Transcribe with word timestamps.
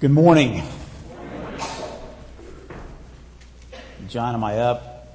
Good 0.00 0.12
morning. 0.12 0.62
John, 4.08 4.32
am 4.32 4.42
I 4.42 4.56
up? 4.56 5.06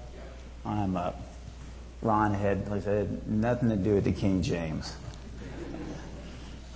I'm 0.63 0.95
up. 0.95 1.19
Ron 2.03 2.35
had, 2.35 2.69
like 2.69 2.81
I 2.81 2.83
said, 2.83 3.27
nothing 3.27 3.69
to 3.69 3.77
do 3.77 3.95
with 3.95 4.03
the 4.03 4.11
King 4.11 4.43
James. 4.43 4.95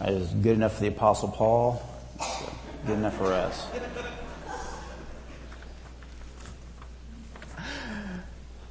I 0.02 0.10
was 0.10 0.28
good 0.30 0.56
enough 0.56 0.74
for 0.74 0.82
the 0.82 0.88
Apostle 0.88 1.28
Paul, 1.28 1.88
good 2.88 2.98
enough 2.98 3.16
for 3.16 3.32
us. 3.32 3.68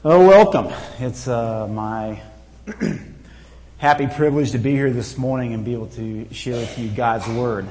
Oh, 0.05 0.27
welcome. 0.27 0.67
It's 0.99 1.29
uh, 1.29 1.69
my 1.69 2.21
happy 3.79 4.09
privilege 4.09 4.51
to 4.51 4.59
be 4.59 4.73
here 4.73 4.91
this 4.91 5.17
morning 5.17 5.55
and 5.55 5.65
be 5.65 5.75
able 5.75 5.91
to 5.91 6.27
share 6.35 6.57
with 6.57 6.77
you 6.77 6.89
God's 6.89 7.29
Word. 7.29 7.69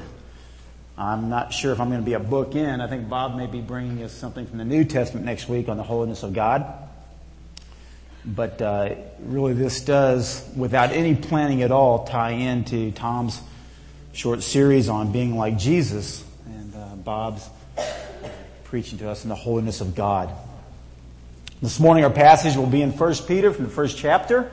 I'm 0.98 1.28
not 1.28 1.52
sure 1.52 1.70
if 1.72 1.80
I'm 1.80 1.90
going 1.90 2.00
to 2.00 2.04
be 2.04 2.14
a 2.14 2.18
book 2.18 2.56
in. 2.56 2.80
I 2.80 2.88
think 2.88 3.08
Bob 3.08 3.36
may 3.36 3.46
be 3.46 3.60
bringing 3.60 4.02
us 4.02 4.12
something 4.12 4.48
from 4.48 4.58
the 4.58 4.64
New 4.64 4.84
Testament 4.84 5.24
next 5.24 5.48
week 5.48 5.68
on 5.68 5.76
the 5.76 5.84
holiness 5.84 6.24
of 6.24 6.32
God. 6.32 6.66
But 8.24 8.60
uh, 8.60 8.96
really, 9.20 9.52
this 9.52 9.80
does, 9.82 10.50
without 10.56 10.90
any 10.90 11.14
planning 11.14 11.62
at 11.62 11.70
all, 11.70 12.04
tie 12.04 12.32
into 12.32 12.90
Tom's 12.90 13.40
short 14.12 14.42
series 14.42 14.88
on 14.88 15.12
being 15.12 15.36
like 15.38 15.56
Jesus 15.56 16.24
and 16.46 16.74
uh, 16.74 16.96
Bob's 16.96 17.48
preaching 18.64 18.98
to 18.98 19.08
us 19.08 19.22
in 19.22 19.28
the 19.28 19.36
holiness 19.36 19.80
of 19.80 19.94
God. 19.94 20.34
This 21.62 21.78
morning, 21.78 22.02
our 22.02 22.10
passage 22.10 22.56
will 22.56 22.66
be 22.66 22.82
in 22.82 22.90
1 22.90 23.14
Peter 23.28 23.52
from 23.52 23.66
the 23.66 23.70
first 23.70 23.98
chapter. 23.98 24.50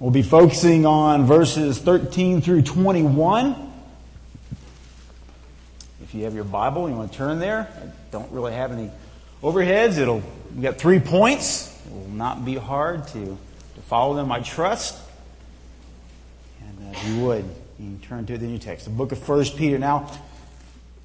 We'll 0.00 0.10
be 0.10 0.22
focusing 0.22 0.86
on 0.86 1.24
verses 1.26 1.78
13 1.78 2.40
through 2.40 2.62
21. 2.62 3.67
If 6.08 6.14
you 6.14 6.24
have 6.24 6.34
your 6.34 6.44
Bible 6.44 6.88
you 6.88 6.96
want 6.96 7.12
to 7.12 7.18
turn 7.18 7.38
there, 7.38 7.68
I 7.70 7.90
don't 8.10 8.32
really 8.32 8.54
have 8.54 8.72
any 8.72 8.90
overheads. 9.42 9.98
It'll, 9.98 10.22
we 10.56 10.62
got 10.62 10.78
three 10.78 11.00
points. 11.00 11.78
It 11.86 11.92
will 11.92 12.08
not 12.08 12.46
be 12.46 12.54
hard 12.54 13.06
to, 13.08 13.24
to 13.26 13.80
follow 13.82 14.16
them, 14.16 14.32
I 14.32 14.40
trust. 14.40 14.98
And 16.62 16.88
uh, 16.88 16.92
if 16.92 17.08
you 17.08 17.24
would, 17.24 17.44
you 17.78 17.84
can 17.84 18.00
turn 18.00 18.24
to 18.24 18.38
the 18.38 18.46
New 18.46 18.56
Text, 18.56 18.86
the 18.86 18.90
book 18.90 19.12
of 19.12 19.28
1 19.28 19.44
Peter. 19.58 19.76
Now, 19.76 20.10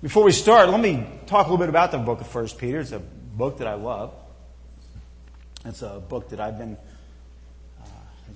before 0.02 0.24
we 0.24 0.32
start, 0.32 0.70
let 0.70 0.80
me 0.80 1.06
talk 1.26 1.48
a 1.48 1.50
little 1.50 1.58
bit 1.58 1.68
about 1.68 1.92
the 1.92 1.98
book 1.98 2.22
of 2.22 2.34
1 2.34 2.48
Peter. 2.58 2.80
It's 2.80 2.94
a 2.94 3.00
book 3.00 3.58
that 3.58 3.68
I 3.68 3.74
love. 3.74 4.14
It's 5.66 5.82
a 5.82 6.00
book 6.00 6.30
that 6.30 6.40
I've 6.40 6.58
been, 6.58 6.78
uh, 7.82 7.86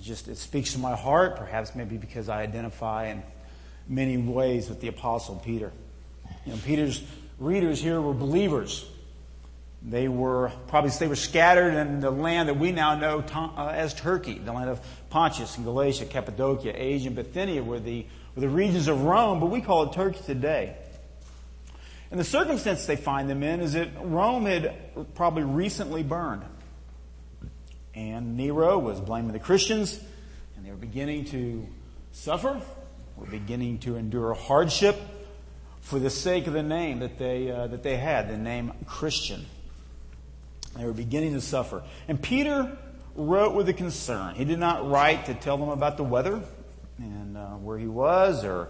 just, 0.02 0.28
it 0.28 0.36
speaks 0.36 0.74
to 0.74 0.78
my 0.78 0.94
heart, 0.94 1.36
perhaps 1.36 1.74
maybe 1.74 1.96
because 1.96 2.28
I 2.28 2.42
identify 2.42 3.06
in 3.06 3.22
many 3.88 4.18
ways 4.18 4.68
with 4.68 4.82
the 4.82 4.88
Apostle 4.88 5.36
Peter. 5.36 5.72
You 6.48 6.54
know, 6.54 6.60
Peter's 6.64 7.02
readers 7.38 7.78
here 7.78 8.00
were 8.00 8.14
believers. 8.14 8.88
They 9.82 10.08
were 10.08 10.50
probably 10.68 10.90
they 10.92 11.06
were 11.06 11.14
scattered 11.14 11.74
in 11.74 12.00
the 12.00 12.10
land 12.10 12.48
that 12.48 12.58
we 12.58 12.72
now 12.72 12.94
know 12.94 13.22
uh, 13.34 13.66
as 13.66 13.92
Turkey, 13.92 14.38
the 14.38 14.54
land 14.54 14.70
of 14.70 14.80
Pontus 15.10 15.56
and 15.56 15.66
Galatia, 15.66 16.06
Cappadocia, 16.06 16.72
Asia, 16.74 17.08
and 17.08 17.16
Bithynia 17.16 17.62
were 17.62 17.78
the, 17.78 18.06
were 18.34 18.40
the 18.40 18.48
regions 18.48 18.88
of 18.88 19.02
Rome, 19.02 19.40
but 19.40 19.50
we 19.50 19.60
call 19.60 19.82
it 19.82 19.92
Turkey 19.92 20.20
today. 20.24 20.74
And 22.10 22.18
the 22.18 22.24
circumstance 22.24 22.86
they 22.86 22.96
find 22.96 23.28
them 23.28 23.42
in 23.42 23.60
is 23.60 23.74
that 23.74 23.90
Rome 24.02 24.46
had 24.46 24.74
probably 25.14 25.42
recently 25.42 26.02
burned. 26.02 26.44
And 27.94 28.38
Nero 28.38 28.78
was 28.78 29.02
blaming 29.02 29.32
the 29.32 29.38
Christians, 29.38 30.02
and 30.56 30.64
they 30.64 30.70
were 30.70 30.78
beginning 30.78 31.26
to 31.26 31.66
suffer, 32.12 32.58
were 33.18 33.26
beginning 33.26 33.80
to 33.80 33.96
endure 33.96 34.32
hardship 34.32 34.98
for 35.80 35.98
the 35.98 36.10
sake 36.10 36.46
of 36.46 36.52
the 36.52 36.62
name 36.62 37.00
that 37.00 37.18
they, 37.18 37.50
uh, 37.50 37.66
that 37.68 37.82
they 37.82 37.96
had, 37.96 38.28
the 38.28 38.36
name 38.36 38.72
Christian. 38.86 39.46
They 40.76 40.84
were 40.84 40.92
beginning 40.92 41.34
to 41.34 41.40
suffer. 41.40 41.82
And 42.06 42.20
Peter 42.22 42.76
wrote 43.14 43.54
with 43.54 43.68
a 43.68 43.72
concern. 43.72 44.34
He 44.34 44.44
did 44.44 44.58
not 44.58 44.88
write 44.88 45.26
to 45.26 45.34
tell 45.34 45.56
them 45.56 45.70
about 45.70 45.96
the 45.96 46.04
weather 46.04 46.40
and 46.98 47.36
uh, 47.36 47.46
where 47.56 47.78
he 47.78 47.86
was 47.86 48.44
or 48.44 48.68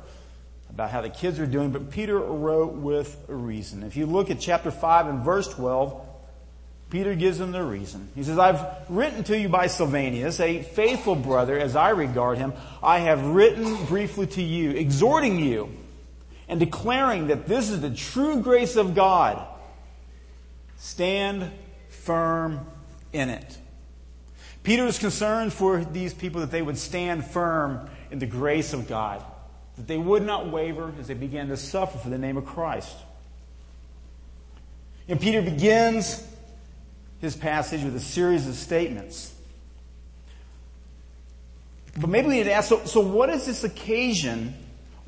about 0.71 0.91
how 0.91 1.01
the 1.01 1.11
kids 1.11 1.39
were 1.39 1.47
doing, 1.47 1.71
but 1.71 1.91
Peter 1.91 2.19
wrote 2.19 2.75
with 2.75 3.17
a 3.29 3.35
reason. 3.35 3.83
If 3.83 3.97
you 3.97 4.07
look 4.07 4.31
at 4.31 4.39
chapter 4.39 4.71
5 4.71 5.07
and 5.07 5.23
verse 5.23 5.49
12, 5.49 6.07
Peter 6.91 7.15
gives 7.15 7.39
them 7.39 7.53
the 7.53 7.63
reason. 7.63 8.09
He 8.15 8.23
says, 8.23 8.39
I've 8.39 8.65
written 8.89 9.25
to 9.25 9.39
you 9.39 9.49
by 9.49 9.67
Silvanus, 9.67 10.41
a 10.41 10.63
faithful 10.63 11.15
brother 11.15 11.59
as 11.59 11.77
I 11.77 11.91
regard 11.91 12.39
him. 12.39 12.55
I 12.83 13.01
have 13.01 13.25
written 13.27 13.85
briefly 13.87 14.27
to 14.29 14.43
you, 14.43 14.71
exhorting 14.71 15.39
you 15.39 15.71
and 16.49 16.59
declaring 16.59 17.29
that 17.29 17.47
this 17.47 17.71
is 17.71 17.81
the 17.81 17.91
true 17.91 18.41
grace 18.41 18.77
of 18.77 18.95
God, 18.95 19.47
stand 20.79 21.51
firm 21.89 22.67
in 23.13 23.29
it. 23.29 23.59
Peter 24.63 24.85
was 24.85 24.99
concerned 24.99 25.53
for 25.53 25.85
these 25.85 26.13
people 26.13 26.41
that 26.41 26.51
they 26.51 26.63
would 26.63 26.79
stand 26.79 27.25
firm 27.25 27.89
in 28.11 28.19
the 28.19 28.27
grace 28.27 28.73
of 28.73 28.89
God, 28.89 29.23
that 29.77 29.87
they 29.87 29.99
would 29.99 30.25
not 30.25 30.51
waver 30.51 30.93
as 30.99 31.07
they 31.07 31.15
began 31.15 31.49
to 31.49 31.57
suffer 31.57 31.99
for 31.99 32.09
the 32.09 32.19
name 32.19 32.37
of 32.37 32.47
Christ. 32.47 32.97
And 35.09 35.21
Peter 35.21 35.41
begins 35.43 36.27
his 37.21 37.35
passage 37.35 37.83
with 37.83 37.97
a 37.97 38.01
series 38.01 38.47
of 38.47 38.55
statements. 38.55 39.35
But 41.97 42.11
maybe 42.11 42.29
we 42.29 42.35
need 42.35 42.45
to 42.45 42.53
ask 42.53 42.69
so, 42.69 42.85
so 42.85 43.01
what 43.01 43.29
is 43.31 43.47
this 43.47 43.65
occasion 43.65 44.55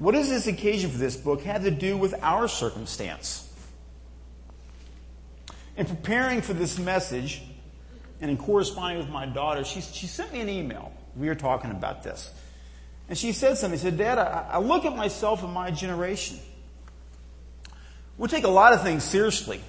what 0.00 0.12
does 0.12 0.30
this 0.30 0.46
occasion 0.46 0.90
for 0.90 0.96
this 0.96 1.14
book 1.14 1.42
have 1.42 1.62
to 1.64 1.70
do 1.70 1.94
with 1.94 2.14
our 2.22 2.48
circumstance? 2.48 3.46
In 5.76 5.84
preparing 5.84 6.40
for 6.40 6.54
this 6.54 6.78
message 6.78 7.42
and 8.18 8.30
in 8.30 8.38
corresponding 8.38 8.96
with 8.96 9.10
my 9.10 9.26
daughter, 9.26 9.62
she, 9.62 9.82
she 9.82 10.06
sent 10.06 10.32
me 10.32 10.40
an 10.40 10.48
email. 10.48 10.90
We 11.14 11.28
were 11.28 11.34
talking 11.34 11.70
about 11.70 12.02
this. 12.02 12.32
And 13.10 13.18
she 13.18 13.32
said 13.32 13.58
something. 13.58 13.78
She 13.78 13.82
said, 13.82 13.98
Dad, 13.98 14.16
I, 14.18 14.46
I 14.52 14.58
look 14.58 14.86
at 14.86 14.96
myself 14.96 15.42
and 15.42 15.52
my 15.52 15.70
generation. 15.70 16.38
We 18.16 18.26
take 18.28 18.44
a 18.44 18.48
lot 18.48 18.72
of 18.72 18.82
things 18.82 19.04
seriously, 19.04 19.60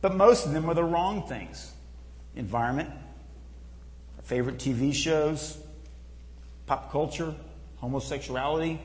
but 0.00 0.16
most 0.16 0.46
of 0.46 0.52
them 0.52 0.68
are 0.68 0.74
the 0.74 0.82
wrong 0.82 1.28
things. 1.28 1.72
Environment, 2.34 2.90
our 2.90 4.24
favorite 4.24 4.58
TV 4.58 4.92
shows, 4.92 5.56
pop 6.66 6.90
culture, 6.90 7.36
homosexuality, 7.76 8.80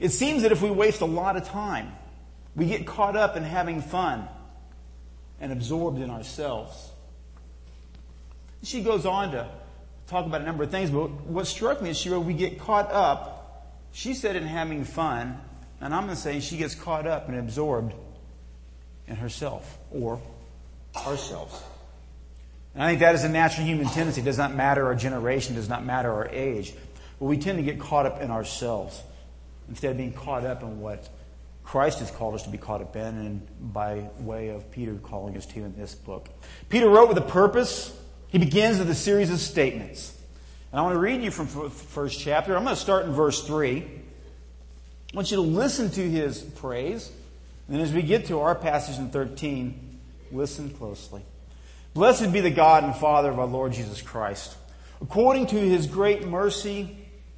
it 0.00 0.10
seems 0.10 0.42
that 0.42 0.52
if 0.52 0.62
we 0.62 0.70
waste 0.70 1.00
a 1.00 1.06
lot 1.06 1.36
of 1.36 1.46
time, 1.46 1.92
we 2.56 2.66
get 2.66 2.86
caught 2.86 3.16
up 3.16 3.36
in 3.36 3.42
having 3.42 3.82
fun 3.82 4.28
and 5.40 5.52
absorbed 5.52 6.00
in 6.00 6.10
ourselves. 6.10 6.90
She 8.62 8.82
goes 8.82 9.04
on 9.04 9.32
to 9.32 9.48
talk 10.06 10.26
about 10.26 10.40
a 10.40 10.44
number 10.44 10.64
of 10.64 10.70
things, 10.70 10.90
but 10.90 11.10
what 11.26 11.46
struck 11.46 11.82
me 11.82 11.90
is 11.90 11.98
she 11.98 12.10
wrote, 12.10 12.20
we 12.20 12.34
get 12.34 12.58
caught 12.58 12.90
up, 12.90 13.72
she 13.92 14.14
said, 14.14 14.36
in 14.36 14.44
having 14.44 14.84
fun, 14.84 15.40
and 15.80 15.94
I'm 15.94 16.04
going 16.04 16.16
to 16.16 16.20
say 16.20 16.40
she 16.40 16.56
gets 16.56 16.74
caught 16.74 17.06
up 17.06 17.28
and 17.28 17.38
absorbed 17.38 17.94
in 19.06 19.16
herself 19.16 19.78
or 19.90 20.20
ourselves. 20.96 21.62
And 22.74 22.82
I 22.82 22.88
think 22.88 23.00
that 23.00 23.14
is 23.14 23.24
a 23.24 23.28
natural 23.28 23.66
human 23.66 23.86
tendency. 23.86 24.20
It 24.20 24.24
does 24.24 24.38
not 24.38 24.54
matter 24.54 24.86
our 24.86 24.94
generation, 24.94 25.54
does 25.54 25.68
not 25.68 25.84
matter 25.84 26.10
our 26.10 26.28
age. 26.28 26.74
But 27.18 27.26
we 27.26 27.38
tend 27.38 27.58
to 27.58 27.62
get 27.62 27.78
caught 27.78 28.06
up 28.06 28.20
in 28.20 28.30
ourselves 28.30 29.00
instead 29.68 29.92
of 29.92 29.96
being 29.96 30.12
caught 30.12 30.44
up 30.44 30.62
in 30.62 30.80
what 30.80 31.08
Christ 31.64 32.00
has 32.00 32.10
called 32.10 32.34
us 32.34 32.42
to 32.42 32.50
be 32.50 32.58
caught 32.58 32.82
up 32.82 32.94
in, 32.94 33.02
and 33.02 33.72
by 33.72 34.10
way 34.18 34.50
of 34.50 34.70
Peter 34.70 34.94
calling 34.96 35.36
us 35.36 35.46
to 35.46 35.60
in 35.60 35.74
this 35.76 35.94
book. 35.94 36.28
Peter 36.68 36.88
wrote 36.88 37.08
with 37.08 37.18
a 37.18 37.22
purpose. 37.22 37.96
He 38.28 38.38
begins 38.38 38.78
with 38.78 38.90
a 38.90 38.94
series 38.94 39.30
of 39.30 39.40
statements. 39.40 40.16
And 40.70 40.80
I 40.80 40.82
want 40.82 40.94
to 40.94 40.98
read 40.98 41.22
you 41.22 41.30
from 41.30 41.46
the 41.46 41.70
first 41.70 42.20
chapter. 42.20 42.56
I'm 42.56 42.64
going 42.64 42.74
to 42.74 42.80
start 42.80 43.06
in 43.06 43.12
verse 43.12 43.46
3. 43.46 43.80
I 43.80 45.16
want 45.16 45.30
you 45.30 45.36
to 45.36 45.42
listen 45.42 45.90
to 45.90 46.10
his 46.10 46.42
praise. 46.42 47.10
And 47.68 47.80
as 47.80 47.92
we 47.92 48.02
get 48.02 48.26
to 48.26 48.40
our 48.40 48.54
passage 48.54 48.98
in 48.98 49.08
13, 49.10 50.00
listen 50.32 50.70
closely. 50.70 51.22
Blessed 51.94 52.32
be 52.32 52.40
the 52.40 52.50
God 52.50 52.82
and 52.82 52.94
Father 52.94 53.30
of 53.30 53.38
our 53.38 53.46
Lord 53.46 53.72
Jesus 53.72 54.02
Christ. 54.02 54.56
According 55.00 55.46
to 55.48 55.56
his 55.56 55.86
great 55.86 56.26
mercy, 56.26 57.03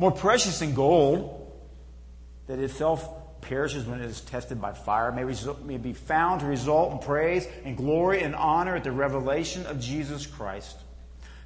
more 0.00 0.10
precious 0.10 0.60
than 0.60 0.72
gold, 0.72 1.52
that 2.46 2.58
itself 2.58 3.06
perishes 3.42 3.84
when 3.84 4.00
it 4.00 4.06
is 4.06 4.22
tested 4.22 4.58
by 4.58 4.72
fire 4.72 5.12
may, 5.12 5.24
result, 5.24 5.60
may 5.60 5.76
be 5.76 5.92
found 5.92 6.40
to 6.40 6.46
result 6.46 6.92
in 6.92 6.98
praise 7.00 7.46
and 7.66 7.76
glory 7.76 8.22
and 8.22 8.34
honor 8.34 8.76
at 8.76 8.84
the 8.84 8.90
revelation 8.90 9.66
of 9.66 9.78
Jesus 9.78 10.24
Christ. 10.24 10.78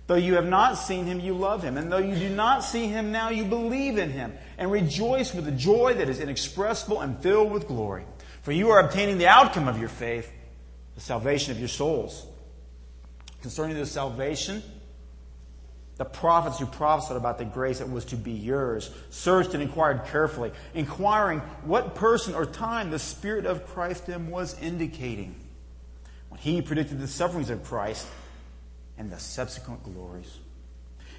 Though 0.06 0.14
you 0.14 0.36
have 0.36 0.46
not 0.46 0.74
seen 0.74 1.04
him, 1.04 1.18
you 1.18 1.34
love 1.34 1.64
him. 1.64 1.76
And 1.76 1.90
though 1.90 1.98
you 1.98 2.14
do 2.14 2.28
not 2.28 2.62
see 2.62 2.86
him 2.86 3.10
now, 3.10 3.30
you 3.30 3.44
believe 3.44 3.98
in 3.98 4.10
him 4.10 4.34
and 4.56 4.70
rejoice 4.70 5.34
with 5.34 5.48
a 5.48 5.52
joy 5.52 5.94
that 5.94 6.08
is 6.08 6.20
inexpressible 6.20 7.00
and 7.00 7.18
filled 7.18 7.50
with 7.50 7.66
glory. 7.66 8.04
For 8.42 8.52
you 8.52 8.70
are 8.70 8.78
obtaining 8.78 9.18
the 9.18 9.26
outcome 9.26 9.66
of 9.66 9.80
your 9.80 9.88
faith, 9.88 10.30
the 10.94 11.00
salvation 11.00 11.50
of 11.50 11.58
your 11.58 11.66
souls. 11.66 12.24
Concerning 13.42 13.76
the 13.76 13.84
salvation, 13.84 14.62
the 15.96 16.04
prophets 16.04 16.58
who 16.58 16.66
prophesied 16.66 17.16
about 17.16 17.38
the 17.38 17.44
grace 17.44 17.78
that 17.78 17.88
was 17.88 18.04
to 18.06 18.16
be 18.16 18.32
yours 18.32 18.90
searched 19.10 19.54
and 19.54 19.62
inquired 19.62 20.04
carefully, 20.06 20.50
inquiring 20.74 21.38
what 21.62 21.94
person 21.94 22.34
or 22.34 22.46
time 22.46 22.90
the 22.90 22.98
Spirit 22.98 23.46
of 23.46 23.66
Christ 23.66 24.08
in 24.08 24.28
was 24.28 24.58
indicating 24.60 25.36
when 26.30 26.40
he 26.40 26.60
predicted 26.62 26.98
the 26.98 27.06
sufferings 27.06 27.48
of 27.48 27.62
Christ 27.62 28.08
and 28.98 29.10
the 29.10 29.18
subsequent 29.18 29.84
glories. 29.84 30.38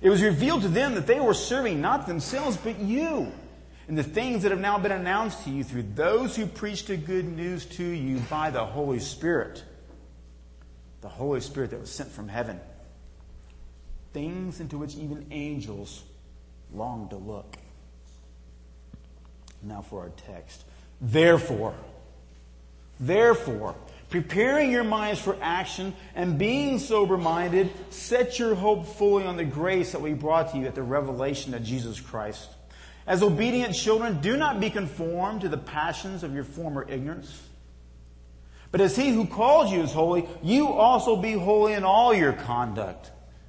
It 0.01 0.09
was 0.09 0.21
revealed 0.21 0.63
to 0.63 0.67
them 0.67 0.95
that 0.95 1.07
they 1.07 1.21
were 1.21 1.33
serving 1.33 1.79
not 1.79 2.05
themselves, 2.05 2.57
but 2.57 2.79
you, 2.79 3.31
and 3.87 3.97
the 3.97 4.03
things 4.03 4.43
that 4.43 4.51
have 4.51 4.59
now 4.59 4.77
been 4.77 4.91
announced 4.91 5.45
to 5.45 5.51
you 5.51 5.63
through 5.63 5.83
those 5.95 6.35
who 6.35 6.45
preached 6.45 6.87
the 6.87 6.97
good 6.97 7.25
news 7.25 7.65
to 7.65 7.83
you 7.83 8.19
by 8.29 8.49
the 8.49 8.65
Holy 8.65 8.99
Spirit. 8.99 9.63
The 10.99 11.07
Holy 11.07 11.39
Spirit 11.39 11.69
that 11.69 11.79
was 11.79 11.91
sent 11.91 12.11
from 12.11 12.27
heaven 12.27 12.59
things 14.15 14.61
into 14.61 14.77
which 14.77 14.95
even 14.95 15.25
angels 15.31 16.01
long 16.73 17.09
to 17.09 17.17
look. 17.17 17.57
Now 19.61 19.81
for 19.81 20.03
our 20.03 20.09
text. 20.09 20.63
Therefore, 21.01 21.75
therefore, 22.97 23.75
preparing 24.09 24.71
your 24.71 24.85
minds 24.85 25.19
for 25.19 25.35
action 25.41 25.93
and 26.15 26.39
being 26.39 26.79
sober 26.79 27.17
minded, 27.17 27.69
set 27.89 28.39
your 28.39 28.55
hope 28.55 28.87
fully 28.87 29.25
on 29.25 29.35
the 29.35 29.43
grace 29.43 29.91
that 29.91 30.01
we 30.01 30.13
brought 30.13 30.53
to 30.53 30.59
you 30.59 30.65
at 30.65 30.75
the 30.75 30.83
revelation 30.83 31.53
of 31.53 31.61
Jesus 31.63 31.99
Christ. 31.99 32.47
As 33.05 33.21
obedient 33.21 33.75
children, 33.75 34.21
do 34.21 34.37
not 34.37 34.61
be 34.61 34.69
conformed 34.69 35.41
to 35.41 35.49
the 35.49 35.57
passions 35.57 36.23
of 36.23 36.33
your 36.33 36.45
former 36.45 36.89
ignorance. 36.89 37.41
But 38.71 38.79
as 38.79 38.95
he 38.95 39.09
who 39.09 39.27
called 39.27 39.69
you 39.69 39.81
is 39.81 39.91
holy, 39.91 40.25
you 40.41 40.67
also 40.69 41.17
be 41.17 41.33
holy 41.33 41.73
in 41.73 41.83
all 41.83 42.13
your 42.13 42.31
conduct 42.31 43.11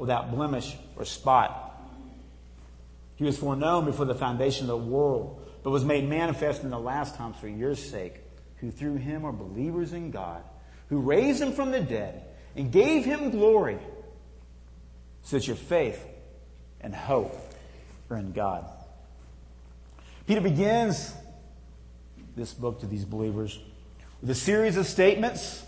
without 0.00 0.30
blemish 0.30 0.76
or 0.96 1.04
spot. 1.04 1.78
He 3.16 3.24
was 3.24 3.36
foreknown 3.36 3.84
before 3.84 4.06
the 4.06 4.14
foundation 4.14 4.64
of 4.64 4.68
the 4.68 4.90
world, 4.90 5.46
but 5.62 5.70
was 5.70 5.84
made 5.84 6.08
manifest 6.08 6.62
in 6.62 6.70
the 6.70 6.78
last 6.78 7.16
times 7.16 7.36
for 7.36 7.48
your 7.48 7.74
sake, 7.74 8.14
who 8.56 8.70
through 8.70 8.96
him 8.96 9.26
are 9.26 9.32
believers 9.32 9.92
in 9.92 10.10
God, 10.10 10.42
who 10.88 11.00
raised 11.00 11.42
him 11.42 11.52
from 11.52 11.70
the 11.70 11.80
dead 11.80 12.22
and 12.56 12.72
gave 12.72 13.04
him 13.04 13.30
glory, 13.30 13.78
so 15.22 15.36
that 15.36 15.46
your 15.46 15.56
faith 15.56 16.02
and 16.80 16.94
hope 16.94 17.38
are 18.08 18.16
in 18.16 18.32
God. 18.32 18.64
Peter 20.26 20.40
begins 20.40 21.12
this 22.36 22.54
book 22.54 22.80
to 22.80 22.86
these 22.86 23.04
believers 23.04 23.60
with 24.22 24.30
a 24.30 24.34
series 24.34 24.78
of 24.78 24.86
statements 24.86 25.62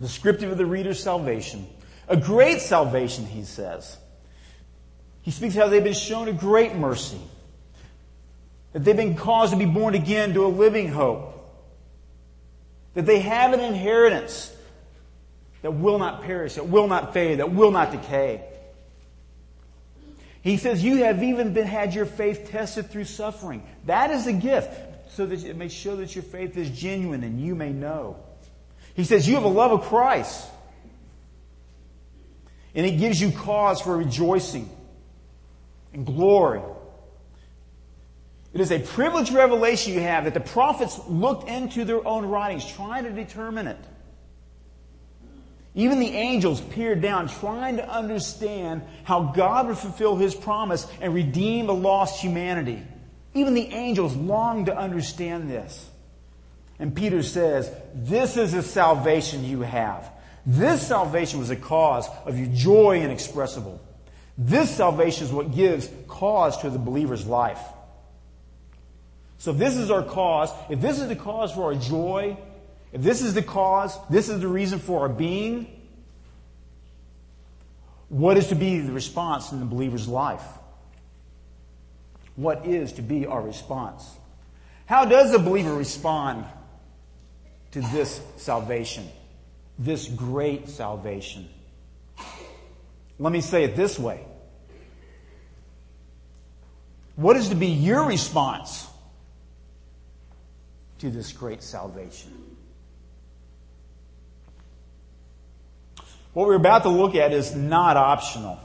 descriptive 0.00 0.52
of 0.52 0.58
the 0.58 0.66
reader's 0.66 1.02
salvation 1.02 1.66
a 2.12 2.16
great 2.16 2.60
salvation, 2.60 3.24
he 3.24 3.42
says. 3.42 3.96
He 5.22 5.30
speaks 5.30 5.54
how 5.54 5.68
they've 5.68 5.82
been 5.82 5.94
shown 5.94 6.28
a 6.28 6.32
great 6.32 6.74
mercy. 6.74 7.20
That 8.74 8.84
they've 8.84 8.96
been 8.96 9.16
caused 9.16 9.52
to 9.52 9.58
be 9.58 9.64
born 9.64 9.94
again 9.94 10.34
to 10.34 10.44
a 10.44 10.48
living 10.48 10.88
hope. 10.88 11.30
That 12.92 13.06
they 13.06 13.20
have 13.20 13.54
an 13.54 13.60
inheritance 13.60 14.54
that 15.62 15.70
will 15.70 15.98
not 15.98 16.22
perish, 16.22 16.56
that 16.56 16.68
will 16.68 16.86
not 16.86 17.14
fade, 17.14 17.38
that 17.38 17.50
will 17.50 17.70
not 17.70 17.92
decay. 17.92 18.44
He 20.42 20.58
says, 20.58 20.84
You 20.84 21.04
have 21.04 21.22
even 21.22 21.54
been 21.54 21.66
had 21.66 21.94
your 21.94 22.04
faith 22.04 22.50
tested 22.50 22.90
through 22.90 23.04
suffering. 23.04 23.62
That 23.86 24.10
is 24.10 24.26
a 24.26 24.34
gift, 24.34 24.70
so 25.12 25.24
that 25.24 25.44
it 25.44 25.56
may 25.56 25.68
show 25.68 25.96
that 25.96 26.14
your 26.14 26.24
faith 26.24 26.58
is 26.58 26.68
genuine 26.68 27.24
and 27.24 27.40
you 27.40 27.54
may 27.54 27.72
know. 27.72 28.16
He 28.92 29.04
says, 29.04 29.26
You 29.26 29.36
have 29.36 29.44
a 29.44 29.48
love 29.48 29.72
of 29.72 29.82
Christ. 29.88 30.46
And 32.74 32.86
it 32.86 32.92
gives 32.92 33.20
you 33.20 33.30
cause 33.32 33.80
for 33.80 33.96
rejoicing 33.96 34.70
and 35.92 36.06
glory. 36.06 36.62
It 38.52 38.60
is 38.60 38.70
a 38.70 38.78
privileged 38.78 39.32
revelation 39.32 39.94
you 39.94 40.00
have 40.00 40.24
that 40.24 40.34
the 40.34 40.40
prophets 40.40 41.00
looked 41.08 41.48
into 41.48 41.84
their 41.84 42.06
own 42.06 42.26
writings, 42.26 42.70
trying 42.70 43.04
to 43.04 43.10
determine 43.10 43.66
it. 43.66 43.78
Even 45.74 46.00
the 46.00 46.08
angels 46.08 46.60
peered 46.60 47.00
down, 47.00 47.28
trying 47.28 47.76
to 47.76 47.88
understand 47.88 48.82
how 49.04 49.32
God 49.34 49.68
would 49.68 49.78
fulfill 49.78 50.16
his 50.16 50.34
promise 50.34 50.86
and 51.00 51.14
redeem 51.14 51.70
a 51.70 51.72
lost 51.72 52.20
humanity. 52.20 52.82
Even 53.32 53.54
the 53.54 53.68
angels 53.72 54.14
longed 54.14 54.66
to 54.66 54.76
understand 54.76 55.50
this. 55.50 55.88
And 56.78 56.94
Peter 56.94 57.22
says, 57.22 57.70
This 57.94 58.36
is 58.36 58.52
the 58.52 58.62
salvation 58.62 59.44
you 59.44 59.62
have. 59.62 60.10
This 60.44 60.86
salvation 60.86 61.38
was 61.38 61.50
a 61.50 61.56
cause 61.56 62.08
of 62.24 62.38
your 62.38 62.48
joy 62.48 63.02
inexpressible. 63.02 63.80
This 64.36 64.74
salvation 64.74 65.26
is 65.26 65.32
what 65.32 65.54
gives 65.54 65.88
cause 66.08 66.58
to 66.62 66.70
the 66.70 66.78
believer's 66.78 67.26
life. 67.26 67.60
So 69.38 69.50
if 69.50 69.58
this 69.58 69.76
is 69.76 69.90
our 69.90 70.02
cause, 70.02 70.50
if 70.70 70.80
this 70.80 71.00
is 71.00 71.08
the 71.08 71.16
cause 71.16 71.52
for 71.52 71.64
our 71.64 71.74
joy, 71.74 72.36
if 72.92 73.02
this 73.02 73.22
is 73.22 73.34
the 73.34 73.42
cause, 73.42 73.96
this 74.08 74.28
is 74.28 74.40
the 74.40 74.48
reason 74.48 74.78
for 74.78 75.00
our 75.00 75.08
being, 75.08 75.66
what 78.08 78.36
is 78.36 78.48
to 78.48 78.54
be 78.54 78.78
the 78.78 78.92
response 78.92 79.52
in 79.52 79.60
the 79.60 79.66
believer's 79.66 80.06
life? 80.06 80.44
What 82.36 82.66
is 82.66 82.92
to 82.94 83.02
be 83.02 83.26
our 83.26 83.40
response? 83.40 84.08
How 84.86 85.04
does 85.04 85.32
the 85.32 85.38
believer 85.38 85.74
respond 85.74 86.44
to 87.72 87.80
this 87.80 88.20
salvation? 88.36 89.08
This 89.78 90.08
great 90.08 90.68
salvation. 90.68 91.48
Let 93.18 93.32
me 93.32 93.40
say 93.40 93.64
it 93.64 93.76
this 93.76 93.98
way. 93.98 94.24
What 97.16 97.36
is 97.36 97.50
to 97.50 97.54
be 97.54 97.68
your 97.68 98.04
response 98.04 98.88
to 100.98 101.10
this 101.10 101.32
great 101.32 101.62
salvation? 101.62 102.56
What 106.32 106.46
we're 106.46 106.54
about 106.54 106.84
to 106.84 106.88
look 106.88 107.14
at 107.14 107.32
is 107.32 107.54
not 107.54 107.96
optional. 107.96 108.58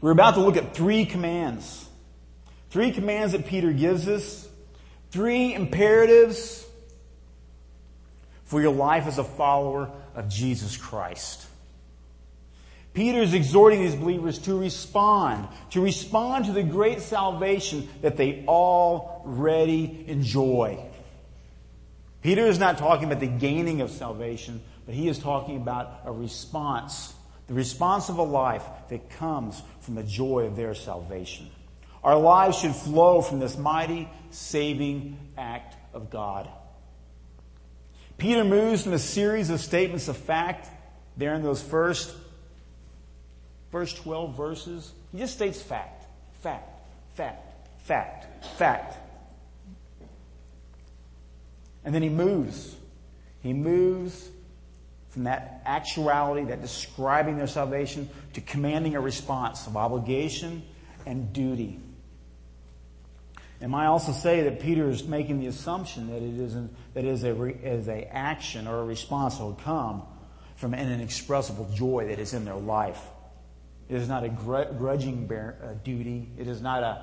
We're 0.00 0.10
about 0.10 0.34
to 0.34 0.40
look 0.40 0.56
at 0.56 0.74
three 0.74 1.04
commands. 1.04 1.88
Three 2.70 2.90
commands 2.90 3.32
that 3.32 3.46
Peter 3.46 3.72
gives 3.72 4.08
us. 4.08 4.48
Three 5.10 5.54
imperatives 5.54 6.66
for 8.48 8.60
your 8.60 8.72
life 8.72 9.06
as 9.06 9.18
a 9.18 9.24
follower 9.24 9.90
of 10.14 10.28
Jesus 10.28 10.76
Christ. 10.76 11.46
Peter 12.94 13.20
is 13.20 13.34
exhorting 13.34 13.80
these 13.80 13.94
believers 13.94 14.38
to 14.40 14.58
respond, 14.58 15.46
to 15.70 15.80
respond 15.80 16.46
to 16.46 16.52
the 16.52 16.62
great 16.62 17.00
salvation 17.00 17.88
that 18.00 18.16
they 18.16 18.44
already 18.48 20.04
enjoy. 20.08 20.82
Peter 22.22 22.46
is 22.46 22.58
not 22.58 22.78
talking 22.78 23.04
about 23.04 23.20
the 23.20 23.26
gaining 23.26 23.82
of 23.82 23.90
salvation, 23.90 24.60
but 24.86 24.94
he 24.94 25.08
is 25.08 25.18
talking 25.18 25.58
about 25.58 26.00
a 26.06 26.10
response, 26.10 27.14
the 27.46 27.54
response 27.54 28.08
of 28.08 28.16
a 28.16 28.22
life 28.22 28.64
that 28.88 29.10
comes 29.10 29.62
from 29.80 29.94
the 29.94 30.02
joy 30.02 30.46
of 30.46 30.56
their 30.56 30.74
salvation. 30.74 31.48
Our 32.02 32.18
lives 32.18 32.58
should 32.58 32.74
flow 32.74 33.20
from 33.20 33.40
this 33.40 33.58
mighty, 33.58 34.08
saving 34.30 35.18
act 35.36 35.76
of 35.92 36.10
God. 36.10 36.48
Peter 38.18 38.42
moves 38.42 38.82
from 38.82 38.92
a 38.92 38.98
series 38.98 39.48
of 39.48 39.60
statements 39.60 40.08
of 40.08 40.16
fact 40.16 40.68
there 41.16 41.34
in 41.34 41.42
those 41.42 41.62
first, 41.62 42.14
first 43.70 43.96
12 43.98 44.36
verses. 44.36 44.92
He 45.12 45.18
just 45.18 45.34
states 45.34 45.62
fact, 45.62 46.04
fact, 46.42 46.68
fact, 47.14 47.68
fact, 47.82 48.44
fact. 48.56 48.96
And 51.84 51.94
then 51.94 52.02
he 52.02 52.08
moves. 52.08 52.74
He 53.40 53.52
moves 53.52 54.28
from 55.10 55.24
that 55.24 55.62
actuality, 55.64 56.44
that 56.46 56.60
describing 56.60 57.36
their 57.36 57.46
salvation, 57.46 58.10
to 58.34 58.40
commanding 58.40 58.96
a 58.96 59.00
response 59.00 59.66
of 59.68 59.76
obligation 59.76 60.62
and 61.06 61.32
duty. 61.32 61.78
And 63.60 63.74
I 63.74 63.86
also 63.86 64.12
say 64.12 64.42
that 64.42 64.60
Peter 64.60 64.88
is 64.88 65.06
making 65.06 65.40
the 65.40 65.48
assumption 65.48 66.08
that 66.10 66.22
it 66.22 66.38
is, 66.38 66.54
an, 66.54 66.74
that 66.94 67.04
it 67.04 67.08
is 67.08 67.24
a, 67.24 67.42
is 67.42 67.88
a 67.88 68.04
action 68.14 68.68
or 68.68 68.78
a 68.80 68.84
response 68.84 69.38
that 69.38 69.44
will 69.44 69.54
come 69.54 70.02
from 70.56 70.74
an 70.74 70.92
inexpressible 70.92 71.68
joy 71.74 72.06
that 72.08 72.20
is 72.20 72.34
in 72.34 72.44
their 72.44 72.54
life. 72.54 73.00
It 73.88 73.96
is 73.96 74.08
not 74.08 74.22
a 74.22 74.28
grudging 74.28 75.26
bear, 75.26 75.56
uh, 75.62 75.72
duty. 75.82 76.28
It 76.38 76.46
is 76.46 76.60
not 76.60 76.82
a, 76.82 77.02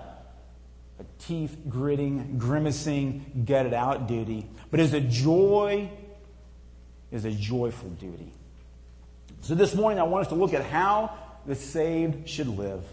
a 1.00 1.06
teeth 1.20 1.58
gritting, 1.68 2.38
grimacing, 2.38 3.46
it 3.48 3.74
out 3.74 4.08
duty, 4.08 4.48
but 4.72 4.80
is 4.80 4.94
a 4.94 5.02
joy, 5.02 5.90
is 7.12 7.26
a 7.26 7.32
joyful 7.32 7.90
duty. 7.90 8.32
So 9.42 9.56
this 9.56 9.76
morning 9.76 10.00
I 10.00 10.04
want 10.04 10.26
us 10.26 10.30
to 10.30 10.36
look 10.36 10.54
at 10.54 10.64
how 10.64 11.18
the 11.46 11.56
saved 11.56 12.30
should 12.30 12.48
live. 12.48 12.84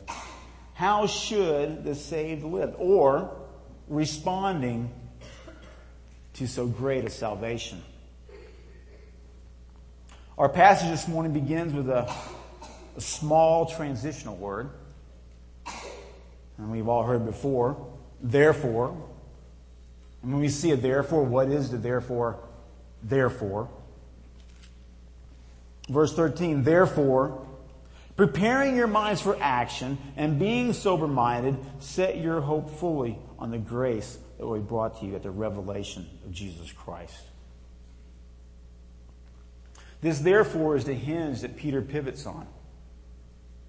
How 0.75 1.07
should 1.07 1.85
the 1.85 1.95
saved 1.95 2.42
live? 2.42 2.75
Or 2.78 3.41
responding 3.92 4.90
to 6.32 6.49
so 6.49 6.66
great 6.66 7.04
a 7.04 7.11
salvation. 7.11 7.82
Our 10.38 10.49
passage 10.49 10.88
this 10.88 11.06
morning 11.06 11.34
begins 11.34 11.75
with 11.75 11.90
a, 11.90 12.11
a 12.96 13.00
small 13.00 13.66
transitional 13.66 14.37
word. 14.37 14.70
And 16.56 16.72
we've 16.72 16.88
all 16.88 17.02
heard 17.02 17.26
before, 17.26 17.87
therefore. 18.22 18.96
And 20.22 20.32
when 20.32 20.40
we 20.40 20.49
see 20.49 20.70
a 20.70 20.76
therefore, 20.76 21.25
what 21.25 21.49
is 21.49 21.70
the 21.70 21.76
therefore? 21.76 22.38
Therefore. 23.02 23.68
Verse 25.90 26.14
13, 26.14 26.62
therefore, 26.62 27.46
preparing 28.16 28.75
your 28.75 28.87
minds 28.87 29.20
for 29.20 29.37
action 29.38 29.99
and 30.16 30.38
being 30.38 30.72
sober 30.72 31.06
minded, 31.06 31.58
set 31.80 32.16
your 32.16 32.40
hope 32.40 32.70
fully 32.70 33.18
on 33.42 33.50
the 33.50 33.58
grace 33.58 34.20
that 34.38 34.46
will 34.46 34.54
be 34.54 34.61
brought 34.61 35.00
to 35.00 35.04
you 35.04 35.16
at 35.16 35.25
the 35.25 35.30
revelation 35.30 36.08
of 36.25 36.30
Jesus 36.30 36.70
Christ. 36.70 37.25
This, 40.00 40.20
therefore, 40.20 40.76
is 40.76 40.84
the 40.84 40.94
hinge 40.94 41.40
that 41.40 41.56
Peter 41.56 41.82
pivots 41.82 42.25
on. 42.25 42.46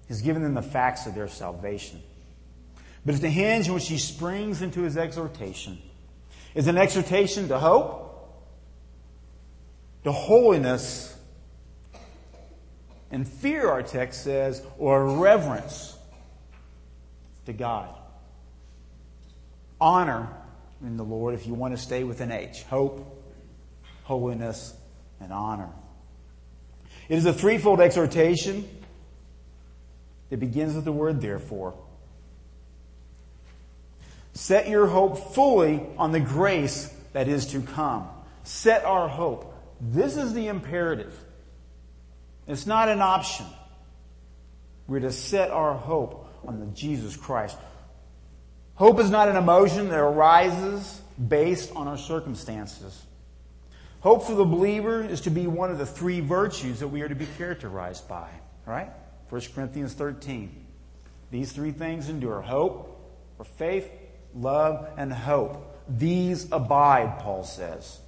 He's 0.06 0.22
given 0.22 0.44
them 0.44 0.54
the 0.54 0.62
facts 0.62 1.06
of 1.06 1.16
their 1.16 1.26
salvation. 1.26 2.00
But 3.04 3.14
it's 3.14 3.22
the 3.22 3.28
hinge 3.28 3.66
in 3.66 3.74
which 3.74 3.88
he 3.88 3.98
springs 3.98 4.62
into 4.62 4.82
his 4.82 4.96
exhortation. 4.96 5.78
Is 6.54 6.68
an 6.68 6.78
exhortation 6.78 7.48
to 7.48 7.58
hope, 7.58 8.32
to 10.04 10.12
holiness, 10.12 11.16
and 13.10 13.26
fear, 13.26 13.68
our 13.68 13.82
text 13.82 14.22
says, 14.22 14.62
or 14.78 15.18
reverence 15.18 15.98
to 17.46 17.52
God 17.52 17.92
honor 19.80 20.28
in 20.82 20.96
the 20.96 21.04
Lord 21.04 21.34
if 21.34 21.46
you 21.46 21.54
want 21.54 21.74
to 21.76 21.82
stay 21.82 22.04
with 22.04 22.20
an 22.20 22.32
H. 22.32 22.62
Hope, 22.64 23.24
holiness, 24.04 24.74
and 25.20 25.32
honor. 25.32 25.70
It 27.08 27.18
is 27.18 27.26
a 27.26 27.32
threefold 27.32 27.80
exhortation 27.80 28.68
that 30.30 30.38
begins 30.38 30.74
with 30.74 30.84
the 30.84 30.92
word 30.92 31.20
therefore. 31.20 31.74
Set 34.32 34.68
your 34.68 34.86
hope 34.86 35.34
fully 35.34 35.80
on 35.96 36.12
the 36.12 36.20
grace 36.20 36.92
that 37.12 37.28
is 37.28 37.46
to 37.46 37.60
come. 37.60 38.08
Set 38.42 38.84
our 38.84 39.08
hope. 39.08 39.54
This 39.80 40.16
is 40.16 40.34
the 40.34 40.48
imperative. 40.48 41.16
It's 42.46 42.66
not 42.66 42.88
an 42.88 43.00
option. 43.00 43.46
We're 44.86 45.00
to 45.00 45.12
set 45.12 45.50
our 45.50 45.74
hope 45.74 46.28
on 46.46 46.60
the 46.60 46.66
Jesus 46.66 47.16
Christ 47.16 47.56
Hope 48.76 48.98
is 48.98 49.10
not 49.10 49.28
an 49.28 49.36
emotion 49.36 49.88
that 49.88 49.98
arises 49.98 51.00
based 51.28 51.74
on 51.76 51.86
our 51.86 51.98
circumstances. 51.98 53.04
Hope 54.00 54.26
for 54.26 54.34
the 54.34 54.44
believer 54.44 55.02
is 55.02 55.22
to 55.22 55.30
be 55.30 55.46
one 55.46 55.70
of 55.70 55.78
the 55.78 55.86
three 55.86 56.20
virtues 56.20 56.80
that 56.80 56.88
we 56.88 57.00
are 57.02 57.08
to 57.08 57.14
be 57.14 57.26
characterized 57.38 58.08
by, 58.08 58.28
right? 58.66 58.90
1 59.30 59.40
Corinthians 59.54 59.94
13. 59.94 60.66
These 61.30 61.52
three 61.52 61.70
things 61.70 62.08
endure 62.08 62.40
hope, 62.40 63.00
or 63.38 63.44
faith, 63.44 63.90
love, 64.34 64.88
and 64.96 65.12
hope. 65.12 65.74
These 65.88 66.50
abide, 66.52 67.20
Paul 67.20 67.44
says. 67.44 68.00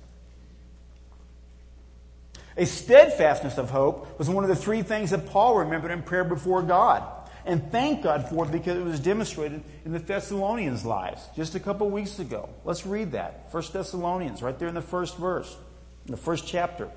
A 2.57 2.67
steadfastness 2.67 3.59
of 3.59 3.71
hope 3.71 4.19
was 4.19 4.29
one 4.29 4.45
of 4.45 4.49
the 4.49 4.57
three 4.57 4.83
things 4.83 5.11
that 5.11 5.27
Paul 5.27 5.57
remembered 5.57 5.91
in 5.91 6.03
prayer 6.03 6.25
before 6.25 6.63
God. 6.63 7.05
And 7.47 7.71
thank 7.71 8.03
God 8.03 8.29
for 8.29 8.45
it 8.45 8.51
because 8.51 8.77
it 8.77 8.83
was 8.83 8.99
demonstrated 8.99 9.63
in 9.85 9.93
the 9.93 10.01
Thessalonians' 10.01 10.85
lives 10.85 11.23
just 11.37 11.55
a 11.55 11.61
couple 11.61 11.89
weeks 11.89 12.19
ago. 12.19 12.49
Let's 12.65 12.85
read 12.85 13.13
that. 13.13 13.53
First 13.53 13.73
Thessalonians, 13.73 14.43
right 14.43 14.59
there 14.59 14.67
in 14.67 14.75
the 14.75 14.83
first 14.83 15.17
verse, 15.17 15.57
in 16.07 16.11
the 16.11 16.17
first 16.17 16.49
chapter. 16.49 16.91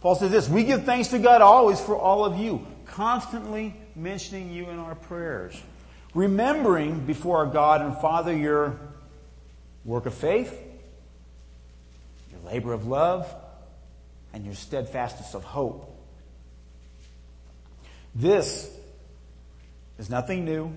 Paul 0.00 0.14
says 0.14 0.30
this, 0.30 0.48
we 0.48 0.64
give 0.64 0.84
thanks 0.84 1.08
to 1.08 1.18
God 1.18 1.42
always 1.42 1.78
for 1.78 1.94
all 1.94 2.24
of 2.24 2.38
you, 2.38 2.66
constantly 2.86 3.76
mentioning 3.94 4.50
you 4.50 4.70
in 4.70 4.78
our 4.78 4.94
prayers, 4.94 5.62
remembering 6.14 7.04
before 7.04 7.36
our 7.36 7.46
God 7.46 7.82
and 7.82 7.94
Father 7.98 8.34
your 8.34 8.78
work 9.84 10.06
of 10.06 10.14
faith, 10.14 10.58
your 12.30 12.40
labor 12.50 12.72
of 12.72 12.86
love, 12.86 13.32
and 14.32 14.46
your 14.46 14.54
steadfastness 14.54 15.34
of 15.34 15.44
hope 15.44 15.91
this 18.14 18.70
is 19.98 20.10
nothing 20.10 20.44
new 20.44 20.72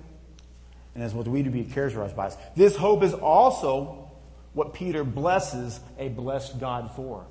and 0.94 1.04
is 1.04 1.14
what 1.14 1.28
we 1.28 1.44
to 1.44 1.50
be 1.50 1.64
characterized 1.64 2.16
by. 2.16 2.32
This 2.56 2.76
hope 2.76 3.04
is 3.04 3.14
also 3.14 4.10
what 4.54 4.74
Peter 4.74 5.04
blesses 5.04 5.80
a 6.00 6.08
blessed 6.10 6.60
God 6.60 6.92
for. 6.96 7.26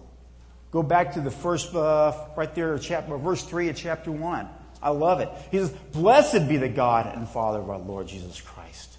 Go 0.70 0.82
back 0.82 1.12
to 1.12 1.20
the 1.20 1.30
first, 1.30 1.74
uh, 1.74 2.12
right 2.36 2.54
there, 2.54 2.76
chapter, 2.78 3.16
verse 3.16 3.42
3 3.44 3.68
of 3.70 3.76
chapter 3.76 4.12
1. 4.12 4.48
I 4.82 4.90
love 4.90 5.20
it. 5.20 5.30
He 5.50 5.58
says, 5.58 5.70
Blessed 5.70 6.48
be 6.48 6.58
the 6.58 6.68
God 6.68 7.14
and 7.16 7.28
Father 7.28 7.60
of 7.60 7.70
our 7.70 7.78
Lord 7.78 8.06
Jesus 8.06 8.40
Christ. 8.40 8.98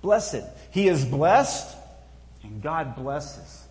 Blessed. 0.00 0.44
He 0.70 0.88
is 0.88 1.04
blessed 1.04 1.76
and 2.42 2.62
God 2.62 2.96
blesses. 2.96 3.64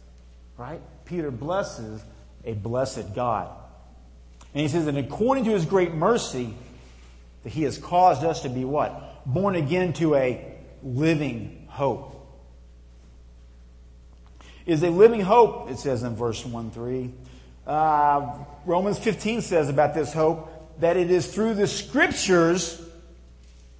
Right? 0.57 0.81
Peter 1.05 1.31
blesses 1.31 2.03
a 2.45 2.53
blessed 2.53 3.15
God. 3.15 3.49
And 4.53 4.61
he 4.61 4.67
says, 4.67 4.87
and 4.87 4.97
according 4.97 5.45
to 5.45 5.51
his 5.51 5.65
great 5.65 5.93
mercy, 5.93 6.53
that 7.43 7.49
he 7.49 7.63
has 7.63 7.77
caused 7.77 8.23
us 8.23 8.41
to 8.41 8.49
be 8.49 8.65
what? 8.65 9.25
Born 9.25 9.55
again 9.55 9.93
to 9.93 10.15
a 10.15 10.55
living 10.83 11.67
hope. 11.69 12.15
Is 14.65 14.83
a 14.83 14.89
living 14.89 15.21
hope, 15.21 15.71
it 15.71 15.79
says 15.79 16.03
in 16.03 16.15
verse 16.15 16.45
1 16.45 16.71
3. 16.71 17.11
Uh, 17.65 18.33
Romans 18.65 18.99
15 18.99 19.41
says 19.41 19.69
about 19.69 19.93
this 19.93 20.13
hope 20.13 20.79
that 20.79 20.97
it 20.97 21.11
is 21.11 21.33
through 21.33 21.55
the 21.55 21.67
scriptures 21.67 22.81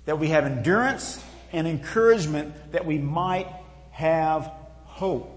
that 0.05 0.19
we 0.19 0.29
have 0.29 0.45
endurance 0.45 1.23
and 1.51 1.67
encouragement 1.67 2.71
that 2.71 2.85
we 2.85 2.97
might 2.97 3.47
have 3.91 4.51
hope. 4.85 5.35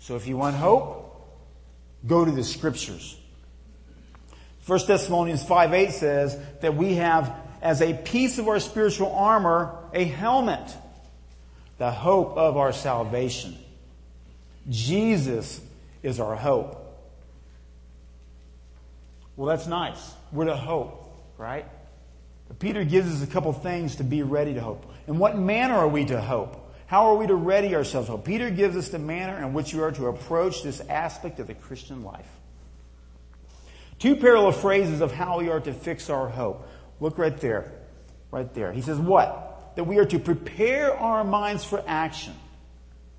So 0.00 0.16
if 0.16 0.26
you 0.26 0.36
want 0.36 0.56
hope, 0.56 1.30
go 2.06 2.24
to 2.24 2.30
the 2.30 2.44
scriptures. 2.44 3.16
1 4.66 4.80
Thessalonians 4.86 5.44
5 5.44 5.74
8 5.74 5.90
says 5.90 6.38
that 6.60 6.76
we 6.76 6.94
have 6.94 7.34
as 7.60 7.80
a 7.80 7.94
piece 7.94 8.38
of 8.38 8.48
our 8.48 8.60
spiritual 8.60 9.12
armor 9.12 9.76
a 9.92 10.04
helmet, 10.04 10.76
the 11.78 11.90
hope 11.90 12.36
of 12.36 12.56
our 12.56 12.72
salvation. 12.72 13.56
Jesus 14.68 15.60
is 16.02 16.20
our 16.20 16.36
hope. 16.36 16.78
Well, 19.36 19.48
that's 19.48 19.66
nice. 19.66 20.12
We're 20.30 20.44
to 20.44 20.56
hope, 20.56 21.12
right? 21.38 21.66
But 22.48 22.58
Peter 22.58 22.84
gives 22.84 23.12
us 23.14 23.26
a 23.28 23.32
couple 23.32 23.52
things 23.52 23.96
to 23.96 24.04
be 24.04 24.22
ready 24.22 24.54
to 24.54 24.60
hope. 24.60 24.84
In 25.08 25.18
what 25.18 25.36
manner 25.36 25.74
are 25.74 25.88
we 25.88 26.04
to 26.04 26.20
hope? 26.20 26.58
How 26.86 27.06
are 27.06 27.16
we 27.16 27.26
to 27.26 27.34
ready 27.34 27.74
ourselves 27.74 28.08
hope? 28.08 28.24
Peter 28.24 28.50
gives 28.50 28.76
us 28.76 28.90
the 28.90 28.98
manner 28.98 29.38
in 29.38 29.54
which 29.54 29.72
we 29.72 29.80
are 29.80 29.92
to 29.92 30.08
approach 30.08 30.62
this 30.62 30.80
aspect 30.80 31.40
of 31.40 31.46
the 31.46 31.54
Christian 31.54 32.04
life. 32.04 32.28
Two 34.02 34.16
parallel 34.16 34.50
phrases 34.50 35.00
of 35.00 35.12
how 35.12 35.38
we 35.38 35.48
are 35.48 35.60
to 35.60 35.72
fix 35.72 36.10
our 36.10 36.28
hope. 36.28 36.68
Look 36.98 37.18
right 37.18 37.36
there. 37.38 37.72
Right 38.32 38.52
there. 38.52 38.72
He 38.72 38.82
says 38.82 38.98
what? 38.98 39.76
That 39.76 39.84
we 39.84 39.98
are 39.98 40.04
to 40.06 40.18
prepare 40.18 40.92
our 40.92 41.22
minds 41.22 41.64
for 41.64 41.84
action. 41.86 42.34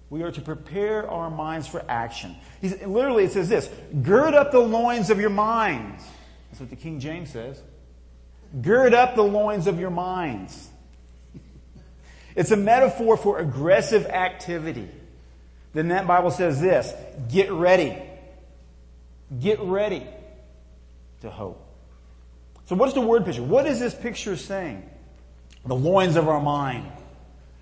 We 0.10 0.24
are 0.24 0.32
to 0.34 0.42
prepare 0.42 1.10
our 1.10 1.32
minds 1.32 1.70
for 1.70 1.82
action. 1.88 2.36
He's, 2.60 2.82
literally, 2.82 3.24
it 3.24 3.32
says 3.32 3.48
this 3.48 3.70
Gird 4.02 4.34
up 4.34 4.52
the 4.52 4.60
loins 4.60 5.10
of 5.10 5.22
your 5.22 5.30
minds. 5.30 6.04
That's 6.50 6.60
what 6.60 6.70
the 6.70 6.76
King 6.76 7.00
James 7.00 7.30
says. 7.30 7.62
Gird 8.62 8.94
up 8.94 9.16
the 9.16 9.24
loins 9.24 9.68
of 9.68 9.80
your 9.80 9.90
minds. 9.90 10.68
It's 12.36 12.52
a 12.52 12.58
metaphor 12.58 13.16
for 13.16 13.40
aggressive 13.40 14.06
activity. 14.08 14.90
Then 15.72 15.90
that 15.90 16.08
Bible 16.08 16.32
says 16.32 16.60
this, 16.60 16.92
get 17.32 17.54
ready. 17.54 18.02
Get 19.40 19.62
ready 19.62 20.06
to 21.24 21.32
hope. 21.32 21.66
So 22.66 22.76
what's 22.76 22.94
the 22.94 23.02
word 23.02 23.26
picture? 23.26 23.44
What 23.44 23.66
is 23.66 23.80
this 23.80 23.94
picture 23.94 24.38
saying? 24.38 24.88
The 25.66 25.76
loins 25.76 26.16
of 26.16 26.28
our 26.28 26.42
mind. 26.42 26.90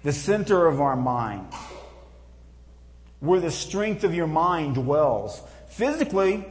The 0.03 0.11
center 0.11 0.67
of 0.67 0.81
our 0.81 0.95
mind. 0.95 1.47
Where 3.19 3.39
the 3.39 3.51
strength 3.51 4.03
of 4.03 4.13
your 4.13 4.27
mind 4.27 4.75
dwells. 4.75 5.41
Physically, 5.69 6.45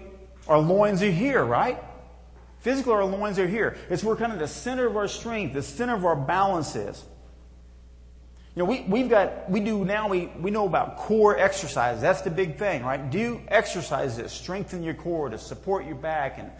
our 0.48 0.58
loins 0.58 1.02
are 1.02 1.10
here, 1.10 1.44
right? 1.44 1.82
Physically, 2.60 2.92
our 2.92 3.04
loins 3.04 3.38
are 3.38 3.46
here. 3.46 3.76
It's 3.88 4.04
where 4.04 4.16
kind 4.16 4.32
of 4.32 4.38
the 4.38 4.48
center 4.48 4.86
of 4.86 4.96
our 4.96 5.08
strength, 5.08 5.54
the 5.54 5.62
center 5.62 5.94
of 5.94 6.04
our 6.04 6.16
balance 6.16 6.76
is. 6.76 7.04
You 8.54 8.62
know, 8.62 8.64
we, 8.66 8.82
we've 8.82 9.08
got, 9.08 9.50
we 9.50 9.60
do 9.60 9.84
now, 9.84 10.08
we, 10.08 10.26
we 10.26 10.50
know 10.50 10.66
about 10.66 10.96
core 10.96 11.38
exercises. 11.38 12.02
That's 12.02 12.22
the 12.22 12.30
big 12.30 12.56
thing, 12.58 12.84
right? 12.84 13.10
Do 13.10 13.40
exercises 13.48 14.16
that 14.18 14.30
strengthen 14.30 14.82
your 14.82 14.94
core, 14.94 15.28
to 15.28 15.38
support 15.38 15.86
your 15.86 15.94
back 15.94 16.38
and, 16.38 16.50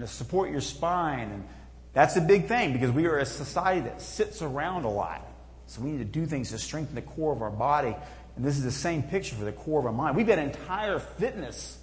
to 0.00 0.06
support 0.06 0.50
your 0.50 0.60
spine. 0.60 1.30
And 1.30 1.44
that's 1.92 2.16
a 2.16 2.20
big 2.20 2.46
thing 2.46 2.72
because 2.72 2.90
we 2.90 3.06
are 3.06 3.18
a 3.18 3.26
society 3.26 3.80
that 3.80 4.00
sits 4.00 4.42
around 4.42 4.84
a 4.84 4.90
lot. 4.90 5.26
So 5.66 5.82
we 5.82 5.90
need 5.90 5.98
to 5.98 6.04
do 6.04 6.26
things 6.26 6.50
to 6.50 6.58
strengthen 6.58 6.94
the 6.94 7.02
core 7.02 7.32
of 7.32 7.42
our 7.42 7.50
body. 7.50 7.94
And 8.36 8.44
this 8.44 8.56
is 8.56 8.64
the 8.64 8.70
same 8.70 9.02
picture 9.02 9.34
for 9.34 9.44
the 9.44 9.52
core 9.52 9.80
of 9.80 9.86
our 9.86 9.92
mind. 9.92 10.16
We've 10.16 10.26
got 10.26 10.38
an 10.38 10.46
entire 10.48 10.98
fitness 10.98 11.78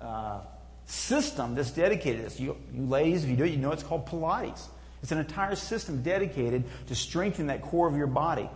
uh, 0.00 0.40
system 0.86 1.54
that's 1.54 1.70
dedicated 1.70 2.18
to 2.18 2.22
this. 2.24 2.40
You, 2.40 2.56
you 2.72 2.82
ladies, 2.82 3.24
if 3.24 3.30
you 3.30 3.36
do 3.36 3.44
it, 3.44 3.50
you 3.50 3.58
know 3.58 3.72
it's 3.72 3.82
called 3.82 4.06
Pilates. 4.06 4.66
It's 5.02 5.12
an 5.12 5.18
entire 5.18 5.54
system 5.54 6.02
dedicated 6.02 6.64
to 6.88 6.94
strengthen 6.94 7.48
that 7.48 7.62
core 7.62 7.86
of 7.86 7.96
your 7.96 8.06
body. 8.06 8.48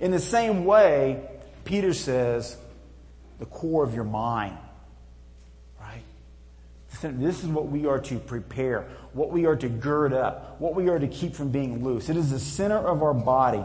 In 0.00 0.10
the 0.10 0.20
same 0.20 0.64
way, 0.64 1.28
Peter 1.64 1.92
says, 1.92 2.56
the 3.38 3.46
core 3.46 3.84
of 3.84 3.94
your 3.94 4.04
mind. 4.04 4.56
This 7.02 7.42
is 7.42 7.48
what 7.48 7.68
we 7.68 7.86
are 7.86 8.00
to 8.00 8.18
prepare, 8.18 8.88
what 9.12 9.30
we 9.30 9.46
are 9.46 9.56
to 9.56 9.68
gird 9.68 10.12
up, 10.12 10.60
what 10.60 10.74
we 10.74 10.88
are 10.88 10.98
to 10.98 11.08
keep 11.08 11.34
from 11.34 11.50
being 11.50 11.84
loose. 11.84 12.08
It 12.08 12.16
is 12.16 12.30
the 12.30 12.40
center 12.40 12.78
of 12.78 13.02
our 13.02 13.14
body. 13.14 13.64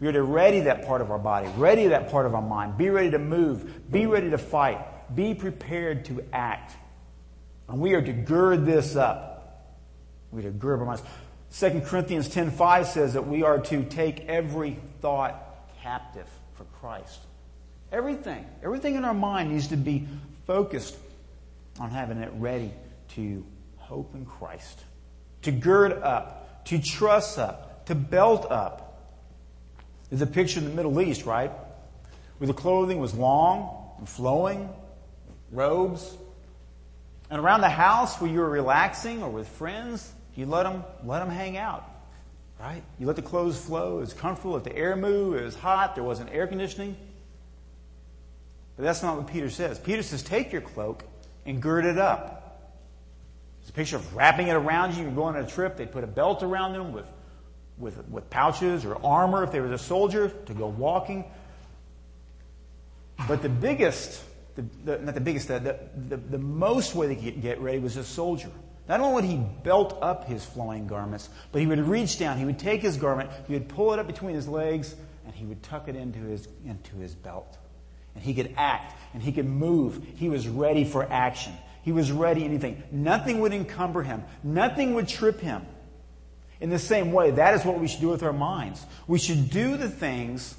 We 0.00 0.08
are 0.08 0.12
to 0.12 0.22
ready 0.22 0.60
that 0.60 0.86
part 0.86 1.00
of 1.00 1.10
our 1.10 1.18
body, 1.18 1.48
ready 1.56 1.88
that 1.88 2.10
part 2.10 2.26
of 2.26 2.34
our 2.34 2.42
mind, 2.42 2.76
be 2.76 2.90
ready 2.90 3.10
to 3.12 3.18
move, 3.18 3.90
be 3.90 4.06
ready 4.06 4.30
to 4.30 4.38
fight, 4.38 4.78
be 5.14 5.34
prepared 5.34 6.04
to 6.06 6.24
act. 6.32 6.76
And 7.68 7.80
we 7.80 7.94
are 7.94 8.02
to 8.02 8.12
gird 8.12 8.66
this 8.66 8.96
up. 8.96 9.70
We 10.30 10.40
are 10.40 10.44
to 10.44 10.50
gird 10.50 10.80
our 10.80 10.86
minds. 10.86 11.02
2 11.58 11.82
Corinthians 11.86 12.28
10:5 12.28 12.86
says 12.86 13.14
that 13.14 13.26
we 13.26 13.44
are 13.44 13.60
to 13.60 13.84
take 13.84 14.26
every 14.26 14.78
thought 15.00 15.70
captive 15.80 16.26
for 16.54 16.64
Christ. 16.80 17.20
Everything, 17.92 18.44
everything 18.62 18.96
in 18.96 19.04
our 19.04 19.14
mind 19.14 19.52
needs 19.52 19.68
to 19.68 19.76
be 19.76 20.08
focused 20.46 20.96
on 21.80 21.90
having 21.90 22.18
it 22.18 22.32
ready 22.36 22.72
to 23.10 23.44
hope 23.76 24.14
in 24.14 24.24
Christ, 24.24 24.84
to 25.42 25.52
gird 25.52 25.92
up, 25.92 26.64
to 26.66 26.80
truss 26.80 27.38
up, 27.38 27.86
to 27.86 27.94
belt 27.94 28.50
up. 28.50 29.12
There's 30.08 30.22
a 30.22 30.26
picture 30.26 30.60
in 30.60 30.66
the 30.66 30.74
Middle 30.74 31.00
East, 31.00 31.26
right? 31.26 31.50
Where 32.38 32.46
the 32.46 32.54
clothing 32.54 32.98
was 32.98 33.14
long 33.14 33.94
and 33.98 34.08
flowing, 34.08 34.68
robes. 35.50 36.16
And 37.30 37.40
around 37.40 37.62
the 37.62 37.70
house 37.70 38.20
where 38.20 38.30
you 38.30 38.38
were 38.40 38.50
relaxing 38.50 39.22
or 39.22 39.30
with 39.30 39.48
friends, 39.48 40.12
you 40.34 40.46
let 40.46 40.64
them, 40.64 40.84
let 41.04 41.20
them 41.20 41.30
hang 41.30 41.56
out. 41.56 41.90
Right? 42.60 42.82
You 42.98 43.06
let 43.06 43.16
the 43.16 43.22
clothes 43.22 43.58
flow. 43.58 43.98
It 43.98 44.02
was 44.02 44.14
comfortable. 44.14 44.56
If 44.56 44.64
the 44.64 44.74
air 44.76 44.96
move. 44.96 45.36
It 45.36 45.44
was 45.44 45.56
hot. 45.56 45.94
There 45.94 46.04
wasn't 46.04 46.30
air 46.32 46.46
conditioning. 46.46 46.96
But 48.76 48.84
that's 48.84 49.02
not 49.02 49.16
what 49.16 49.26
Peter 49.26 49.50
says. 49.50 49.78
Peter 49.78 50.02
says, 50.02 50.22
take 50.22 50.52
your 50.52 50.62
cloak 50.62 51.04
and 51.46 51.60
gird 51.60 51.84
it 51.84 51.98
up. 51.98 52.40
It's 53.60 53.70
a 53.70 53.72
picture 53.72 53.96
of 53.96 54.14
wrapping 54.14 54.48
it 54.48 54.54
around 54.54 54.94
you. 54.94 55.04
You're 55.04 55.12
going 55.12 55.36
on 55.36 55.44
a 55.44 55.46
trip. 55.46 55.76
They 55.76 55.86
put 55.86 56.04
a 56.04 56.06
belt 56.06 56.42
around 56.42 56.72
them 56.74 56.92
with, 56.92 57.06
with, 57.78 57.96
with 58.08 58.28
pouches 58.28 58.84
or 58.84 58.96
armor 59.04 59.42
if 59.42 59.52
they 59.52 59.60
was 59.60 59.70
a 59.70 59.78
soldier 59.78 60.28
to 60.28 60.54
go 60.54 60.66
walking. 60.66 61.24
But 63.26 63.42
the 63.42 63.48
biggest, 63.48 64.22
the, 64.54 64.66
the, 64.84 64.98
not 64.98 65.14
the 65.14 65.20
biggest, 65.20 65.48
the, 65.48 65.78
the, 66.08 66.16
the, 66.16 66.38
most 66.38 66.94
way 66.94 67.06
they 67.06 67.16
could 67.16 67.40
get 67.40 67.60
ready 67.60 67.78
was 67.78 67.96
a 67.96 68.04
soldier. 68.04 68.50
Not 68.88 69.00
only 69.00 69.14
would 69.14 69.24
he 69.24 69.36
belt 69.62 69.98
up 70.02 70.26
his 70.26 70.44
flowing 70.44 70.86
garments, 70.86 71.30
but 71.52 71.60
he 71.60 71.66
would 71.66 71.78
reach 71.78 72.18
down, 72.18 72.36
he 72.36 72.44
would 72.44 72.58
take 72.58 72.82
his 72.82 72.98
garment, 72.98 73.30
he 73.46 73.54
would 73.54 73.68
pull 73.68 73.94
it 73.94 73.98
up 73.98 74.06
between 74.06 74.34
his 74.34 74.46
legs, 74.46 74.94
and 75.24 75.34
he 75.34 75.46
would 75.46 75.62
tuck 75.62 75.88
it 75.88 75.96
into 75.96 76.18
his, 76.18 76.48
into 76.66 76.96
his 76.96 77.14
belt. 77.14 77.56
And 78.14 78.22
he 78.22 78.34
could 78.34 78.54
act, 78.56 78.94
and 79.12 79.22
he 79.22 79.32
could 79.32 79.46
move. 79.46 80.04
He 80.16 80.28
was 80.28 80.46
ready 80.48 80.84
for 80.84 81.04
action. 81.10 81.52
He 81.82 81.92
was 81.92 82.12
ready 82.12 82.44
anything. 82.44 82.82
Nothing 82.90 83.40
would 83.40 83.52
encumber 83.52 84.02
him. 84.02 84.24
Nothing 84.42 84.94
would 84.94 85.08
trip 85.08 85.40
him. 85.40 85.66
In 86.60 86.70
the 86.70 86.78
same 86.78 87.12
way, 87.12 87.32
that 87.32 87.54
is 87.54 87.64
what 87.64 87.78
we 87.78 87.88
should 87.88 88.00
do 88.00 88.08
with 88.08 88.22
our 88.22 88.32
minds. 88.32 88.84
We 89.06 89.18
should 89.18 89.50
do 89.50 89.76
the 89.76 89.88
things 89.88 90.54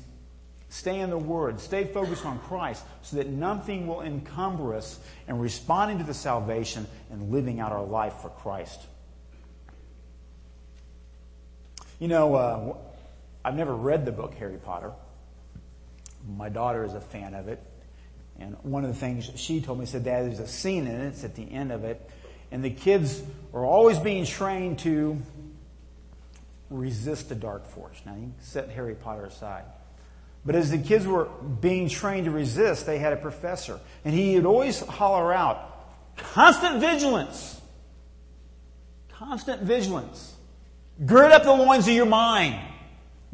Stay 0.76 1.00
in 1.00 1.10
the 1.10 1.18
Word. 1.18 1.62
Stay 1.62 1.86
focused 1.86 2.26
on 2.26 2.38
Christ 2.40 2.84
so 3.02 3.16
that 3.16 3.28
nothing 3.28 3.88
will 3.88 4.02
encumber 4.02 4.76
us 4.76 5.00
in 5.26 5.40
responding 5.40 6.00
to 6.00 6.04
the 6.04 6.14
salvation 6.14 6.86
and 7.10 7.32
living 7.32 7.62
out 7.62 7.72
our 7.72 7.86
life 7.86 8.16
for 8.16 8.28
Christ. 8.28 8.82
You 11.98 12.10
know, 12.10 12.36
uh, 12.36 12.76
I've 13.46 13.56
never 13.56 13.74
read 13.74 14.06
the 14.06 14.12
book 14.12 14.34
Harry 14.34 14.58
Potter. 14.58 14.92
My 16.28 16.50
daughter 16.50 16.84
is 16.84 16.94
a 16.94 17.02
fan 17.02 17.34
of 17.34 17.48
it. 17.48 17.62
And 18.40 18.56
one 18.64 18.84
of 18.84 18.90
the 18.90 18.98
things 18.98 19.30
she 19.36 19.62
told 19.62 19.80
me 19.80 19.86
said, 19.86 20.04
Dad, 20.04 20.26
there's 20.26 20.40
a 20.40 20.48
scene 20.48 20.88
in 20.88 21.02
it. 21.02 21.08
It's 21.08 21.24
at 21.24 21.36
the 21.36 21.50
end 21.50 21.72
of 21.72 21.84
it. 21.84 22.10
And 22.52 22.64
the 22.64 22.70
kids 22.70 23.22
are 23.54 23.66
always 23.66 23.98
being 24.00 24.26
trained 24.26 24.80
to 24.80 25.18
resist 26.70 27.30
the 27.30 27.36
dark 27.36 27.66
force. 27.66 28.02
Now, 28.06 28.16
you 28.16 28.34
set 28.42 28.70
Harry 28.70 28.96
Potter 28.96 29.26
aside. 29.26 29.64
But 30.46 30.56
as 30.56 30.70
the 30.70 30.78
kids 30.78 31.08
were 31.08 31.26
being 31.26 31.90
trained 31.90 32.26
to 32.26 32.32
resist, 32.32 32.86
they 32.86 33.00
had 33.00 33.14
a 33.14 33.18
professor. 33.18 33.80
And 34.04 34.14
he 34.14 34.36
would 34.36 34.46
always 34.46 34.80
holler 34.80 35.34
out, 35.34 35.88
constant 36.18 36.80
vigilance. 36.80 37.60
Constant 39.10 39.64
vigilance. 39.64 40.36
Gird 41.04 41.32
up 41.32 41.44
the 41.44 41.54
loins 41.54 41.88
of 41.88 41.94
your 41.94 42.06
mind. 42.06 42.60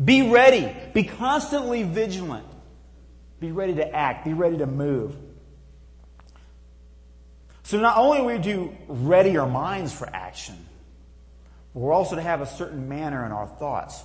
Be 0.03 0.29
ready. 0.29 0.73
Be 0.93 1.03
constantly 1.03 1.83
vigilant. 1.83 2.45
Be 3.41 3.51
ready 3.51 3.73
to 3.75 3.93
act. 3.93 4.23
Be 4.23 4.33
ready 4.33 4.59
to 4.59 4.67
move. 4.67 5.15
So 7.63 7.79
not 7.79 7.97
only 7.97 8.21
we 8.21 8.41
to 8.43 8.77
ready 8.87 9.35
our 9.35 9.49
minds 9.49 9.91
for 9.91 10.07
action, 10.07 10.55
but 11.73 11.79
we're 11.79 11.91
also 11.91 12.15
to 12.15 12.21
have 12.21 12.41
a 12.41 12.45
certain 12.45 12.87
manner 12.87 13.25
in 13.25 13.31
our 13.31 13.47
thoughts. 13.47 14.03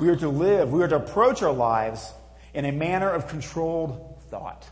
We 0.00 0.08
are 0.08 0.16
to 0.16 0.28
live, 0.28 0.72
we 0.72 0.82
are 0.82 0.88
to 0.88 0.96
approach 0.96 1.42
our 1.42 1.52
lives 1.52 2.12
in 2.52 2.64
a 2.64 2.72
manner 2.72 3.10
of 3.10 3.28
controlled 3.28 4.20
thought. 4.30 4.68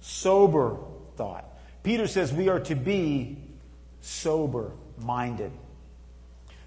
Sober 0.00 0.76
thought. 1.16 1.44
Peter 1.82 2.06
says 2.06 2.32
we 2.32 2.48
are 2.48 2.60
to 2.60 2.74
be 2.74 3.38
sober 4.00 4.72
minded. 4.98 5.52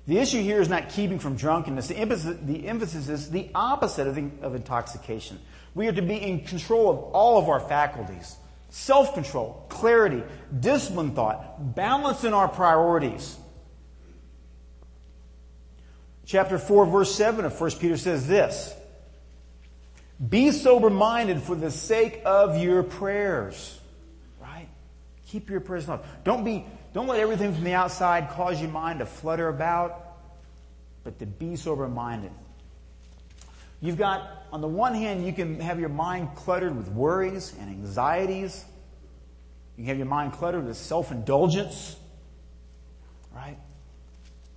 The 0.07 0.17
issue 0.17 0.41
here 0.41 0.61
is 0.61 0.69
not 0.69 0.89
keeping 0.89 1.19
from 1.19 1.35
drunkenness. 1.35 1.87
The 1.87 1.97
emphasis, 1.97 2.37
the 2.41 2.67
emphasis 2.67 3.07
is 3.07 3.29
the 3.29 3.49
opposite 3.53 4.07
of, 4.07 4.15
the, 4.15 4.29
of 4.41 4.55
intoxication. 4.55 5.39
We 5.75 5.87
are 5.87 5.93
to 5.93 6.01
be 6.01 6.15
in 6.15 6.41
control 6.41 6.89
of 6.89 6.97
all 7.13 7.37
of 7.37 7.49
our 7.49 7.59
faculties 7.59 8.35
self 8.71 9.13
control, 9.13 9.65
clarity, 9.69 10.23
disciplined 10.59 11.15
thought, 11.15 11.75
balance 11.75 12.23
in 12.23 12.33
our 12.33 12.47
priorities. 12.47 13.37
Chapter 16.25 16.57
4, 16.57 16.85
verse 16.85 17.13
7 17.13 17.45
of 17.45 17.59
1 17.59 17.71
Peter 17.71 17.97
says 17.97 18.25
this 18.25 18.73
Be 20.27 20.51
sober 20.51 20.89
minded 20.89 21.41
for 21.41 21.55
the 21.55 21.69
sake 21.69 22.21
of 22.25 22.57
your 22.57 22.83
prayers. 22.83 23.79
Right? 24.41 24.69
Keep 25.27 25.49
your 25.49 25.59
prayers 25.59 25.87
in 25.87 25.99
Don't 26.23 26.43
be, 26.43 26.65
don't 26.93 27.07
let 27.07 27.19
everything 27.19 27.53
from 27.53 27.63
the 27.63 27.73
outside 27.73 28.29
cause 28.31 28.61
your 28.61 28.69
mind 28.69 28.99
to 28.99 29.05
flutter 29.05 29.47
about, 29.47 30.17
but 31.03 31.19
to 31.19 31.25
be 31.25 31.55
sober 31.55 31.87
minded. 31.87 32.31
You've 33.79 33.97
got, 33.97 34.45
on 34.51 34.61
the 34.61 34.67
one 34.67 34.93
hand, 34.93 35.25
you 35.25 35.31
can 35.31 35.59
have 35.59 35.79
your 35.79 35.89
mind 35.89 36.35
cluttered 36.35 36.75
with 36.75 36.89
worries 36.89 37.53
and 37.59 37.69
anxieties. 37.69 38.63
You 39.77 39.83
can 39.83 39.87
have 39.87 39.97
your 39.97 40.07
mind 40.07 40.33
cluttered 40.33 40.65
with 40.65 40.77
self 40.77 41.11
indulgence. 41.11 41.95
Right? 43.33 43.57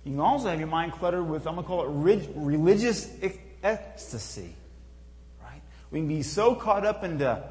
You 0.03 0.11
can 0.11 0.19
also 0.19 0.49
have 0.49 0.59
your 0.59 0.67
mind 0.67 0.91
cluttered 0.91 1.27
with, 1.27 1.47
I'm 1.47 1.55
going 1.55 1.63
to 1.63 1.67
call 1.67 1.85
it 1.85 2.33
religious 2.35 3.09
ecstasy. 3.63 4.53
Right? 5.41 5.61
We 5.89 5.99
can 5.99 6.07
be 6.07 6.21
so 6.21 6.53
caught 6.53 6.85
up 6.85 7.03
into 7.03 7.41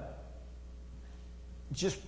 just 1.72 1.98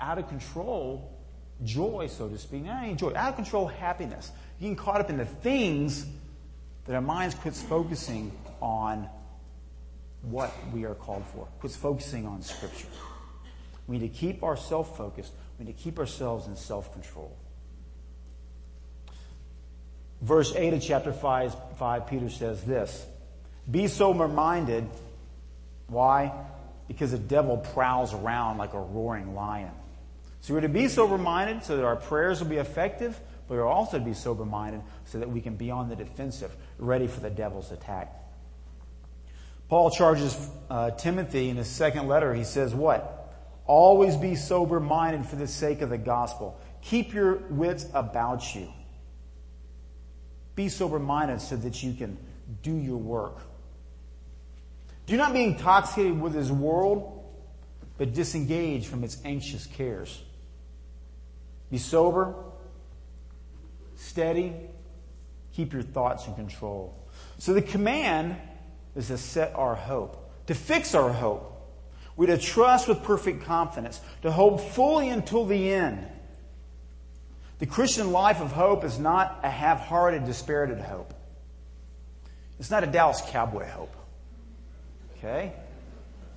out 0.00 0.18
of 0.18 0.28
control 0.28 1.15
joy, 1.64 2.08
so 2.08 2.28
to 2.28 2.38
speak. 2.38 2.64
Not 2.64 2.82
only 2.82 2.94
joy, 2.94 3.12
out 3.14 3.30
of 3.30 3.36
control 3.36 3.66
happiness. 3.66 4.30
getting 4.60 4.76
caught 4.76 5.00
up 5.00 5.10
in 5.10 5.16
the 5.16 5.24
things 5.24 6.06
that 6.84 6.94
our 6.94 7.00
minds 7.00 7.34
quits 7.34 7.62
focusing 7.62 8.32
on 8.60 9.08
what 10.22 10.52
we 10.72 10.84
are 10.84 10.94
called 10.94 11.24
for. 11.32 11.46
Quit 11.60 11.72
focusing 11.72 12.26
on 12.26 12.42
Scripture. 12.42 12.88
We 13.86 13.98
need 13.98 14.12
to 14.12 14.18
keep 14.18 14.42
ourselves 14.42 14.90
focused. 14.96 15.32
We 15.58 15.64
need 15.64 15.76
to 15.76 15.82
keep 15.82 15.98
ourselves 15.98 16.46
in 16.46 16.56
self 16.56 16.92
control. 16.92 17.36
Verse 20.20 20.54
8 20.54 20.74
of 20.74 20.82
chapter 20.82 21.12
5, 21.12 21.54
5, 21.78 22.06
Peter 22.06 22.30
says 22.30 22.62
this 22.64 23.06
Be 23.70 23.86
sober 23.86 24.28
minded. 24.28 24.88
Why? 25.88 26.32
Because 26.88 27.12
the 27.12 27.18
devil 27.18 27.58
prowls 27.58 28.14
around 28.14 28.58
like 28.58 28.74
a 28.74 28.80
roaring 28.80 29.34
lion. 29.34 29.70
So 30.46 30.54
we're 30.54 30.60
to 30.60 30.68
be 30.68 30.86
sober 30.86 31.18
minded 31.18 31.64
so 31.64 31.76
that 31.76 31.84
our 31.84 31.96
prayers 31.96 32.40
will 32.40 32.48
be 32.48 32.58
effective, 32.58 33.18
but 33.48 33.56
we're 33.56 33.66
also 33.66 33.98
to 33.98 34.04
be 34.04 34.14
sober 34.14 34.44
minded 34.44 34.80
so 35.04 35.18
that 35.18 35.28
we 35.28 35.40
can 35.40 35.56
be 35.56 35.72
on 35.72 35.88
the 35.88 35.96
defensive, 35.96 36.54
ready 36.78 37.08
for 37.08 37.18
the 37.18 37.30
devil's 37.30 37.72
attack. 37.72 38.14
Paul 39.68 39.90
charges 39.90 40.38
uh, 40.70 40.92
Timothy 40.92 41.48
in 41.48 41.56
his 41.56 41.66
second 41.66 42.06
letter. 42.06 42.32
He 42.32 42.44
says, 42.44 42.72
What? 42.76 43.34
Always 43.66 44.16
be 44.16 44.36
sober 44.36 44.78
minded 44.78 45.26
for 45.26 45.34
the 45.34 45.48
sake 45.48 45.80
of 45.80 45.90
the 45.90 45.98
gospel. 45.98 46.60
Keep 46.80 47.12
your 47.12 47.38
wits 47.50 47.84
about 47.92 48.54
you. 48.54 48.68
Be 50.54 50.68
sober 50.68 51.00
minded 51.00 51.40
so 51.40 51.56
that 51.56 51.82
you 51.82 51.92
can 51.92 52.18
do 52.62 52.72
your 52.72 52.98
work. 52.98 53.38
Do 55.06 55.16
not 55.16 55.32
be 55.32 55.42
intoxicated 55.42 56.20
with 56.20 56.34
this 56.34 56.50
world, 56.50 57.24
but 57.98 58.14
disengage 58.14 58.86
from 58.86 59.02
its 59.02 59.18
anxious 59.24 59.66
cares. 59.66 60.22
Be 61.70 61.78
sober, 61.78 62.34
steady, 63.96 64.52
keep 65.52 65.72
your 65.72 65.82
thoughts 65.82 66.26
in 66.26 66.34
control. 66.34 66.94
So 67.38 67.54
the 67.54 67.62
command 67.62 68.36
is 68.94 69.08
to 69.08 69.18
set 69.18 69.54
our 69.54 69.74
hope, 69.74 70.30
to 70.46 70.54
fix 70.54 70.94
our 70.94 71.12
hope. 71.12 71.52
We're 72.16 72.26
to 72.26 72.38
trust 72.38 72.88
with 72.88 73.02
perfect 73.02 73.44
confidence, 73.44 74.00
to 74.22 74.30
hope 74.30 74.60
fully 74.60 75.10
until 75.10 75.44
the 75.44 75.72
end. 75.72 76.06
The 77.58 77.66
Christian 77.66 78.12
life 78.12 78.40
of 78.40 78.52
hope 78.52 78.84
is 78.84 78.98
not 78.98 79.40
a 79.42 79.50
half 79.50 79.80
hearted, 79.80 80.24
dispirited 80.24 80.78
hope. 80.78 81.12
It's 82.58 82.70
not 82.70 82.84
a 82.84 82.86
Dallas 82.86 83.22
Cowboy 83.28 83.66
hope. 83.66 83.94
Okay? 85.18 85.52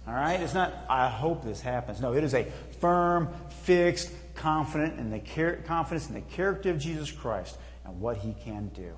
All 0.07 0.13
right? 0.13 0.39
It's 0.41 0.53
not, 0.53 0.73
I 0.89 1.07
hope 1.07 1.43
this 1.43 1.61
happens. 1.61 2.01
No, 2.01 2.13
it 2.13 2.23
is 2.23 2.33
a 2.33 2.45
firm, 2.79 3.29
fixed, 3.63 4.09
confident 4.39 4.99
in 4.99 5.11
the 5.11 5.19
confidence 5.65 6.07
in 6.07 6.15
the 6.15 6.21
character 6.21 6.71
of 6.71 6.79
Jesus 6.79 7.11
Christ 7.11 7.57
and 7.85 7.99
what 7.99 8.17
he 8.17 8.33
can 8.43 8.69
do. 8.69 8.93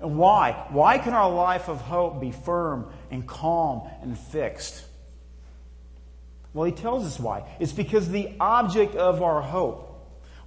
And 0.00 0.18
why? 0.18 0.66
Why 0.70 0.98
can 0.98 1.12
our 1.12 1.30
life 1.30 1.68
of 1.68 1.80
hope 1.80 2.20
be 2.20 2.32
firm 2.32 2.92
and 3.10 3.26
calm 3.26 3.88
and 4.02 4.18
fixed? 4.18 4.84
Well, 6.52 6.64
he 6.64 6.72
tells 6.72 7.04
us 7.04 7.20
why. 7.20 7.48
It's 7.60 7.72
because 7.72 8.08
the 8.08 8.32
object 8.40 8.96
of 8.96 9.22
our 9.22 9.40
hope. 9.40 9.88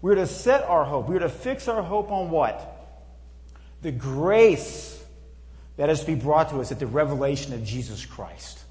We're 0.02 0.16
to 0.16 0.28
set 0.28 0.64
our 0.64 0.84
hope. 0.84 1.08
We're 1.08 1.20
to 1.20 1.30
fix 1.30 1.68
our 1.68 1.82
hope 1.82 2.12
on 2.12 2.30
what? 2.30 2.72
The 3.82 3.92
grace 3.92 5.02
that 5.78 5.90
is 5.90 6.02
to 6.02 6.06
be 6.06 6.16
brought 6.16 6.50
to 6.50 6.60
us 6.60 6.72
at 6.72 6.80
the 6.80 6.88
revelation 6.88 7.54
of 7.54 7.64
Jesus 7.64 8.06
Christ. 8.06 8.65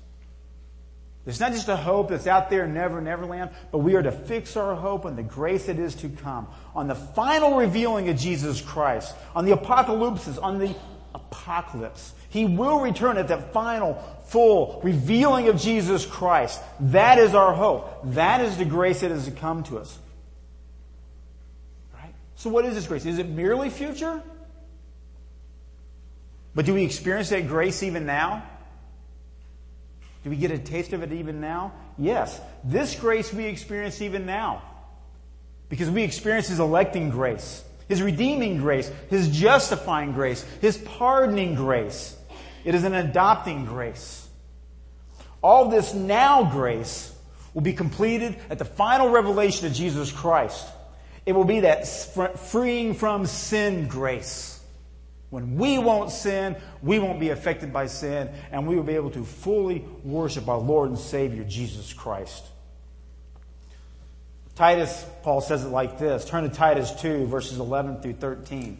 It's 1.26 1.40
not 1.40 1.52
just 1.52 1.68
a 1.68 1.76
hope 1.76 2.10
that's 2.10 2.26
out 2.26 2.50
there 2.50 2.64
in 2.64 2.74
never, 2.74 3.00
never 3.00 3.24
land, 3.24 3.50
but 3.72 3.78
we 3.78 3.94
are 3.94 4.02
to 4.02 4.12
fix 4.12 4.56
our 4.56 4.74
hope 4.74 5.06
on 5.06 5.16
the 5.16 5.22
grace 5.22 5.66
that 5.66 5.78
is 5.78 5.94
to 5.96 6.10
come, 6.10 6.48
on 6.74 6.86
the 6.86 6.94
final 6.94 7.56
revealing 7.56 8.10
of 8.10 8.18
Jesus 8.18 8.60
Christ, 8.60 9.14
on 9.34 9.46
the 9.46 9.52
apocalypses, 9.52 10.36
on 10.36 10.58
the 10.58 10.74
apocalypse. 11.14 12.12
He 12.28 12.44
will 12.44 12.80
return 12.80 13.16
at 13.16 13.28
that 13.28 13.54
final, 13.54 13.94
full 14.26 14.80
revealing 14.82 15.48
of 15.48 15.58
Jesus 15.58 16.04
Christ. 16.04 16.60
That 16.80 17.18
is 17.18 17.34
our 17.34 17.54
hope. 17.54 18.00
That 18.12 18.42
is 18.42 18.58
the 18.58 18.66
grace 18.66 19.00
that 19.00 19.10
is 19.10 19.24
to 19.24 19.30
come 19.30 19.62
to 19.64 19.78
us. 19.78 19.98
Right? 21.94 22.12
So 22.34 22.50
what 22.50 22.66
is 22.66 22.74
this 22.74 22.86
grace? 22.86 23.06
Is 23.06 23.18
it 23.18 23.30
merely 23.30 23.70
future? 23.70 24.22
But 26.54 26.66
do 26.66 26.74
we 26.74 26.84
experience 26.84 27.30
that 27.30 27.48
grace 27.48 27.82
even 27.82 28.04
now? 28.04 28.44
Do 30.24 30.30
we 30.30 30.36
get 30.36 30.50
a 30.50 30.58
taste 30.58 30.94
of 30.94 31.02
it 31.02 31.12
even 31.12 31.40
now? 31.40 31.72
Yes. 31.98 32.40
This 32.64 32.98
grace 32.98 33.32
we 33.32 33.44
experience 33.44 34.00
even 34.00 34.24
now. 34.24 34.62
Because 35.68 35.90
we 35.90 36.02
experience 36.02 36.48
His 36.48 36.60
electing 36.60 37.10
grace, 37.10 37.62
His 37.88 38.00
redeeming 38.02 38.58
grace, 38.58 38.90
His 39.10 39.28
justifying 39.28 40.12
grace, 40.12 40.42
His 40.62 40.78
pardoning 40.78 41.54
grace. 41.54 42.16
It 42.64 42.74
is 42.74 42.84
an 42.84 42.94
adopting 42.94 43.66
grace. 43.66 44.26
All 45.42 45.68
this 45.68 45.92
now 45.92 46.44
grace 46.44 47.14
will 47.52 47.60
be 47.60 47.74
completed 47.74 48.36
at 48.48 48.58
the 48.58 48.64
final 48.64 49.10
revelation 49.10 49.66
of 49.66 49.74
Jesus 49.74 50.10
Christ. 50.10 50.66
It 51.26 51.32
will 51.32 51.44
be 51.44 51.60
that 51.60 51.86
freeing 52.50 52.94
from 52.94 53.26
sin 53.26 53.88
grace. 53.88 54.53
When 55.34 55.56
we 55.56 55.78
won't 55.78 56.12
sin, 56.12 56.54
we 56.80 57.00
won't 57.00 57.18
be 57.18 57.30
affected 57.30 57.72
by 57.72 57.86
sin, 57.86 58.30
and 58.52 58.68
we 58.68 58.76
will 58.76 58.84
be 58.84 58.94
able 58.94 59.10
to 59.10 59.24
fully 59.24 59.84
worship 60.04 60.48
our 60.48 60.58
Lord 60.58 60.90
and 60.90 60.98
Savior, 60.98 61.42
Jesus 61.42 61.92
Christ. 61.92 62.44
Titus, 64.54 65.04
Paul 65.24 65.40
says 65.40 65.64
it 65.64 65.70
like 65.70 65.98
this. 65.98 66.24
Turn 66.24 66.48
to 66.48 66.54
Titus 66.54 66.92
2, 67.00 67.26
verses 67.26 67.58
11 67.58 68.00
through 68.00 68.12
13. 68.12 68.78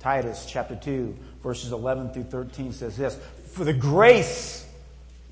Titus 0.00 0.44
chapter 0.46 0.76
2, 0.76 1.16
verses 1.42 1.72
11 1.72 2.12
through 2.12 2.24
13 2.24 2.74
says 2.74 2.98
this 2.98 3.18
For 3.54 3.64
the 3.64 3.72
grace 3.72 4.66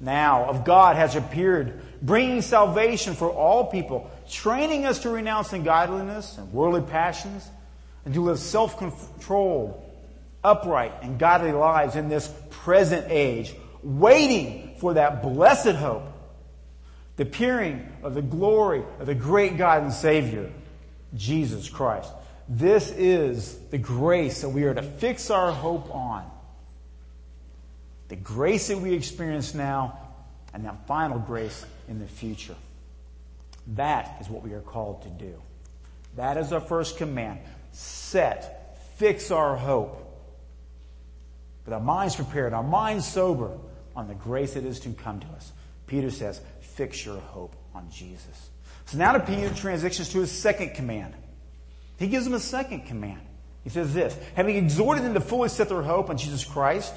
now 0.01 0.47
of 0.47 0.65
God 0.65 0.97
has 0.97 1.15
appeared, 1.15 1.79
bringing 2.01 2.41
salvation 2.41 3.13
for 3.13 3.29
all 3.29 3.67
people, 3.67 4.11
training 4.31 4.87
us 4.87 5.01
to 5.01 5.11
renounce 5.11 5.53
ungodliness 5.53 6.39
and 6.39 6.51
worldly 6.55 6.81
passions 6.81 7.47
and 8.05 8.15
to 8.15 8.21
live 8.21 8.39
self-controlled, 8.39 9.83
upright, 10.43 10.93
and 11.03 11.19
godly 11.19 11.53
lives 11.53 11.97
in 11.97 12.09
this 12.09 12.33
present 12.51 13.07
age, 13.09 13.55
waiting 13.83 14.75
for 14.79 14.95
that 14.95 15.23
blessed 15.23 15.77
hope, 15.77 16.05
the 17.17 17.23
appearing 17.23 17.87
of 18.03 18.15
the 18.15 18.23
glory 18.23 18.83
of 18.99 19.07
the 19.07 19.15
great 19.15 19.57
God 19.57 19.83
and 19.83 19.93
Savior, 19.93 20.51
Jesus 21.15 21.69
Christ. 21.69 22.11
This 22.49 22.91
is 22.91 23.57
the 23.71 23.79
grace 23.79 24.43
that 24.43 24.49
we 24.49 24.65
are 24.65 24.75
to 24.75 24.83
fix 24.83 25.31
our 25.31 25.53
hope 25.53 25.95
on. 25.95 26.29
The 28.09 28.17
grace 28.17 28.69
that 28.69 28.79
we 28.79 28.93
experience 28.93 29.55
now 29.55 29.99
and 30.53 30.65
that 30.65 30.87
final 30.87 31.19
grace 31.19 31.65
in 31.89 31.99
the 31.99 32.07
future. 32.07 32.57
That 33.69 34.17
is 34.21 34.29
what 34.29 34.43
we 34.43 34.53
are 34.53 34.61
called 34.61 35.03
to 35.03 35.09
do. 35.09 35.41
That 36.17 36.37
is 36.37 36.53
our 36.53 36.61
first 36.61 36.99
command 36.99 37.39
set, 37.73 38.79
fix 38.97 39.31
our 39.31 39.57
hope. 39.57 39.99
With 41.65 41.75
our 41.75 41.81
minds 41.81 42.17
prepared, 42.17 42.53
our 42.53 42.63
minds 42.63 43.07
sober 43.07 43.51
on 43.95 44.09
the 44.09 44.15
grace 44.15 44.55
that 44.55 44.65
is 44.65 44.81
to 44.81 44.91
come 44.91 45.21
to 45.21 45.27
us. 45.29 45.53
Peter 45.87 46.11
says, 46.11 46.41
fix 46.61 47.05
your 47.05 47.19
hope 47.19 47.55
on 47.75 47.91
Jesus. 47.91 48.51
So 48.87 48.99
now 48.99 49.13
to 49.13 49.21
Peter 49.21 49.53
transitions 49.55 50.09
to 50.11 50.21
his 50.21 50.31
second 50.31 50.75
command. 50.75 51.15
He 51.99 52.09
gives 52.09 52.25
them 52.25 52.35
a 52.35 52.41
second 52.41 52.87
command. 52.87 53.21
He 53.65 53.71
says 53.71 53.95
this, 53.95 54.17
having 54.35 54.57
exhorted 54.57 55.05
them 55.05 55.15
to 55.15 55.21
fully 55.21 55.49
set 55.49 55.69
their 55.69 55.83
hope 55.83 56.11
on 56.11 56.19
Jesus 56.19 56.45
Christ, 56.45 56.93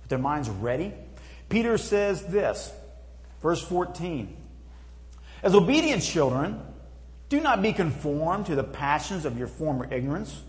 with 0.00 0.08
their 0.08 0.18
minds 0.18 0.48
ready, 0.48 0.94
Peter 1.48 1.76
says 1.76 2.24
this, 2.26 2.72
verse 3.42 3.62
14. 3.62 4.34
As 5.42 5.54
obedient 5.54 6.02
children, 6.02 6.60
do 7.28 7.40
not 7.40 7.62
be 7.62 7.72
conformed 7.72 8.46
to 8.46 8.54
the 8.54 8.64
passions 8.64 9.24
of 9.24 9.38
your 9.38 9.48
former 9.48 9.92
ignorance, 9.92 10.42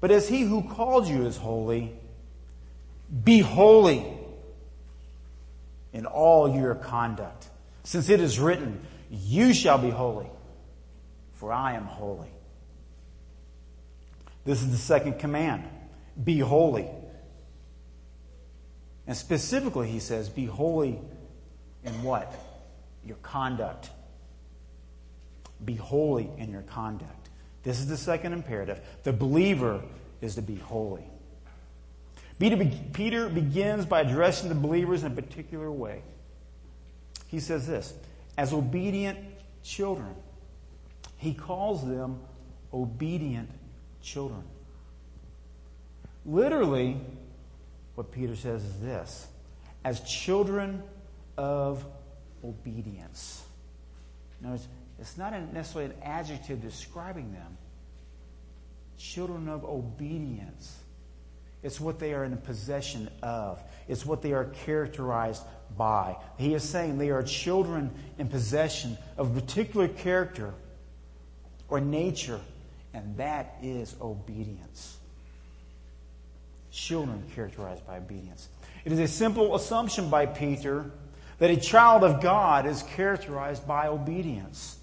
but 0.00 0.10
as 0.10 0.28
he 0.28 0.42
who 0.42 0.62
called 0.62 1.06
you 1.06 1.26
is 1.26 1.36
holy, 1.36 1.94
be 3.24 3.38
holy 3.38 4.04
in 5.92 6.06
all 6.06 6.54
your 6.54 6.74
conduct. 6.74 7.48
Since 7.84 8.08
it 8.08 8.20
is 8.20 8.38
written, 8.38 8.80
you 9.10 9.54
shall 9.54 9.78
be 9.78 9.90
holy, 9.90 10.28
for 11.34 11.52
I 11.52 11.74
am 11.74 11.84
holy. 11.84 12.30
This 14.44 14.62
is 14.62 14.70
the 14.70 14.76
second 14.76 15.18
command. 15.18 15.64
Be 16.22 16.38
holy. 16.38 16.88
And 19.06 19.16
specifically, 19.16 19.88
he 19.88 20.00
says, 20.00 20.28
be 20.28 20.44
holy 20.46 20.98
in 21.84 22.02
what? 22.02 22.34
Your 23.04 23.16
conduct. 23.16 23.90
Be 25.64 25.74
holy 25.74 26.30
in 26.38 26.50
your 26.50 26.62
conduct. 26.62 27.30
This 27.62 27.78
is 27.78 27.86
the 27.86 27.96
second 27.96 28.32
imperative. 28.32 28.80
The 29.04 29.12
believer 29.12 29.82
is 30.20 30.34
to 30.34 30.42
be 30.42 30.56
holy. 30.56 31.04
Peter 32.38 33.28
begins 33.28 33.86
by 33.86 34.00
addressing 34.00 34.48
the 34.48 34.54
believers 34.54 35.04
in 35.04 35.12
a 35.12 35.14
particular 35.14 35.70
way. 35.70 36.02
He 37.28 37.40
says 37.40 37.66
this 37.66 37.94
as 38.36 38.52
obedient 38.52 39.18
children. 39.62 40.14
He 41.16 41.32
calls 41.32 41.86
them 41.86 42.20
obedient 42.72 43.48
children. 44.02 44.42
Literally, 46.26 47.00
what 47.94 48.10
Peter 48.10 48.36
says 48.36 48.64
is 48.64 48.80
this 48.80 49.26
as 49.84 50.00
children 50.00 50.82
of 51.38 51.84
obedience. 52.42 53.44
Notice, 54.40 54.66
it's 55.00 55.16
not 55.16 55.32
necessarily 55.52 55.92
an 55.92 56.02
adjective 56.02 56.62
describing 56.62 57.32
them. 57.32 57.58
Children 58.96 59.48
of 59.48 59.64
obedience. 59.64 60.78
It's 61.62 61.80
what 61.80 61.98
they 61.98 62.12
are 62.12 62.24
in 62.24 62.36
possession 62.36 63.08
of. 63.22 63.60
It's 63.88 64.06
what 64.06 64.22
they 64.22 64.32
are 64.32 64.44
characterized 64.44 65.42
by. 65.76 66.16
He 66.38 66.54
is 66.54 66.62
saying 66.62 66.98
they 66.98 67.10
are 67.10 67.22
children 67.22 67.90
in 68.18 68.28
possession 68.28 68.96
of 69.16 69.36
a 69.36 69.40
particular 69.40 69.88
character 69.88 70.54
or 71.68 71.80
nature, 71.80 72.40
and 72.92 73.16
that 73.16 73.56
is 73.62 73.96
obedience. 74.00 74.98
Children 76.70 77.24
characterized 77.34 77.86
by 77.86 77.96
obedience. 77.96 78.48
It 78.84 78.92
is 78.92 78.98
a 78.98 79.08
simple 79.08 79.54
assumption 79.54 80.10
by 80.10 80.26
Peter 80.26 80.90
that 81.38 81.50
a 81.50 81.56
child 81.56 82.04
of 82.04 82.20
God 82.20 82.66
is 82.66 82.82
characterized 82.82 83.66
by 83.66 83.88
obedience. 83.88 84.73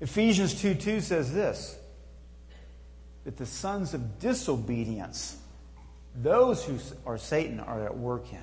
Ephesians 0.00 0.60
2 0.60 0.74
2 0.74 1.00
says 1.00 1.32
this 1.32 1.76
that 3.24 3.36
the 3.36 3.46
sons 3.46 3.92
of 3.92 4.20
disobedience, 4.20 5.36
those 6.14 6.64
who 6.64 6.78
are 7.04 7.18
Satan, 7.18 7.58
are 7.58 7.84
at 7.84 7.96
work 7.96 8.32
in. 8.32 8.38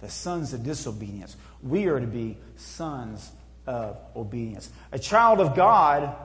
The 0.00 0.08
sons 0.08 0.52
of 0.52 0.64
disobedience. 0.64 1.36
We 1.62 1.86
are 1.86 2.00
to 2.00 2.06
be 2.06 2.36
sons 2.56 3.30
of 3.66 3.96
obedience. 4.16 4.70
A 4.90 4.98
child 4.98 5.40
of 5.40 5.54
God 5.54 6.16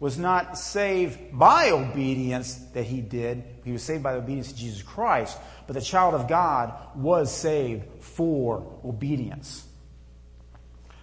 was 0.00 0.18
not 0.18 0.58
saved 0.58 1.38
by 1.38 1.70
obedience 1.70 2.54
that 2.72 2.84
he 2.84 3.00
did. 3.02 3.44
He 3.64 3.70
was 3.70 3.82
saved 3.82 4.02
by 4.02 4.14
the 4.14 4.18
obedience 4.18 4.50
to 4.52 4.58
Jesus 4.58 4.82
Christ. 4.82 5.38
But 5.66 5.74
the 5.74 5.80
child 5.80 6.14
of 6.14 6.26
God 6.26 6.72
was 6.96 7.32
saved 7.32 7.84
for 8.02 8.66
obedience. 8.84 9.64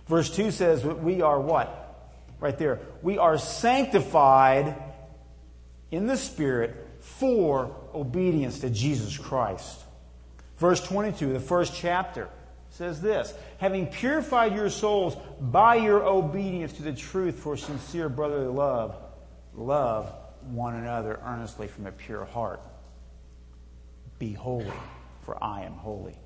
Verse 0.07 0.29
2 0.35 0.51
says 0.51 0.83
we 0.83 1.21
are 1.21 1.39
what? 1.39 1.86
Right 2.39 2.57
there. 2.57 2.79
We 3.01 3.17
are 3.17 3.37
sanctified 3.37 4.75
in 5.91 6.07
the 6.07 6.17
Spirit 6.17 6.75
for 6.99 7.75
obedience 7.93 8.59
to 8.59 8.69
Jesus 8.69 9.17
Christ. 9.17 9.83
Verse 10.57 10.85
22, 10.85 11.33
the 11.33 11.39
first 11.39 11.75
chapter, 11.75 12.29
says 12.69 13.01
this 13.01 13.33
Having 13.57 13.87
purified 13.87 14.55
your 14.55 14.69
souls 14.69 15.17
by 15.39 15.75
your 15.75 16.03
obedience 16.03 16.73
to 16.73 16.83
the 16.83 16.93
truth 16.93 17.39
for 17.39 17.57
sincere 17.57 18.09
brotherly 18.09 18.47
love, 18.47 18.95
love 19.55 20.13
one 20.51 20.75
another 20.75 21.19
earnestly 21.25 21.67
from 21.67 21.87
a 21.87 21.91
pure 21.91 22.25
heart. 22.25 22.61
Be 24.19 24.33
holy, 24.33 24.71
for 25.23 25.41
I 25.43 25.63
am 25.63 25.73
holy. 25.73 26.17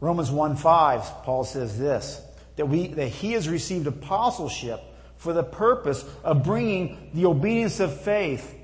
Romans 0.00 0.30
1 0.30 0.56
5, 0.56 1.24
Paul 1.24 1.44
says 1.44 1.78
this 1.78 2.20
that, 2.60 2.66
we, 2.66 2.88
that 2.88 3.08
he 3.08 3.32
has 3.32 3.48
received 3.48 3.86
apostleship 3.86 4.82
for 5.16 5.32
the 5.32 5.42
purpose 5.42 6.04
of 6.22 6.44
bringing 6.44 7.10
the 7.14 7.24
obedience 7.24 7.80
of 7.80 7.98
faith 8.02 8.54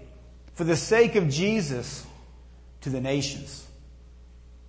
for 0.52 0.64
the 0.64 0.76
sake 0.76 1.14
of 1.14 1.30
Jesus 1.30 2.06
to 2.82 2.90
the 2.90 3.00
nations. 3.00 3.66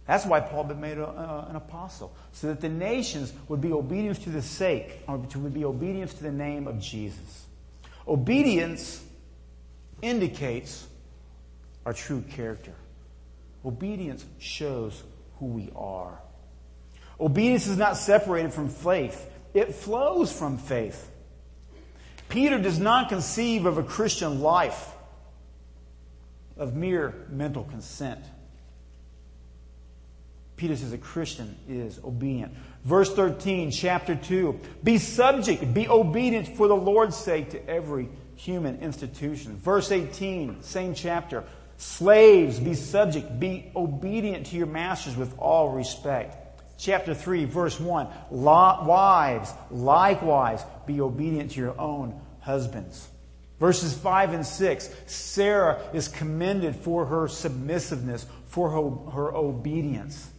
That's 0.06 0.26
why 0.26 0.40
Paul 0.40 0.64
been 0.64 0.80
made 0.80 0.98
a, 0.98 1.06
uh, 1.06 1.48
an 1.50 1.58
apostle, 1.58 2.16
so 2.32 2.48
that 2.48 2.62
the 2.62 2.70
nations 2.70 3.34
would 3.50 3.60
be 3.60 3.74
obedience 3.74 4.18
to 4.20 4.30
the 4.30 4.42
sake, 4.42 5.02
or 5.10 5.18
would 5.18 5.54
be 5.54 5.66
obedience 5.66 6.14
to 6.14 6.24
the 6.24 6.32
name 6.32 6.66
of 6.66 6.80
Jesus. 6.80 7.48
Obedience 8.08 9.04
indicates 10.02 10.88
our 11.86 11.92
true 11.92 12.24
character. 12.30 12.76
Obedience 13.66 14.26
shows 14.40 15.04
who 15.40 15.48
we 15.48 15.70
are. 15.76 16.18
Obedience 17.20 17.68
is 17.68 17.78
not 17.78 17.98
separated 17.98 18.54
from 18.54 18.70
faith. 18.70 19.32
It 19.54 19.74
flows 19.74 20.32
from 20.32 20.58
faith. 20.58 21.10
Peter 22.30 22.60
does 22.60 22.80
not 22.80 23.10
conceive 23.10 23.66
of 23.66 23.78
a 23.78 23.84
Christian 23.84 24.42
life 24.42 24.94
of 26.58 26.76
mere 26.76 27.14
mental 27.30 27.64
consent. 27.64 28.24
Peter 30.58 30.76
says 30.76 30.92
a 30.92 30.98
Christian 30.98 31.56
is 31.70 32.00
obedient. 32.04 32.52
Verse 32.84 33.14
13, 33.14 33.70
chapter 33.70 34.16
2. 34.16 34.60
Be 34.84 34.98
subject, 34.98 35.74
be 35.74 35.88
obedient 35.88 36.48
for 36.48 36.68
the 36.68 36.76
Lord's 36.76 37.16
sake 37.16 37.52
to 37.52 37.70
every 37.70 38.10
human 38.36 38.80
institution. 38.80 39.56
Verse 39.58 39.92
18, 39.92 40.64
same 40.64 40.96
chapter. 40.96 41.44
Slaves, 41.78 42.60
be 42.60 42.74
subject, 42.74 43.40
be 43.40 43.72
obedient 43.76 44.48
to 44.48 44.56
your 44.56 44.66
masters 44.66 45.16
with 45.16 45.38
all 45.38 45.70
respect. 45.70 46.47
Chapter 46.78 47.16
3, 47.16 47.46
verse 47.46 47.80
1. 47.80 48.08
Wives, 48.30 49.54
likewise, 49.72 50.64
be 50.86 51.02
obedient 51.02 51.52
to 51.52 51.60
your 51.60 51.80
own 51.80 52.20
husbands. 52.40 53.08
Verses 53.60 53.98
5 53.98 54.34
and 54.34 54.46
6. 54.46 54.90
Sarah 55.08 55.82
is 55.94 56.08
commended 56.08 56.76
for 56.76 57.06
her 57.06 57.28
submissiveness, 57.28 58.28
for 58.46 58.70
her, 58.70 59.12
her 59.12 59.36
obedience 59.36 60.30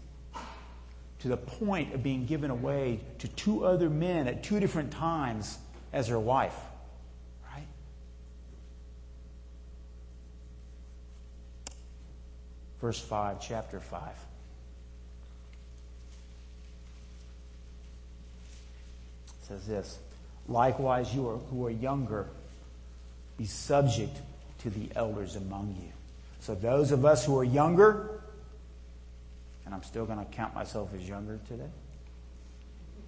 to 1.21 1.29
the 1.29 1.37
point 1.37 1.95
of 1.95 2.03
being 2.03 2.27
given 2.27 2.51
away 2.51 3.01
to 3.19 3.29
two 3.29 3.65
other 3.65 3.91
men 3.91 4.29
at 4.29 4.45
two 4.45 4.61
different 4.61 4.93
times 4.93 5.59
as 5.93 6.07
her 6.07 6.19
wife. 6.21 6.57
Right? 7.53 7.67
Verse 12.81 13.01
5, 13.01 13.41
chapter 13.41 13.81
5. 13.81 14.01
Says 19.49 19.67
this 19.67 19.99
Likewise, 20.47 21.15
you 21.15 21.29
are, 21.29 21.37
who 21.37 21.67
are 21.67 21.71
younger, 21.71 22.29
be 23.37 23.45
subject 23.45 24.17
to 24.61 24.71
the 24.71 24.89
elders 24.97 25.37
among 25.37 25.77
you. 25.81 25.93
So, 26.41 26.55
those 26.55 26.93
of 26.93 27.05
us 27.05 27.25
who 27.25 27.39
are 27.39 27.45
younger, 27.45 28.23
and 29.67 29.75
I'm 29.75 29.83
still 29.83 30.07
going 30.07 30.19
to 30.19 30.25
count 30.25 30.55
myself 30.55 30.91
as 30.95 31.07
younger 31.07 31.39
today. 31.49 31.69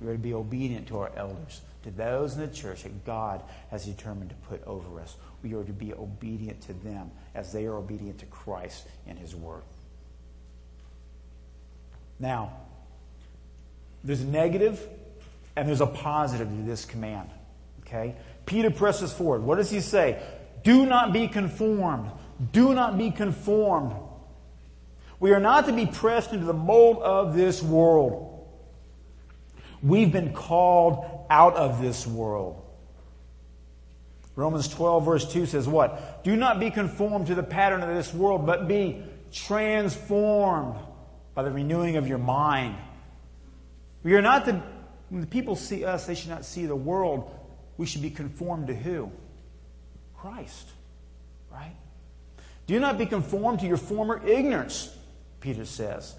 We're 0.01 0.13
to 0.13 0.19
be 0.19 0.35
obedient 0.35 0.89
to 0.89 0.99
our 0.99 1.11
elders, 1.17 1.61
to 1.85 1.91
those 1.91 2.35
in 2.35 2.41
the 2.41 2.49
church 2.49 2.85
that 2.85 3.05
God 3.05 3.43
has 3.71 3.85
determined 3.85 4.31
to 4.31 4.37
put 4.49 4.67
over 4.67 5.01
us. 5.01 5.17
We 5.43 5.55
are 5.55 5.65
to 5.65 5.73
be 5.73 5.93
obedient 5.93 6.61
to 6.63 6.73
them 6.73 7.11
as 7.35 7.53
they 7.53 7.67
are 7.67 7.77
obedient 7.77 8.19
to 8.21 8.27
Christ 8.27 8.87
and 9.07 9.19
His 9.19 9.35
Word. 9.35 9.63
Now, 12.19 12.53
there's 14.05 14.21
a 14.21 14.27
negative 14.27 14.87
and 15.57 15.69
there's 15.69 15.81
a 15.81 15.87
positive 15.87 16.49
to 16.49 16.63
this 16.63 16.85
command. 16.85 17.31
Okay? 17.81 18.17
Peter 18.47 18.71
presses 18.71 19.13
forward. 19.13 19.43
What 19.43 19.57
does 19.57 19.71
he 19.71 19.81
say? 19.81 20.23
Do 20.63 20.87
not 20.87 21.13
be 21.13 21.29
conformed. 21.29 22.11
Do 22.53 22.75
not 22.75 22.97
be 22.97 23.11
conformed 23.11 23.95
we 25.21 25.33
are 25.33 25.41
not 25.41 25.67
to 25.67 25.73
be 25.73 25.85
pressed 25.85 26.33
into 26.33 26.47
the 26.47 26.55
mold 26.55 26.99
of 27.03 27.37
this 27.37 27.63
world. 27.63 28.49
We've 29.83 30.11
been 30.11 30.33
called 30.33 31.27
out 31.29 31.55
of 31.57 31.81
this 31.81 32.07
world. 32.07 32.63
Romans 34.35 34.69
12 34.69 35.05
verse 35.05 35.31
2 35.31 35.45
says 35.45 35.69
what? 35.69 36.25
Do 36.25 36.35
not 36.35 36.59
be 36.59 36.71
conformed 36.71 37.27
to 37.27 37.35
the 37.35 37.43
pattern 37.43 37.83
of 37.83 37.95
this 37.95 38.15
world, 38.15 38.47
but 38.47 38.67
be 38.67 39.03
transformed 39.31 40.77
by 41.35 41.43
the 41.43 41.51
renewing 41.51 41.97
of 41.97 42.09
your 42.09 42.19
mind. 42.19 42.77
We 44.03 44.15
are 44.15 44.23
not 44.23 44.47
to, 44.47 44.63
when 45.11 45.21
the 45.21 45.27
people 45.27 45.57
see 45.57 45.85
us, 45.85 46.07
they 46.07 46.15
should 46.15 46.31
not 46.31 46.45
see 46.45 46.67
the 46.67 46.77
world. 46.77 47.31
We 47.77 47.87
should 47.87 48.03
be 48.03 48.11
conformed 48.11 48.69
to 48.69 48.75
who? 48.75 49.11
Christ. 50.17 50.69
Right? 51.51 51.75
Do 52.67 52.79
not 52.79 52.97
be 52.97 53.07
conformed 53.07 53.61
to 53.61 53.67
your 53.67 53.77
former 53.77 54.25
ignorance. 54.27 54.95
Peter 55.41 55.65
says. 55.65 56.15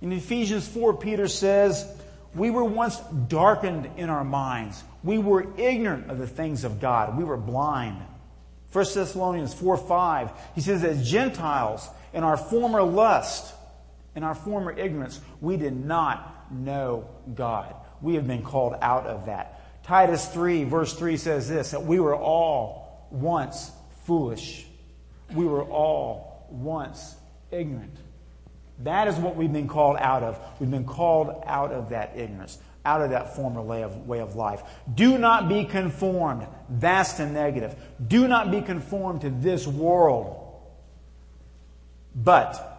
In 0.00 0.12
Ephesians 0.12 0.68
4, 0.68 0.94
Peter 0.94 1.26
says, 1.26 1.90
We 2.34 2.50
were 2.50 2.64
once 2.64 2.98
darkened 3.26 3.90
in 3.96 4.10
our 4.10 4.24
minds. 4.24 4.82
We 5.02 5.18
were 5.18 5.46
ignorant 5.58 6.10
of 6.10 6.18
the 6.18 6.26
things 6.26 6.62
of 6.62 6.80
God. 6.80 7.18
We 7.18 7.24
were 7.24 7.36
blind. 7.36 8.00
1 8.72 8.84
Thessalonians 8.94 9.54
4 9.54 9.76
5, 9.76 10.30
he 10.54 10.60
says, 10.60 10.84
As 10.84 11.08
Gentiles, 11.08 11.88
in 12.12 12.22
our 12.22 12.36
former 12.36 12.82
lust, 12.82 13.54
in 14.14 14.22
our 14.22 14.34
former 14.34 14.72
ignorance, 14.72 15.20
we 15.40 15.56
did 15.56 15.74
not 15.74 16.52
know 16.52 17.08
God. 17.34 17.74
We 18.04 18.16
have 18.16 18.26
been 18.26 18.42
called 18.42 18.74
out 18.82 19.06
of 19.06 19.26
that. 19.26 19.82
Titus 19.82 20.28
3, 20.28 20.64
verse 20.64 20.92
3 20.92 21.16
says 21.16 21.48
this 21.48 21.70
that 21.70 21.84
we 21.84 22.00
were 22.00 22.14
all 22.14 23.08
once 23.10 23.72
foolish. 24.04 24.66
We 25.34 25.46
were 25.46 25.64
all 25.64 26.46
once 26.50 27.14
ignorant. 27.50 27.96
That 28.80 29.08
is 29.08 29.16
what 29.16 29.36
we've 29.36 29.52
been 29.52 29.68
called 29.68 29.96
out 29.98 30.22
of. 30.22 30.38
We've 30.60 30.70
been 30.70 30.84
called 30.84 31.44
out 31.46 31.72
of 31.72 31.88
that 31.88 32.12
ignorance, 32.14 32.58
out 32.84 33.00
of 33.00 33.08
that 33.10 33.36
former 33.36 33.62
way 33.62 33.82
of, 33.82 34.06
way 34.06 34.20
of 34.20 34.36
life. 34.36 34.62
Do 34.94 35.16
not 35.16 35.48
be 35.48 35.64
conformed. 35.64 36.46
That's 36.68 37.14
the 37.14 37.24
negative. 37.24 37.74
Do 38.06 38.28
not 38.28 38.50
be 38.50 38.60
conformed 38.60 39.22
to 39.22 39.30
this 39.30 39.66
world. 39.66 40.42
But 42.14 42.70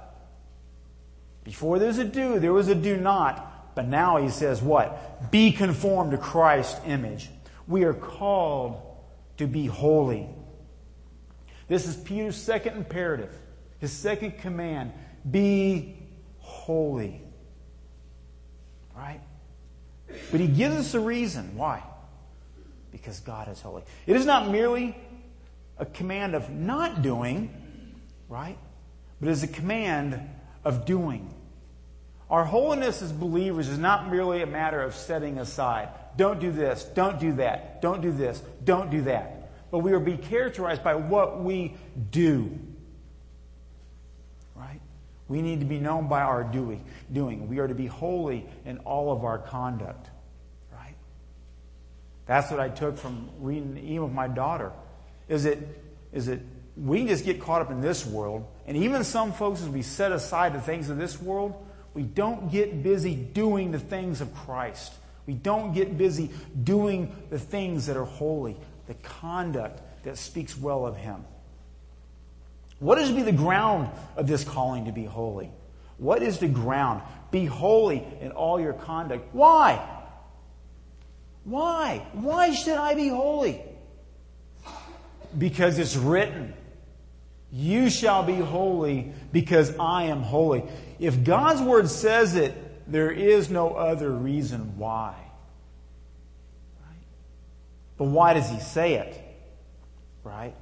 before 1.43 1.79
there's 1.79 1.97
a 1.97 2.05
do, 2.05 2.39
there 2.39 2.53
was 2.53 2.67
a 2.67 2.75
do 2.75 2.95
not. 2.95 3.44
But 3.75 3.88
now 3.88 4.17
he 4.17 4.29
says 4.29 4.61
what? 4.61 5.31
Be 5.31 5.51
conformed 5.51 6.11
to 6.11 6.17
Christ's 6.17 6.79
image. 6.85 7.29
We 7.67 7.83
are 7.83 7.93
called 7.93 8.81
to 9.38 9.47
be 9.47 9.65
holy. 9.65 10.27
This 11.67 11.88
is 11.88 11.95
Peter's 11.97 12.38
second 12.38 12.77
imperative, 12.77 13.33
his 13.79 13.91
second 13.91 14.39
command. 14.39 14.93
Be 15.29 15.97
holy. 16.39 17.21
Right? 18.95 19.19
But 20.31 20.39
he 20.39 20.47
gives 20.47 20.75
us 20.75 20.93
a 20.93 20.99
reason. 20.99 21.57
Why? 21.57 21.83
Because 22.91 23.19
God 23.19 23.49
is 23.49 23.61
holy. 23.61 23.83
It 24.07 24.15
is 24.15 24.25
not 24.25 24.49
merely 24.49 24.95
a 25.77 25.85
command 25.85 26.35
of 26.35 26.49
not 26.49 27.01
doing, 27.01 27.49
right? 28.29 28.57
But 29.19 29.27
it 29.27 29.31
is 29.31 29.43
a 29.43 29.47
command 29.47 30.29
of 30.63 30.85
doing. 30.85 31.35
Our 32.36 32.43
holiness 32.43 33.02
as 33.02 33.13
believers 33.13 33.69
is 33.69 33.78
not 33.78 34.12
merely 34.12 34.41
a 34.41 34.45
matter 34.45 34.82
of 34.82 34.93
setting 34.93 35.38
aside. 35.38 35.88
Don't 36.17 36.41
do 36.41 36.52
this, 36.52 36.84
don't 36.84 37.17
do 37.17 37.32
that, 37.36 37.82
don't 37.82 38.02
do 38.02 38.12
this, 38.12 38.43
don't 38.62 38.91
do 38.91 39.04
that. 39.04 39.71
But 39.71 39.80
we 39.80 39.93
are 39.93 40.02
be 40.02 40.17
characterized 40.17 40.84
by 40.84 40.95
what 40.95 41.41
we 41.41 41.78
do. 42.12 42.60
Right? 44.54 44.82
We 45.30 45.41
need 45.41 45.62
to 45.62 45.65
be 45.65 45.80
known 45.80 46.10
by 46.10 46.24
our 46.24 46.43
doing. 46.43 46.84
doing. 47.10 47.48
We 47.48 47.60
are 47.60 47.69
to 47.69 47.74
be 47.74 47.86
holy 47.86 48.45
in 48.65 48.80
all 48.80 49.13
of 49.13 49.24
our 49.24 49.38
conduct. 49.38 50.10
Right? 50.74 50.98
That's 52.26 52.52
what 52.52 52.60
I 52.60 52.67
took 52.67 52.98
from 52.98 53.30
reading 53.39 53.78
even 53.78 54.04
of 54.04 54.12
my 54.12 54.28
daughter. 54.28 54.74
Is 55.30 55.45
it 55.45 55.60
is 56.12 56.28
it 56.28 56.41
we 56.76 57.06
just 57.06 57.24
get 57.24 57.39
caught 57.39 57.62
up 57.62 57.71
in 57.71 57.80
this 57.80 58.06
world, 58.06 58.45
and 58.67 58.76
even 58.76 59.06
some 59.06 59.32
folks, 59.32 59.62
as 59.62 59.69
we 59.69 59.84
set 59.84 60.12
aside 60.12 60.54
the 60.54 60.60
things 60.60 60.89
of 60.89 60.98
this 60.98 61.21
world, 61.21 61.65
we 61.95 62.03
don't 62.03 62.51
get 62.51 62.84
busy 62.84 63.15
doing 63.15 63.71
the 63.71 63.79
things 63.79 64.21
of 64.21 64.36
Christ. 64.36 64.93
We 65.25 65.34
don't 65.34 65.73
get 65.73 65.97
busy 65.97 66.29
doing 66.63 67.15
the 67.29 67.39
things 67.39 67.88
that 67.88 67.97
are 67.97 68.05
holy, 68.05 68.58
the 68.88 68.93
conduct 68.95 69.81
that 70.03 70.17
speaks 70.17 70.55
well 70.58 70.86
of 70.86 70.97
Him. 70.97 71.23
What 72.79 72.99
is 72.99 73.10
to 73.10 73.15
be 73.15 73.21
the 73.23 73.31
ground 73.31 73.89
of 74.17 74.27
this 74.27 74.43
calling 74.43 74.86
to 74.86 74.91
be 74.91 75.05
holy? 75.05 75.49
What 75.97 76.21
is 76.21 76.39
the 76.39 76.49
ground? 76.49 77.01
Be 77.31 77.45
holy 77.45 78.05
in 78.19 78.31
all 78.31 78.60
your 78.60 78.73
conduct. 78.73 79.34
Why? 79.34 79.79
Why? 81.45 82.05
Why 82.12 82.53
should 82.53 82.77
I 82.77 82.93
be 82.93 83.08
holy? 83.08 83.62
Because 85.38 85.79
it's 85.79 85.95
written. 85.95 86.53
You 87.51 87.89
shall 87.89 88.23
be 88.23 88.36
holy 88.36 89.13
because 89.31 89.73
I 89.79 90.05
am 90.05 90.21
holy. 90.21 90.63
If 90.99 91.23
God's 91.23 91.62
word 91.62 91.89
says 91.89 92.36
it, 92.36 92.91
there 92.91 93.12
is 93.12 93.49
no 93.49 93.73
other 93.73 94.12
reason 94.12 94.77
why. 94.77 95.15
Right? 96.81 97.03
But 97.97 98.05
why 98.05 98.34
does 98.34 98.49
he 98.49 98.60
say 98.60 98.95
it? 98.95 99.21
Right? 100.23 100.55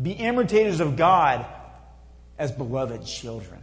Be 0.00 0.12
imitators 0.12 0.80
of 0.80 0.96
God 0.96 1.46
as 2.38 2.50
beloved 2.52 3.06
children. 3.06 3.62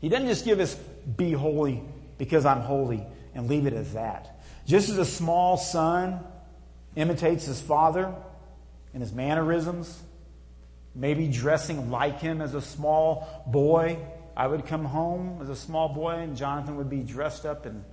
He 0.00 0.08
doesn't 0.08 0.28
just 0.28 0.44
give 0.44 0.60
us 0.60 0.74
be 1.16 1.32
holy 1.32 1.82
because 2.18 2.44
I'm 2.46 2.60
holy 2.60 3.04
and 3.34 3.48
leave 3.48 3.66
it 3.66 3.72
as 3.72 3.92
that. 3.92 4.40
Just 4.66 4.88
as 4.88 4.98
a 4.98 5.04
small 5.04 5.56
son 5.56 6.20
imitates 6.96 7.46
his 7.46 7.60
father 7.60 8.14
in 8.94 9.00
his 9.00 9.12
mannerisms, 9.12 10.00
maybe 10.94 11.28
dressing 11.28 11.90
like 11.90 12.20
him 12.20 12.40
as 12.40 12.54
a 12.54 12.60
small 12.60 13.44
boy. 13.46 13.98
I 14.36 14.46
would 14.46 14.66
come 14.66 14.84
home 14.84 15.40
as 15.42 15.48
a 15.48 15.56
small 15.56 15.88
boy, 15.88 16.16
and 16.16 16.36
Jonathan 16.36 16.76
would 16.76 16.90
be 16.90 17.00
dressed 17.00 17.44
up 17.44 17.66
in 17.66 17.84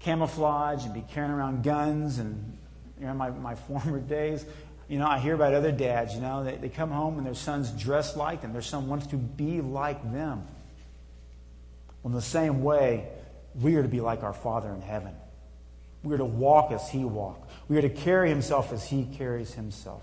camouflage 0.00 0.84
and 0.84 0.94
be 0.94 1.04
carrying 1.12 1.32
around 1.32 1.64
guns. 1.64 2.18
And 2.18 2.58
you 3.00 3.06
know, 3.06 3.14
my, 3.14 3.30
my 3.30 3.54
former 3.68 4.00
days, 4.00 4.44
you 4.88 4.98
know, 4.98 5.06
I 5.06 5.18
hear 5.18 5.34
about 5.34 5.54
other 5.54 5.72
dads, 5.72 6.14
you 6.14 6.20
know, 6.20 6.44
they, 6.44 6.56
they 6.56 6.68
come 6.68 6.90
home 6.90 7.18
and 7.18 7.26
their 7.26 7.34
son's 7.34 7.70
dressed 7.70 8.16
like 8.16 8.42
them. 8.42 8.52
Their 8.52 8.62
son 8.62 8.88
wants 8.88 9.08
to 9.08 9.16
be 9.16 9.60
like 9.60 10.02
them. 10.12 10.46
Well, 12.02 12.12
in 12.12 12.12
the 12.12 12.22
same 12.22 12.62
way, 12.62 13.08
we 13.60 13.74
are 13.76 13.82
to 13.82 13.88
be 13.88 14.00
like 14.00 14.22
our 14.22 14.32
Father 14.32 14.70
in 14.70 14.82
heaven. 14.82 15.14
We 16.02 16.14
are 16.14 16.18
to 16.18 16.24
walk 16.24 16.70
as 16.70 16.88
He 16.88 17.04
walked. 17.04 17.50
We 17.68 17.78
are 17.78 17.82
to 17.82 17.88
carry 17.88 18.28
Himself 18.28 18.72
as 18.72 18.84
He 18.84 19.06
carries 19.06 19.54
Himself. 19.54 20.02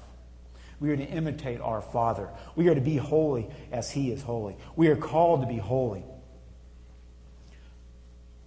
We 0.84 0.92
are 0.92 0.98
to 0.98 1.06
imitate 1.06 1.62
our 1.62 1.80
Father. 1.80 2.30
We 2.58 2.68
are 2.68 2.76
to 2.76 2.82
be 2.82 2.98
holy 2.98 3.48
as 3.72 3.90
He 3.90 4.12
is 4.12 4.22
holy. 4.22 4.58
We 4.76 4.90
are 4.90 4.98
called 4.98 5.40
to 5.40 5.48
be 5.48 5.56
holy. 5.56 6.04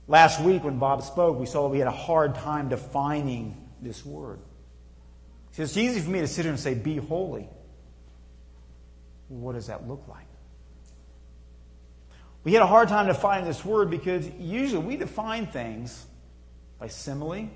Last 0.06 0.42
week, 0.42 0.62
when 0.62 0.78
Bob 0.78 1.02
spoke, 1.02 1.38
we 1.38 1.46
saw 1.46 1.62
that 1.62 1.70
we 1.70 1.78
had 1.78 1.88
a 1.88 1.90
hard 1.90 2.34
time 2.34 2.68
defining 2.68 3.56
this 3.80 4.04
word. 4.04 4.38
See, 5.52 5.62
it's 5.62 5.78
easy 5.78 5.98
for 5.98 6.10
me 6.10 6.20
to 6.20 6.28
sit 6.28 6.42
here 6.44 6.52
and 6.52 6.60
say, 6.60 6.74
be 6.74 6.98
holy. 6.98 7.48
what 9.28 9.54
does 9.54 9.68
that 9.68 9.88
look 9.88 10.06
like? 10.06 10.26
We 12.44 12.52
had 12.52 12.60
a 12.60 12.66
hard 12.66 12.88
time 12.88 13.06
defining 13.06 13.46
this 13.46 13.64
word 13.64 13.88
because 13.88 14.28
usually 14.38 14.84
we 14.84 14.98
define 14.98 15.46
things 15.46 16.04
by 16.78 16.88
simile 16.88 17.48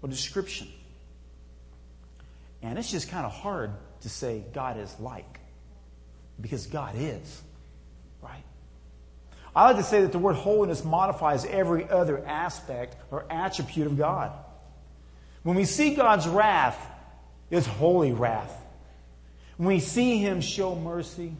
or 0.00 0.08
description. 0.08 0.68
And 2.62 2.78
it's 2.78 2.92
just 2.92 3.10
kind 3.10 3.26
of 3.26 3.32
hard 3.32 3.72
to 4.02 4.08
say 4.08 4.44
God 4.52 4.78
is 4.78 4.94
like. 5.00 5.40
Because 6.40 6.66
God 6.66 6.94
is. 6.96 7.42
Right? 8.20 8.44
I 9.54 9.66
like 9.66 9.76
to 9.76 9.82
say 9.82 10.02
that 10.02 10.12
the 10.12 10.18
word 10.18 10.34
holiness 10.34 10.84
modifies 10.84 11.44
every 11.44 11.88
other 11.88 12.24
aspect 12.26 12.96
or 13.10 13.24
attribute 13.30 13.86
of 13.86 13.98
God. 13.98 14.32
When 15.42 15.56
we 15.56 15.64
see 15.64 15.94
God's 15.94 16.28
wrath, 16.28 16.78
it's 17.50 17.66
holy 17.66 18.12
wrath. 18.12 18.58
When 19.56 19.68
we 19.68 19.80
see 19.80 20.18
Him 20.18 20.40
show 20.40 20.74
mercy, 20.74 21.34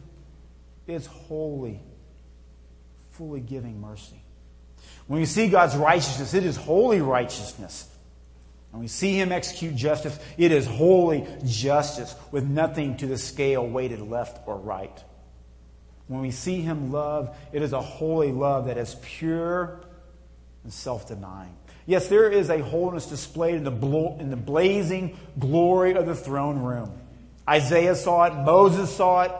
it's 0.87 1.07
holy, 1.07 1.79
fully 3.11 3.39
giving 3.39 3.81
mercy. 3.81 4.21
When 5.07 5.19
we 5.19 5.25
see 5.25 5.49
God's 5.49 5.75
righteousness, 5.75 6.33
it 6.33 6.45
is 6.45 6.55
holy 6.55 7.01
righteousness. 7.01 7.89
When 8.73 8.81
we 8.81 8.87
see 8.87 9.13
him 9.13 9.31
execute 9.31 9.75
justice, 9.75 10.17
it 10.35 10.51
is 10.51 10.65
holy 10.65 11.27
justice 11.45 12.15
with 12.31 12.43
nothing 12.43 12.97
to 12.97 13.05
the 13.05 13.19
scale 13.19 13.63
weighted 13.67 14.01
left 14.01 14.47
or 14.47 14.57
right. 14.57 15.03
When 16.07 16.21
we 16.21 16.31
see 16.31 16.59
him 16.59 16.91
love, 16.91 17.37
it 17.51 17.61
is 17.61 17.71
a 17.71 17.79
holy 17.79 18.31
love 18.31 18.65
that 18.65 18.79
is 18.79 18.95
pure 19.03 19.79
and 20.63 20.73
self 20.73 21.07
denying. 21.07 21.55
Yes, 21.85 22.07
there 22.07 22.31
is 22.31 22.49
a 22.49 22.63
holiness 22.63 23.05
displayed 23.05 23.53
in 23.53 23.63
the, 23.63 23.69
blo- 23.69 24.17
in 24.19 24.31
the 24.31 24.35
blazing 24.35 25.19
glory 25.37 25.93
of 25.93 26.07
the 26.07 26.15
throne 26.15 26.57
room. 26.57 26.91
Isaiah 27.47 27.93
saw 27.93 28.23
it, 28.23 28.33
Moses 28.43 28.95
saw 28.95 29.21
it. 29.21 29.31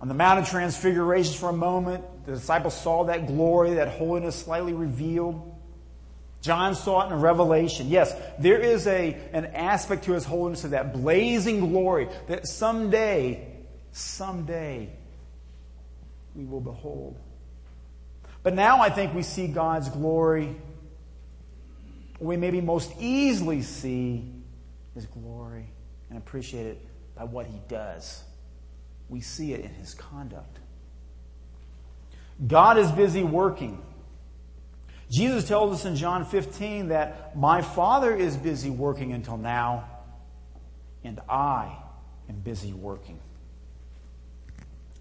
On 0.00 0.08
the 0.08 0.14
Mount 0.14 0.38
of 0.38 0.48
Transfiguration 0.48 1.34
for 1.34 1.50
a 1.50 1.52
moment, 1.52 2.02
the 2.24 2.32
disciples 2.32 2.80
saw 2.80 3.04
that 3.04 3.26
glory, 3.26 3.74
that 3.74 3.88
holiness 3.88 4.36
slightly 4.36 4.72
revealed. 4.72 5.53
John 6.44 6.74
saw 6.74 7.08
it 7.08 7.10
in 7.10 7.22
Revelation. 7.22 7.88
Yes, 7.88 8.14
there 8.38 8.58
is 8.58 8.86
a, 8.86 9.14
an 9.32 9.46
aspect 9.46 10.04
to 10.04 10.12
his 10.12 10.26
holiness 10.26 10.64
of 10.64 10.72
that 10.72 10.92
blazing 10.92 11.70
glory 11.70 12.06
that 12.28 12.46
someday, 12.46 13.48
someday, 13.92 14.90
we 16.34 16.44
will 16.44 16.60
behold. 16.60 17.18
But 18.42 18.52
now 18.52 18.82
I 18.82 18.90
think 18.90 19.14
we 19.14 19.22
see 19.22 19.46
God's 19.46 19.88
glory, 19.88 20.54
we 22.20 22.36
maybe 22.36 22.60
most 22.60 22.92
easily 23.00 23.62
see 23.62 24.30
his 24.94 25.06
glory 25.06 25.64
and 26.10 26.18
appreciate 26.18 26.66
it 26.66 26.86
by 27.14 27.24
what 27.24 27.46
he 27.46 27.58
does. 27.68 28.22
We 29.08 29.22
see 29.22 29.54
it 29.54 29.60
in 29.64 29.72
his 29.72 29.94
conduct. 29.94 30.58
God 32.46 32.76
is 32.76 32.92
busy 32.92 33.22
working. 33.22 33.80
Jesus 35.14 35.46
tells 35.46 35.72
us 35.72 35.84
in 35.84 35.94
John 35.94 36.24
15 36.24 36.88
that 36.88 37.36
my 37.36 37.62
Father 37.62 38.12
is 38.14 38.36
busy 38.36 38.68
working 38.68 39.12
until 39.12 39.36
now, 39.36 39.88
and 41.04 41.20
I 41.28 41.76
am 42.28 42.40
busy 42.40 42.72
working. 42.72 43.20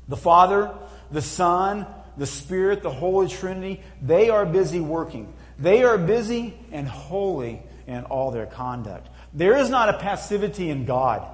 The 0.08 0.18
Father, 0.18 0.72
the 1.10 1.22
Son, 1.22 1.88
the 2.16 2.28
Spirit, 2.28 2.84
the 2.84 2.92
Holy 2.92 3.28
Trinity, 3.28 3.82
they 4.04 4.30
are 4.30 4.46
busy 4.46 4.80
working. 4.80 5.34
They 5.58 5.84
are 5.84 5.98
busy 5.98 6.54
and 6.72 6.88
holy 6.88 7.64
in 7.88 8.04
all 8.04 8.30
their 8.30 8.46
conduct. 8.46 9.10
There 9.34 9.58
is 9.58 9.72
not 9.72 9.90
a 9.90 9.98
passivity 9.98 10.70
in 10.70 10.86
God. 10.86 11.28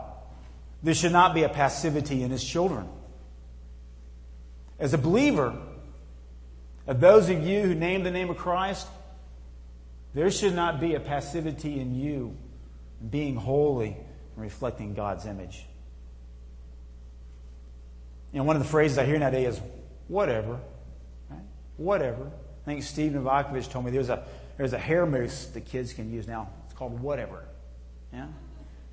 There 0.84 0.94
should 0.94 1.12
not 1.12 1.34
be 1.34 1.44
a 1.44 1.50
passivity 1.50 2.24
in 2.24 2.32
His 2.32 2.46
children. 2.46 2.88
As 4.80 4.94
a 4.94 4.98
believer, 4.98 5.54
of 6.88 7.00
those 7.00 7.30
of 7.30 7.46
you 7.46 7.62
who 7.62 7.76
name 7.76 8.04
the 8.04 8.12
name 8.12 8.30
of 8.30 8.38
Christ, 8.38 8.88
there 10.14 10.32
should 10.32 10.56
not 10.56 10.80
be 10.80 10.96
a 10.96 11.00
passivity 11.00 11.80
in 11.80 11.96
you 11.96 12.36
being 13.10 13.36
holy 13.36 13.90
and 13.90 14.38
reflecting 14.38 14.94
God's 14.94 15.26
image. 15.26 15.66
You 18.32 18.40
know, 18.40 18.44
one 18.44 18.56
of 18.56 18.62
the 18.62 18.68
phrases 18.68 18.98
I 18.98 19.06
hear 19.06 19.18
nowadays 19.18 19.56
is, 19.56 19.62
whatever. 20.08 20.60
Right? 21.30 21.40
Whatever. 21.78 22.26
I 22.26 22.66
think 22.66 22.84
Steve 22.84 23.14
Novakovich 23.14 23.72
told 23.72 23.86
me 23.86 23.92
there's 23.92 24.10
a, 24.10 24.24
there's 24.58 24.74
a 24.74 24.78
hair 24.78 25.06
mousse 25.06 25.46
the 25.46 25.62
kids 25.62 25.94
can 25.94 26.12
use 26.12 26.28
now. 26.28 26.50
It's 26.66 26.74
called 26.74 27.00
whatever. 27.00 27.46
Yeah? 28.14 28.28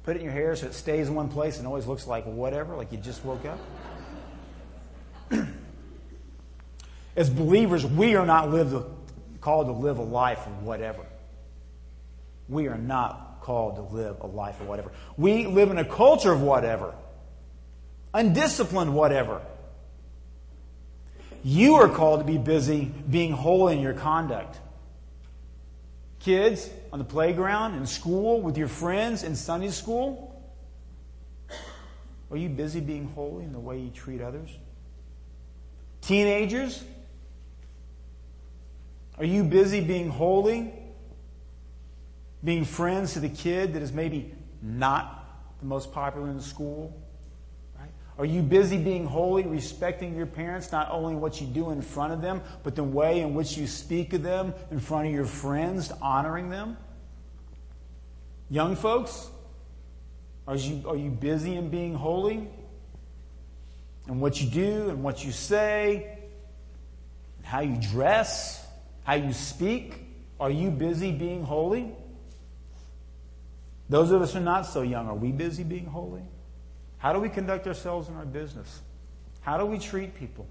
Put 0.04 0.16
it 0.16 0.20
in 0.20 0.24
your 0.24 0.32
hair 0.32 0.54
so 0.54 0.66
it 0.66 0.74
stays 0.74 1.08
in 1.08 1.14
one 1.14 1.28
place 1.28 1.58
and 1.58 1.66
always 1.66 1.86
looks 1.86 2.06
like 2.06 2.24
whatever, 2.24 2.76
like 2.76 2.92
you 2.92 2.98
just 2.98 3.24
woke 3.24 3.44
up. 3.44 3.58
As 7.16 7.30
believers, 7.30 7.84
we 7.84 8.14
are 8.14 8.26
not 8.26 8.50
called 9.40 9.66
to 9.66 9.72
live 9.72 9.98
a 9.98 10.02
life 10.02 10.46
of 10.46 10.62
whatever. 10.62 11.04
We 12.48 12.68
are 12.68 12.76
not 12.76 13.38
called 13.40 13.76
to 13.76 13.82
live 13.82 14.20
a 14.20 14.26
life 14.26 14.60
of 14.60 14.68
whatever. 14.68 14.92
We 15.16 15.46
live 15.46 15.70
in 15.70 15.78
a 15.78 15.84
culture 15.84 16.30
of 16.30 16.42
whatever. 16.42 16.94
Undisciplined 18.12 18.94
whatever. 18.94 19.40
You 21.42 21.76
are 21.76 21.88
called 21.88 22.20
to 22.20 22.26
be 22.26 22.38
busy 22.38 22.84
being 22.84 23.32
holy 23.32 23.76
in 23.76 23.80
your 23.80 23.94
conduct. 23.94 24.58
Kids, 26.20 26.68
on 26.92 26.98
the 26.98 27.04
playground, 27.04 27.76
in 27.76 27.86
school, 27.86 28.40
with 28.40 28.58
your 28.58 28.68
friends, 28.68 29.22
in 29.22 29.36
Sunday 29.36 29.70
school, 29.70 30.34
are 32.30 32.36
you 32.36 32.48
busy 32.48 32.80
being 32.80 33.06
holy 33.14 33.44
in 33.44 33.52
the 33.52 33.60
way 33.60 33.78
you 33.78 33.90
treat 33.90 34.20
others? 34.20 34.50
Teenagers, 36.00 36.82
are 39.18 39.24
you 39.24 39.44
busy 39.44 39.80
being 39.80 40.08
holy? 40.08 40.72
Being 42.44 42.64
friends 42.64 43.14
to 43.14 43.20
the 43.20 43.28
kid 43.28 43.74
that 43.74 43.82
is 43.82 43.92
maybe 43.92 44.34
not 44.62 45.16
the 45.60 45.66
most 45.66 45.92
popular 45.92 46.28
in 46.28 46.36
the 46.36 46.42
school? 46.42 46.94
Right? 47.78 47.90
Are 48.18 48.26
you 48.26 48.42
busy 48.42 48.76
being 48.76 49.06
holy, 49.06 49.44
respecting 49.44 50.14
your 50.14 50.26
parents, 50.26 50.70
not 50.70 50.90
only 50.90 51.14
what 51.14 51.40
you 51.40 51.46
do 51.46 51.70
in 51.70 51.80
front 51.80 52.12
of 52.12 52.20
them, 52.20 52.42
but 52.62 52.76
the 52.76 52.84
way 52.84 53.20
in 53.20 53.34
which 53.34 53.56
you 53.56 53.66
speak 53.66 54.12
of 54.12 54.22
them 54.22 54.52
in 54.70 54.80
front 54.80 55.06
of 55.06 55.14
your 55.14 55.24
friends, 55.24 55.90
honoring 56.02 56.50
them? 56.50 56.76
Young 58.50 58.76
folks, 58.76 59.28
are 60.46 60.56
you, 60.56 60.88
are 60.88 60.96
you 60.96 61.10
busy 61.10 61.56
in 61.56 61.70
being 61.70 61.94
holy? 61.94 62.48
And 64.06 64.20
what 64.20 64.40
you 64.40 64.48
do 64.48 64.90
and 64.90 65.02
what 65.02 65.24
you 65.24 65.32
say, 65.32 66.18
and 67.38 67.46
how 67.46 67.60
you 67.60 67.76
dress? 67.76 68.65
How 69.06 69.14
you 69.14 69.32
speak? 69.32 70.02
Are 70.40 70.50
you 70.50 70.68
busy 70.68 71.12
being 71.12 71.44
holy? 71.44 71.92
Those 73.88 74.10
of 74.10 74.20
us 74.20 74.32
who 74.32 74.40
are 74.40 74.42
not 74.42 74.66
so 74.66 74.82
young, 74.82 75.06
are 75.06 75.14
we 75.14 75.30
busy 75.30 75.62
being 75.62 75.86
holy? 75.86 76.24
How 76.98 77.12
do 77.12 77.20
we 77.20 77.28
conduct 77.28 77.68
ourselves 77.68 78.08
in 78.08 78.16
our 78.16 78.24
business? 78.24 78.80
How 79.42 79.58
do 79.58 79.64
we 79.64 79.78
treat 79.78 80.16
people? 80.16 80.48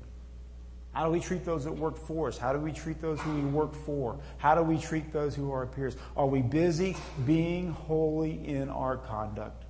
How 0.93 1.05
do 1.05 1.11
we 1.11 1.19
treat 1.19 1.43
those 1.43 1.65
that 1.65 1.73
work 1.73 1.97
for 1.97 2.29
us? 2.29 2.37
How 2.37 2.53
do 2.53 2.59
we 2.59 2.71
treat 2.71 3.01
those 3.01 3.19
who 3.19 3.35
we 3.35 3.41
work 3.41 3.75
for? 3.75 4.17
How 4.37 4.55
do 4.55 4.63
we 4.63 4.77
treat 4.77 5.11
those 5.11 5.35
who 5.35 5.51
are 5.51 5.57
our 5.59 5.67
peers? 5.67 5.97
Are 6.15 6.25
we 6.25 6.41
busy 6.41 6.95
being 7.25 7.71
holy 7.73 8.47
in 8.47 8.69
our 8.69 8.95
conduct? 8.95 9.65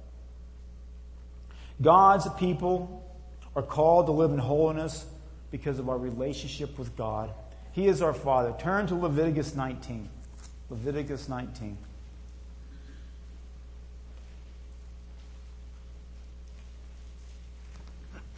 God's 1.81 2.27
people 2.37 3.03
are 3.55 3.63
called 3.63 4.05
to 4.05 4.11
live 4.11 4.31
in 4.31 4.37
holiness 4.37 5.07
because 5.49 5.79
of 5.79 5.89
our 5.89 5.97
relationship 5.97 6.77
with 6.77 6.95
God 6.95 7.33
he 7.75 7.87
is 7.87 8.01
our 8.01 8.13
Father. 8.13 8.55
Turn 8.57 8.87
to 8.87 8.95
Leviticus 8.95 9.53
19. 9.53 10.07
Leviticus 10.69 11.27
19. 11.27 11.77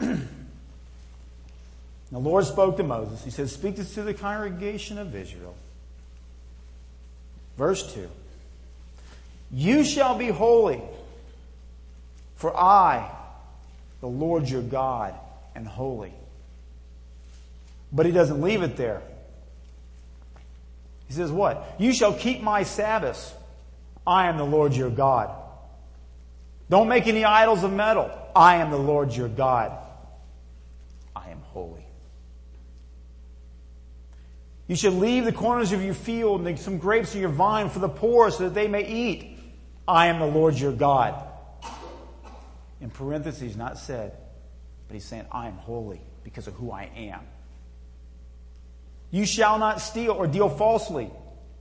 the 0.00 0.18
Lord 2.10 2.46
spoke 2.46 2.76
to 2.78 2.82
Moses. 2.82 3.22
He 3.22 3.30
said, 3.30 3.48
Speak 3.48 3.76
this 3.76 3.94
to 3.94 4.02
the 4.02 4.12
congregation 4.12 4.98
of 4.98 5.14
Israel. 5.14 5.54
Verse 7.56 7.94
2 7.94 8.08
You 9.52 9.84
shall 9.84 10.18
be 10.18 10.26
holy, 10.26 10.82
for 12.34 12.56
I, 12.56 13.08
the 14.00 14.08
Lord 14.08 14.48
your 14.48 14.62
God, 14.62 15.14
am 15.54 15.64
holy. 15.64 16.12
But 17.92 18.04
he 18.04 18.10
doesn't 18.10 18.42
leave 18.42 18.62
it 18.62 18.76
there. 18.76 19.00
He 21.08 21.14
says, 21.14 21.32
What? 21.32 21.74
You 21.78 21.92
shall 21.92 22.12
keep 22.12 22.42
my 22.42 22.62
Sabbaths. 22.62 23.34
I 24.06 24.28
am 24.28 24.36
the 24.36 24.44
Lord 24.44 24.74
your 24.74 24.90
God. 24.90 25.34
Don't 26.70 26.88
make 26.88 27.06
any 27.06 27.24
idols 27.24 27.64
of 27.64 27.72
metal. 27.72 28.10
I 28.36 28.56
am 28.56 28.70
the 28.70 28.78
Lord 28.78 29.14
your 29.14 29.28
God. 29.28 29.76
I 31.16 31.30
am 31.30 31.40
holy. 31.40 31.84
You 34.66 34.76
should 34.76 34.92
leave 34.92 35.24
the 35.24 35.32
corners 35.32 35.72
of 35.72 35.82
your 35.82 35.94
field 35.94 36.46
and 36.46 36.58
some 36.58 36.76
grapes 36.76 37.14
of 37.14 37.20
your 37.20 37.30
vine 37.30 37.70
for 37.70 37.78
the 37.78 37.88
poor 37.88 38.30
so 38.30 38.44
that 38.44 38.54
they 38.54 38.68
may 38.68 38.86
eat. 38.86 39.38
I 39.86 40.08
am 40.08 40.18
the 40.20 40.26
Lord 40.26 40.58
your 40.58 40.72
God. 40.72 41.24
In 42.80 42.90
parentheses, 42.90 43.56
not 43.56 43.78
said, 43.78 44.16
but 44.86 44.94
he's 44.94 45.04
saying, 45.04 45.24
I 45.32 45.48
am 45.48 45.54
holy 45.54 46.02
because 46.22 46.46
of 46.46 46.54
who 46.54 46.70
I 46.70 46.90
am. 46.94 47.20
You 49.10 49.24
shall 49.24 49.58
not 49.58 49.80
steal 49.80 50.12
or 50.12 50.26
deal 50.26 50.48
falsely 50.48 51.10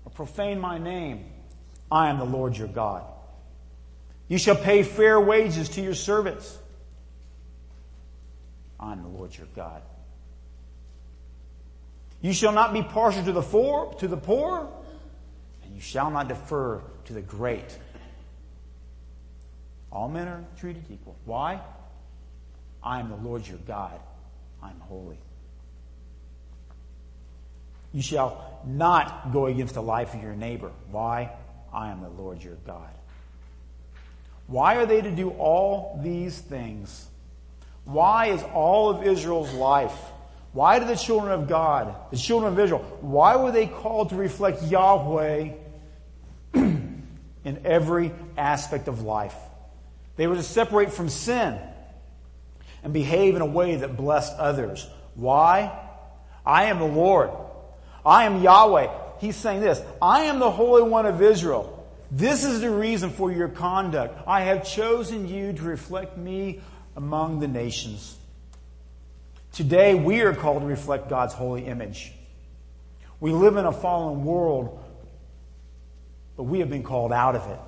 or 0.05 0.11
profane 0.11 0.59
my 0.59 0.77
name. 0.77 1.25
I 1.91 2.09
am 2.09 2.19
the 2.19 2.25
Lord 2.25 2.57
your 2.57 2.67
God. 2.67 3.03
You 4.27 4.37
shall 4.37 4.55
pay 4.55 4.83
fair 4.83 5.19
wages 5.19 5.69
to 5.69 5.81
your 5.81 5.93
servants. 5.93 6.57
I 8.79 8.91
am 8.91 9.01
the 9.01 9.07
Lord 9.07 9.35
your 9.35 9.47
God. 9.55 9.81
You 12.21 12.33
shall 12.33 12.51
not 12.51 12.73
be 12.73 12.83
partial 12.83 13.23
to 13.23 13.31
the 13.31 13.41
poor, 13.41 13.93
to 13.99 14.07
the 14.07 14.17
poor, 14.17 14.67
and 15.63 15.73
you 15.73 15.81
shall 15.81 16.11
not 16.11 16.27
defer 16.27 16.81
to 17.05 17.13
the 17.13 17.21
great. 17.21 17.77
All 19.91 20.09
men 20.09 20.27
are 20.27 20.43
treated 20.59 20.83
equal. 20.89 21.15
Why? 21.25 21.61
I 22.83 22.99
am 22.99 23.09
the 23.09 23.15
Lord 23.15 23.47
your 23.47 23.59
God. 23.59 23.99
I 24.61 24.69
am 24.71 24.79
holy. 24.81 25.17
You 27.97 28.03
shall 28.03 28.61
not 28.63 29.33
go 29.33 29.47
against 29.47 29.73
the 29.73 29.81
life 29.81 30.13
of 30.13 30.21
your 30.21 30.35
neighbor. 30.35 30.71
Why? 30.91 31.31
I 31.73 31.89
am 31.89 32.01
the 32.01 32.09
Lord 32.09 32.43
your 32.43 32.53
God. 32.53 32.91
Why 34.45 34.75
are 34.75 34.85
they 34.85 35.01
to 35.01 35.09
do 35.09 35.31
all 35.31 35.99
these 36.03 36.37
things? 36.37 37.07
Why 37.85 38.27
is 38.27 38.43
all 38.53 38.91
of 38.91 39.01
Israel's 39.01 39.51
life? 39.51 39.97
Why 40.53 40.77
do 40.77 40.85
the 40.85 40.95
children 40.95 41.31
of 41.31 41.47
God, 41.47 41.95
the 42.11 42.17
children 42.17 42.53
of 42.53 42.59
Israel, 42.59 42.83
why 43.01 43.35
were 43.35 43.51
they 43.51 43.65
called 43.65 44.09
to 44.09 44.15
reflect 44.15 44.61
Yahweh 44.61 45.53
in 46.53 47.61
every 47.65 48.11
aspect 48.37 48.87
of 48.87 49.01
life? 49.01 49.35
They 50.17 50.27
were 50.27 50.35
to 50.35 50.43
separate 50.43 50.91
from 50.91 51.09
sin 51.09 51.59
and 52.83 52.93
behave 52.93 53.35
in 53.35 53.41
a 53.41 53.47
way 53.47 53.77
that 53.77 53.97
blessed 53.97 54.37
others. 54.37 54.87
Why? 55.15 55.75
I 56.45 56.65
am 56.65 56.77
the 56.77 56.85
Lord. 56.85 57.31
I 58.07 58.23
am 58.23 58.41
Yahweh. 58.41 58.87
He's 59.19 59.35
saying 59.35 59.59
this 59.59 59.81
I 60.01 60.23
am 60.23 60.39
the 60.39 60.49
Holy 60.49 60.81
One 60.81 61.05
of 61.05 61.21
Israel. 61.21 61.73
This 62.09 62.45
is 62.45 62.61
the 62.61 62.71
reason 62.71 63.09
for 63.09 63.29
your 63.29 63.49
conduct. 63.49 64.25
I 64.25 64.41
have 64.41 64.65
chosen 64.65 65.27
you 65.27 65.51
to 65.51 65.61
reflect 65.63 66.17
me 66.17 66.61
among 66.95 67.41
the 67.41 67.49
nations. 67.49 68.15
Today, 69.51 69.93
we 69.93 70.21
are 70.21 70.33
called 70.33 70.61
to 70.61 70.67
reflect 70.67 71.09
God's 71.09 71.33
holy 71.33 71.65
image. 71.65 72.13
We 73.19 73.31
live 73.31 73.57
in 73.57 73.65
a 73.65 73.73
fallen 73.73 74.23
world, 74.23 74.81
but 76.37 76.43
we 76.43 76.59
have 76.59 76.69
been 76.69 76.83
called 76.83 77.11
out 77.11 77.35
of 77.35 77.45
it. 77.49 77.59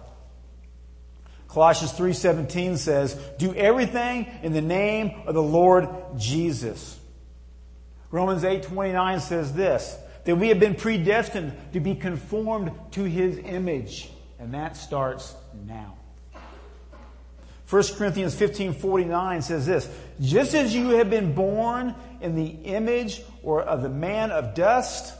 Colossians 1.49 1.91
3:17 1.91 2.77
says, 2.77 3.13
"Do 3.39 3.53
everything 3.55 4.27
in 4.41 4.53
the 4.53 4.61
name 4.61 5.23
of 5.25 5.33
the 5.33 5.43
Lord 5.43 5.89
Jesus." 6.15 6.97
Romans 8.09 8.45
8:29 8.45 9.19
says 9.19 9.51
this, 9.53 9.97
that 10.29 10.35
we 10.35 10.49
have 10.49 10.59
been 10.59 10.75
predestined 10.75 11.57
to 11.73 11.79
be 11.79 11.95
conformed 11.95 12.71
to 12.91 13.03
his 13.03 13.39
image. 13.39 14.11
And 14.37 14.53
that 14.53 14.77
starts 14.77 15.33
now. 15.65 15.97
1 17.67 17.83
Corinthians 17.95 18.35
15 18.35 18.73
49 18.73 19.41
says 19.41 19.65
this 19.65 19.89
Just 20.21 20.53
as 20.53 20.75
you 20.75 20.89
have 20.91 21.09
been 21.09 21.33
born 21.33 21.95
in 22.21 22.35
the 22.35 22.45
image 22.45 23.23
or 23.41 23.63
of 23.63 23.81
the 23.81 23.89
man 23.89 24.29
of 24.29 24.53
dust, 24.53 25.17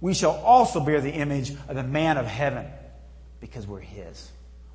we 0.00 0.12
shall 0.12 0.34
also 0.44 0.80
bear 0.80 1.00
the 1.00 1.12
image 1.12 1.52
of 1.68 1.76
the 1.76 1.84
man 1.84 2.16
of 2.16 2.26
heaven 2.26 2.66
because 3.38 3.64
we're 3.64 3.78
his. 3.78 4.28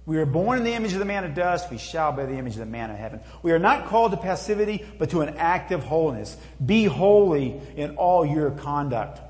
We 0.06 0.18
are 0.18 0.26
born 0.26 0.58
in 0.58 0.64
the 0.64 0.74
image 0.74 0.94
of 0.94 1.00
the 1.00 1.06
man 1.06 1.24
of 1.24 1.36
dust. 1.36 1.70
We 1.70 1.78
shall 1.78 2.12
bear 2.12 2.26
the 2.26 2.38
image 2.38 2.54
of 2.54 2.60
the 2.60 2.66
man 2.66 2.90
of 2.90 2.98
heaven. 2.98 3.20
We 3.44 3.52
are 3.52 3.60
not 3.60 3.86
called 3.86 4.12
to 4.12 4.18
passivity, 4.18 4.86
but 4.98 5.12
to 5.12 5.22
an 5.22 5.38
active 5.38 5.84
holiness. 5.84 6.36
Be 6.64 6.86
holy 6.86 7.62
in 7.76 7.96
all 7.98 8.26
your 8.26 8.52
conduct. 8.52 9.22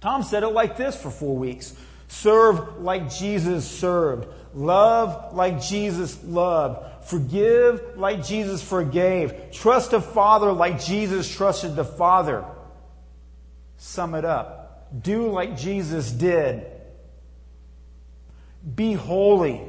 Tom 0.00 0.22
said 0.22 0.42
it 0.42 0.48
like 0.48 0.76
this 0.76 1.00
for 1.00 1.10
four 1.10 1.36
weeks. 1.36 1.74
Serve 2.08 2.80
like 2.80 3.10
Jesus 3.10 3.66
served. 3.66 4.28
Love 4.54 5.34
like 5.34 5.62
Jesus 5.62 6.22
loved. 6.24 7.06
Forgive 7.06 7.96
like 7.96 8.24
Jesus 8.24 8.62
forgave. 8.62 9.50
Trust 9.52 9.92
a 9.92 10.00
father 10.00 10.52
like 10.52 10.82
Jesus 10.82 11.32
trusted 11.32 11.76
the 11.76 11.84
father. 11.84 12.44
Sum 13.78 14.14
it 14.14 14.24
up. 14.24 14.88
Do 15.02 15.28
like 15.28 15.56
Jesus 15.56 16.10
did. 16.10 16.66
Be 18.74 18.94
holy, 18.94 19.60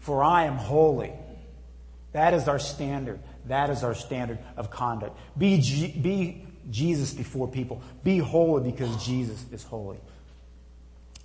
for 0.00 0.22
I 0.22 0.44
am 0.44 0.56
holy. 0.56 1.12
That 2.12 2.34
is 2.34 2.48
our 2.48 2.58
standard. 2.58 3.20
That 3.46 3.70
is 3.70 3.84
our 3.84 3.94
standard 3.94 4.38
of 4.56 4.70
conduct. 4.70 5.16
Be, 5.38 5.60
G- 5.60 5.92
be 5.92 6.46
Jesus 6.70 7.14
before 7.14 7.48
people. 7.48 7.82
Be 8.02 8.18
holy 8.18 8.70
because 8.70 9.04
Jesus 9.04 9.44
is 9.52 9.62
holy. 9.62 9.98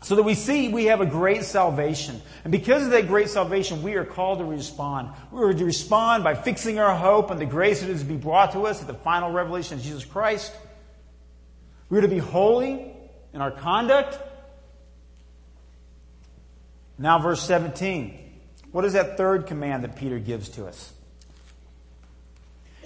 So 0.02 0.16
that 0.16 0.24
we 0.24 0.36
see 0.36 0.68
we 0.68 0.86
have 0.86 1.02
a 1.02 1.06
great 1.06 1.44
salvation. 1.46 2.22
And 2.44 2.52
because 2.52 2.84
of 2.84 2.92
that 2.92 3.08
great 3.08 3.30
salvation, 3.30 3.82
we 3.82 3.96
are 3.96 4.06
called 4.06 4.38
to 4.40 4.46
respond. 4.46 5.10
We 5.32 5.42
are 5.42 5.54
to 5.54 5.66
respond 5.66 6.24
by 6.24 6.36
fixing 6.36 6.78
our 6.78 6.96
hope 6.96 7.32
on 7.32 7.38
the 7.38 7.46
grace 7.46 7.82
that 7.82 7.90
is 7.90 8.02
to 8.02 8.06
be 8.06 8.16
brought 8.16 8.52
to 8.52 8.68
us 8.68 8.82
at 8.82 8.88
the 8.88 8.94
final 8.94 9.32
revelation 9.32 9.80
of 9.80 9.84
Jesus 9.84 10.06
Christ. 10.06 10.54
We 11.90 11.98
are 11.98 12.02
to 12.02 12.08
be 12.08 12.20
holy 12.20 12.92
in 13.34 13.42
our 13.42 13.52
conduct. 13.52 14.20
Now 16.98 17.20
verse 17.20 17.42
17. 17.44 18.22
What 18.72 18.86
is 18.86 18.94
that 18.94 19.18
third 19.18 19.48
command 19.48 19.84
that 19.84 19.96
Peter 19.96 20.20
gives 20.20 20.50
to 20.50 20.66
us? 20.66 20.94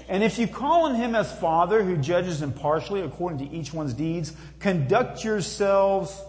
And 0.07 0.24
if 0.24 0.39
you 0.39 0.47
call 0.47 0.86
on 0.86 0.95
him 0.95 1.14
as 1.14 1.32
Father 1.39 1.84
who 1.84 1.95
judges 1.95 2.41
impartially 2.41 3.01
according 3.01 3.47
to 3.47 3.55
each 3.55 3.74
one's 3.74 3.93
deeds, 3.93 4.34
conduct 4.60 5.24
yourselves 5.24 6.20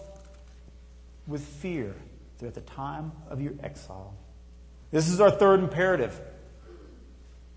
with 1.26 1.42
fear 1.42 1.94
at 2.46 2.54
the 2.54 2.60
time 2.60 3.12
of 3.28 3.40
your 3.40 3.54
exile. 3.62 4.14
This 4.90 5.08
is 5.08 5.20
our 5.20 5.30
third 5.30 5.60
imperative. 5.60 6.18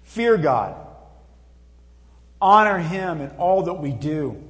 Fear 0.03 0.37
God. 0.37 0.75
Honor 2.41 2.77
Him 2.77 3.21
in 3.21 3.29
all 3.31 3.63
that 3.63 3.75
we 3.75 3.91
do. 3.91 4.43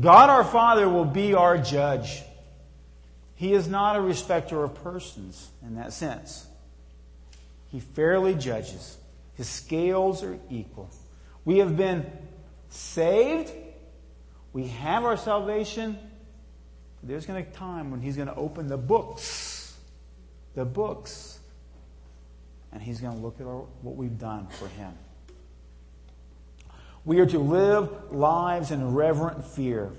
God 0.00 0.28
our 0.30 0.44
Father 0.44 0.88
will 0.88 1.06
be 1.06 1.34
our 1.34 1.58
judge. 1.58 2.22
He 3.38 3.52
is 3.52 3.68
not 3.68 3.94
a 3.94 4.00
respecter 4.00 4.64
of 4.64 4.74
persons 4.82 5.48
in 5.62 5.76
that 5.76 5.92
sense. 5.92 6.44
He 7.68 7.78
fairly 7.78 8.34
judges. 8.34 8.98
His 9.34 9.48
scales 9.48 10.24
are 10.24 10.36
equal. 10.50 10.90
We 11.44 11.58
have 11.58 11.76
been 11.76 12.04
saved. 12.68 13.52
We 14.52 14.66
have 14.66 15.04
our 15.04 15.16
salvation. 15.16 15.96
There's 17.04 17.26
going 17.26 17.44
to 17.44 17.48
be 17.48 17.54
a 17.54 17.56
time 17.56 17.92
when 17.92 18.00
he's 18.00 18.16
going 18.16 18.26
to 18.26 18.34
open 18.34 18.66
the 18.66 18.76
books. 18.76 19.78
The 20.56 20.64
books. 20.64 21.38
And 22.72 22.82
he's 22.82 23.00
going 23.00 23.14
to 23.14 23.22
look 23.22 23.40
at 23.40 23.46
our, 23.46 23.66
what 23.82 23.94
we've 23.94 24.18
done 24.18 24.48
for 24.48 24.66
him. 24.66 24.94
We 27.04 27.20
are 27.20 27.26
to 27.26 27.38
live 27.38 28.10
lives 28.10 28.72
in 28.72 28.94
reverent 28.94 29.44
fear. 29.44 29.92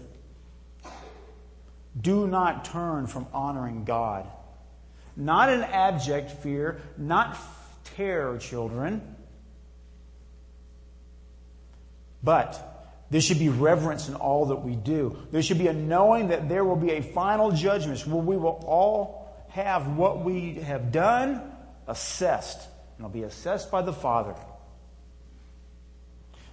Do 2.00 2.28
not 2.28 2.66
turn 2.66 3.08
from 3.08 3.28
honoring 3.34 3.84
God. 3.84 4.28
Not 5.16 5.50
in 5.50 5.62
abject 5.62 6.32
fear, 6.32 6.82
not 6.98 7.38
terror, 7.84 8.38
children 8.38 9.16
but 12.24 12.66
there 13.10 13.22
should 13.22 13.40
be 13.40 13.50
reverence 13.50 14.08
in 14.08 14.16
all 14.16 14.48
that 14.48 14.58
we 14.58 14.76
do. 14.76 15.18
There 15.32 15.42
should 15.42 15.58
be 15.58 15.68
a 15.68 15.74
knowing 15.74 16.30
that 16.30 16.50
there 16.50 16.64
will 16.64 16.76
be 16.76 16.92
a 16.92 17.02
final 17.02 17.52
judgment 17.52 18.06
where 18.06 18.22
we 18.22 18.38
will 18.38 18.64
all 18.66 19.46
have 19.50 19.98
what 19.98 20.24
we 20.24 20.56
have 20.56 20.92
done 20.92 21.42
assessed. 21.88 22.68
And 22.98 23.06
it'll 23.06 23.10
be 23.10 23.24
assessed 23.24 23.72
by 23.72 23.82
the 23.82 23.94
Father. 23.94 24.36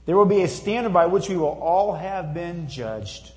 There 0.06 0.16
will 0.16 0.24
be 0.24 0.42
a 0.42 0.48
standard 0.48 0.92
by 0.92 1.06
which 1.06 1.28
we 1.28 1.36
will 1.36 1.58
all 1.60 1.94
have 1.94 2.32
been 2.32 2.68
judged. 2.68 3.32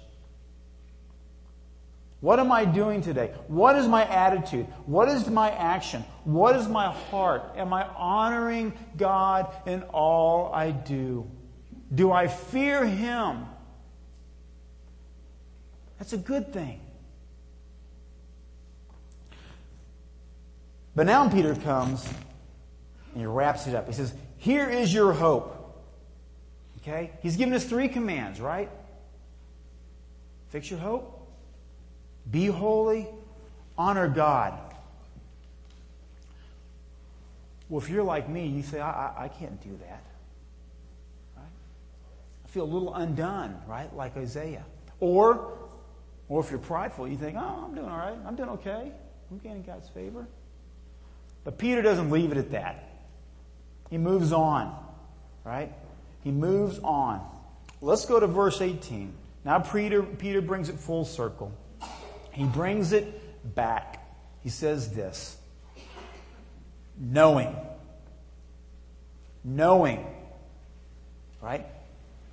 What 2.21 2.39
am 2.39 2.51
I 2.51 2.65
doing 2.65 3.01
today? 3.01 3.31
What 3.47 3.77
is 3.77 3.87
my 3.87 4.05
attitude? 4.05 4.65
What 4.85 5.07
is 5.07 5.27
my 5.29 5.49
action? 5.51 6.03
What 6.25 6.55
is 6.57 6.67
my 6.67 6.91
heart? 6.91 7.53
Am 7.55 7.73
I 7.73 7.87
honoring 7.87 8.73
God 8.97 9.55
in 9.65 9.83
all 9.83 10.51
I 10.53 10.71
do? 10.71 11.29
Do 11.93 12.11
I 12.11 12.27
fear 12.27 12.85
him? 12.85 13.45
That's 15.97 16.13
a 16.13 16.17
good 16.17 16.51
thing. 16.51 16.81
But 20.95 21.05
now 21.05 21.29
Peter 21.29 21.55
comes 21.55 22.05
and 23.13 23.21
he 23.21 23.25
wraps 23.25 23.67
it 23.67 23.75
up. 23.75 23.87
He 23.87 23.93
says, 23.93 24.13
Here 24.37 24.69
is 24.69 24.93
your 24.93 25.13
hope. 25.13 25.55
Okay? 26.81 27.11
He's 27.21 27.37
given 27.37 27.53
us 27.53 27.63
three 27.63 27.87
commands, 27.87 28.41
right? 28.41 28.69
Fix 30.49 30.69
your 30.69 30.79
hope, 30.79 31.18
be 32.29 32.47
holy, 32.47 33.07
honor 33.77 34.07
God. 34.07 34.59
Well, 37.69 37.81
if 37.81 37.89
you're 37.89 38.03
like 38.03 38.27
me, 38.27 38.47
you 38.47 38.63
say, 38.63 38.79
I, 38.79 38.89
I, 38.89 39.23
I 39.25 39.27
can't 39.27 39.61
do 39.61 39.77
that 39.81 40.03
Right? 41.35 41.45
I 42.45 42.47
feel 42.47 42.63
a 42.63 42.71
little 42.71 42.93
undone, 42.95 43.61
right? 43.67 43.95
Like 43.95 44.17
Isaiah. 44.17 44.65
Or, 44.99 45.53
or 46.27 46.41
if 46.41 46.49
you're 46.49 46.59
prideful, 46.59 47.07
you 47.07 47.15
think, 47.15 47.37
oh, 47.39 47.65
I'm 47.65 47.75
doing 47.75 47.87
all 47.87 47.97
right. 47.97 48.17
I'm 48.25 48.35
doing 48.35 48.49
okay. 48.49 48.91
I'm 49.31 49.37
gaining 49.37 49.63
God's 49.63 49.87
favor. 49.89 50.27
But 51.43 51.57
Peter 51.57 51.81
doesn't 51.81 52.09
leave 52.09 52.31
it 52.31 52.37
at 52.37 52.51
that. 52.51 52.89
He 53.89 53.97
moves 53.97 54.31
on, 54.31 54.75
right? 55.43 55.71
He 56.23 56.31
moves 56.31 56.79
on. 56.79 57.25
Let's 57.81 58.05
go 58.05 58.19
to 58.19 58.27
verse 58.27 58.61
18. 58.61 59.13
Now 59.45 59.59
Peter, 59.59 60.03
Peter 60.03 60.41
brings 60.41 60.69
it 60.69 60.75
full 60.75 61.05
circle. 61.05 61.51
He 62.39 62.45
brings 62.45 62.93
it 62.93 63.53
back. 63.53 64.01
He 64.43 64.47
says 64.47 64.95
this. 64.95 65.35
Knowing. 66.97 67.53
Knowing. 69.43 70.07
Right? 71.41 71.65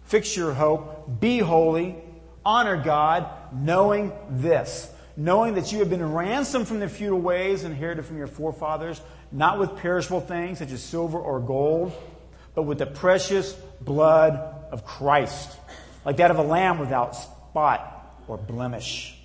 Fix 0.05 0.37
your 0.37 0.55
hope. 0.55 1.19
Be 1.19 1.41
holy. 1.41 1.97
Honor 2.45 2.77
God, 2.77 3.29
knowing 3.53 4.13
this. 4.31 4.89
Knowing 5.17 5.55
that 5.55 5.73
you 5.73 5.81
have 5.81 5.91
been 5.91 6.13
ransomed 6.13 6.69
from 6.69 6.79
the 6.79 6.89
futile 6.89 7.21
ways 7.21 7.65
inherited 7.65 8.05
from 8.05 8.17
your 8.17 8.29
forefathers, 8.29 9.01
not 9.33 9.59
with 9.59 9.77
perishable 9.79 10.21
things 10.21 10.61
such 10.61 10.71
as 10.71 10.81
silver 10.85 11.19
or 11.19 11.41
gold, 11.41 11.93
but 12.55 12.63
with 12.63 12.79
the 12.79 12.87
precious 12.87 13.55
blood 13.81 14.35
of 14.71 14.85
Christ, 14.85 15.59
like 16.05 16.19
that 16.19 16.31
of 16.31 16.39
a 16.39 16.45
lamb 16.45 16.79
without 16.79 17.17
spot 17.17 18.23
or 18.29 18.37
blemish. 18.37 19.16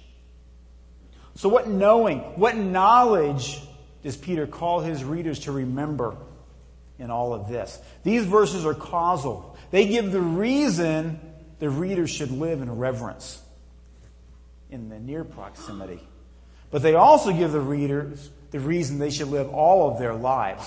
So, 1.42 1.50
what 1.50 1.68
knowing, 1.68 2.20
what 2.38 2.56
knowledge 2.56 3.60
does 4.04 4.16
Peter 4.16 4.46
call 4.46 4.80
his 4.80 5.04
readers 5.04 5.40
to 5.40 5.52
remember 5.52 6.16
in 7.00 7.10
all 7.10 7.34
of 7.34 7.50
this? 7.50 7.80
These 8.04 8.26
verses 8.26 8.64
are 8.64 8.76
causal. 8.76 9.58
They 9.72 9.88
give 9.88 10.12
the 10.12 10.22
reason 10.22 11.20
the 11.58 11.68
reader 11.68 12.06
should 12.06 12.30
live 12.30 12.62
in 12.62 12.78
reverence 12.78 13.42
in 14.70 14.90
the 14.90 15.00
near 15.00 15.24
proximity. 15.24 16.08
But 16.70 16.84
they 16.84 16.94
also 16.94 17.32
give 17.32 17.54
the 17.54 17.60
readers 17.60 18.30
the 18.52 18.60
reason 18.60 19.00
they 19.00 19.10
should 19.10 19.30
live 19.30 19.50
all 19.50 19.90
of 19.90 19.98
their 19.98 20.14
lives. 20.14 20.64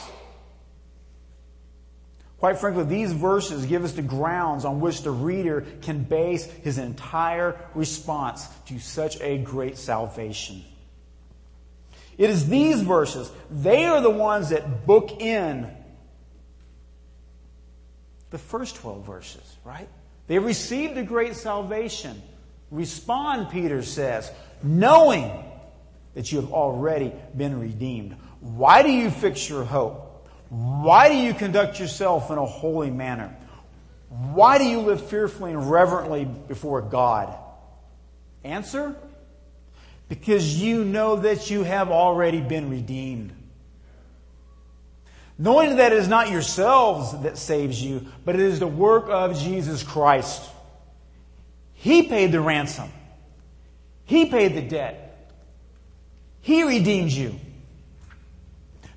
Quite 2.38 2.58
frankly, 2.58 2.84
these 2.84 3.12
verses 3.12 3.64
give 3.66 3.84
us 3.84 3.92
the 3.92 4.02
grounds 4.02 4.64
on 4.64 4.80
which 4.80 5.02
the 5.02 5.10
reader 5.10 5.64
can 5.82 6.02
base 6.02 6.44
his 6.44 6.78
entire 6.78 7.56
response 7.74 8.46
to 8.66 8.78
such 8.78 9.20
a 9.20 9.38
great 9.38 9.78
salvation. 9.78 10.64
It 12.18 12.30
is 12.30 12.48
these 12.48 12.80
verses, 12.82 13.30
they 13.50 13.86
are 13.86 14.00
the 14.00 14.10
ones 14.10 14.50
that 14.50 14.86
book 14.86 15.20
in 15.20 15.70
the 18.30 18.38
first 18.38 18.76
12 18.76 19.06
verses, 19.06 19.56
right? 19.64 19.88
They 20.26 20.38
received 20.38 20.96
a 20.96 21.02
great 21.02 21.36
salvation. 21.36 22.20
Respond, 22.70 23.50
Peter 23.50 23.82
says, 23.82 24.30
knowing 24.62 25.30
that 26.14 26.30
you 26.32 26.40
have 26.40 26.52
already 26.52 27.12
been 27.36 27.60
redeemed. 27.60 28.16
Why 28.40 28.82
do 28.82 28.90
you 28.90 29.10
fix 29.10 29.48
your 29.48 29.64
hope? 29.64 30.03
Why 30.48 31.08
do 31.08 31.16
you 31.16 31.34
conduct 31.34 31.80
yourself 31.80 32.30
in 32.30 32.38
a 32.38 32.46
holy 32.46 32.90
manner? 32.90 33.34
Why 34.08 34.58
do 34.58 34.64
you 34.64 34.80
live 34.80 35.04
fearfully 35.08 35.50
and 35.50 35.70
reverently 35.70 36.24
before 36.24 36.80
God? 36.82 37.34
Answer? 38.44 38.94
Because 40.08 40.60
you 40.60 40.84
know 40.84 41.16
that 41.16 41.50
you 41.50 41.64
have 41.64 41.90
already 41.90 42.40
been 42.40 42.70
redeemed. 42.70 43.32
Knowing 45.36 45.76
that 45.76 45.92
it 45.92 45.98
is 45.98 46.06
not 46.06 46.30
yourselves 46.30 47.22
that 47.22 47.36
saves 47.36 47.82
you, 47.82 48.06
but 48.24 48.36
it 48.36 48.40
is 48.40 48.60
the 48.60 48.68
work 48.68 49.06
of 49.08 49.36
Jesus 49.36 49.82
Christ. 49.82 50.48
He 51.72 52.04
paid 52.04 52.30
the 52.30 52.40
ransom. 52.40 52.90
He 54.04 54.26
paid 54.26 54.54
the 54.54 54.62
debt. 54.62 55.32
He 56.40 56.62
redeemed 56.62 57.10
you. 57.10 57.34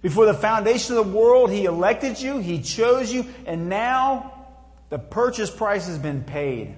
Before 0.08 0.26
the 0.26 0.34
foundation 0.34 0.96
of 0.96 1.06
the 1.06 1.12
world, 1.12 1.52
He 1.52 1.66
elected 1.66 2.18
you, 2.18 2.38
He 2.38 2.62
chose 2.62 3.12
you, 3.12 3.26
and 3.46 3.68
now 3.68 4.48
the 4.88 4.98
purchase 4.98 5.52
price 5.52 5.86
has 5.88 6.00
been 6.00 6.24
paid. 6.24 6.78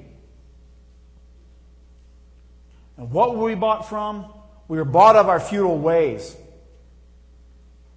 And 2.98 3.12
what 3.12 3.36
were 3.36 3.44
we 3.44 3.54
bought 3.54 3.88
from? 3.88 4.26
We 4.68 4.80
were 4.80 4.84
bought 4.84 5.16
of 5.16 5.30
our 5.30 5.40
futile 5.40 5.78
ways. 5.78 6.36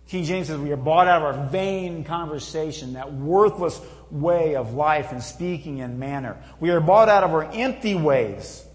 King 0.06 0.24
James 0.24 0.48
says 0.48 0.58
we 0.58 0.70
are 0.70 0.76
bought 0.76 1.08
out 1.08 1.22
of 1.22 1.34
our 1.34 1.48
vain 1.48 2.04
conversation, 2.04 2.92
that 2.92 3.14
worthless 3.14 3.80
way 4.10 4.54
of 4.54 4.74
life 4.74 5.12
and 5.12 5.22
speaking 5.22 5.80
and 5.80 5.98
manner. 5.98 6.36
We 6.60 6.68
are 6.68 6.80
bought 6.80 7.08
out 7.08 7.24
of 7.24 7.30
our 7.30 7.44
empty 7.44 7.94
ways. 7.94 8.66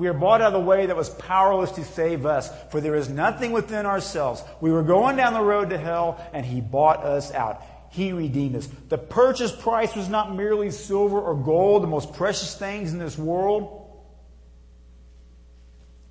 We 0.00 0.08
are 0.08 0.14
bought 0.14 0.40
out 0.40 0.46
of 0.46 0.52
the 0.54 0.66
way 0.66 0.86
that 0.86 0.96
was 0.96 1.10
powerless 1.10 1.72
to 1.72 1.84
save 1.84 2.24
us, 2.24 2.50
for 2.70 2.80
there 2.80 2.94
is 2.94 3.10
nothing 3.10 3.52
within 3.52 3.84
ourselves. 3.84 4.42
We 4.62 4.72
were 4.72 4.82
going 4.82 5.16
down 5.16 5.34
the 5.34 5.42
road 5.42 5.68
to 5.68 5.76
hell, 5.76 6.26
and 6.32 6.46
He 6.46 6.62
bought 6.62 7.04
us 7.04 7.30
out. 7.34 7.62
He 7.90 8.12
redeemed 8.12 8.56
us. 8.56 8.66
The 8.88 8.96
purchase 8.96 9.52
price 9.52 9.94
was 9.94 10.08
not 10.08 10.34
merely 10.34 10.70
silver 10.70 11.20
or 11.20 11.34
gold, 11.34 11.82
the 11.82 11.86
most 11.86 12.14
precious 12.14 12.56
things 12.56 12.94
in 12.94 12.98
this 12.98 13.18
world. 13.18 13.90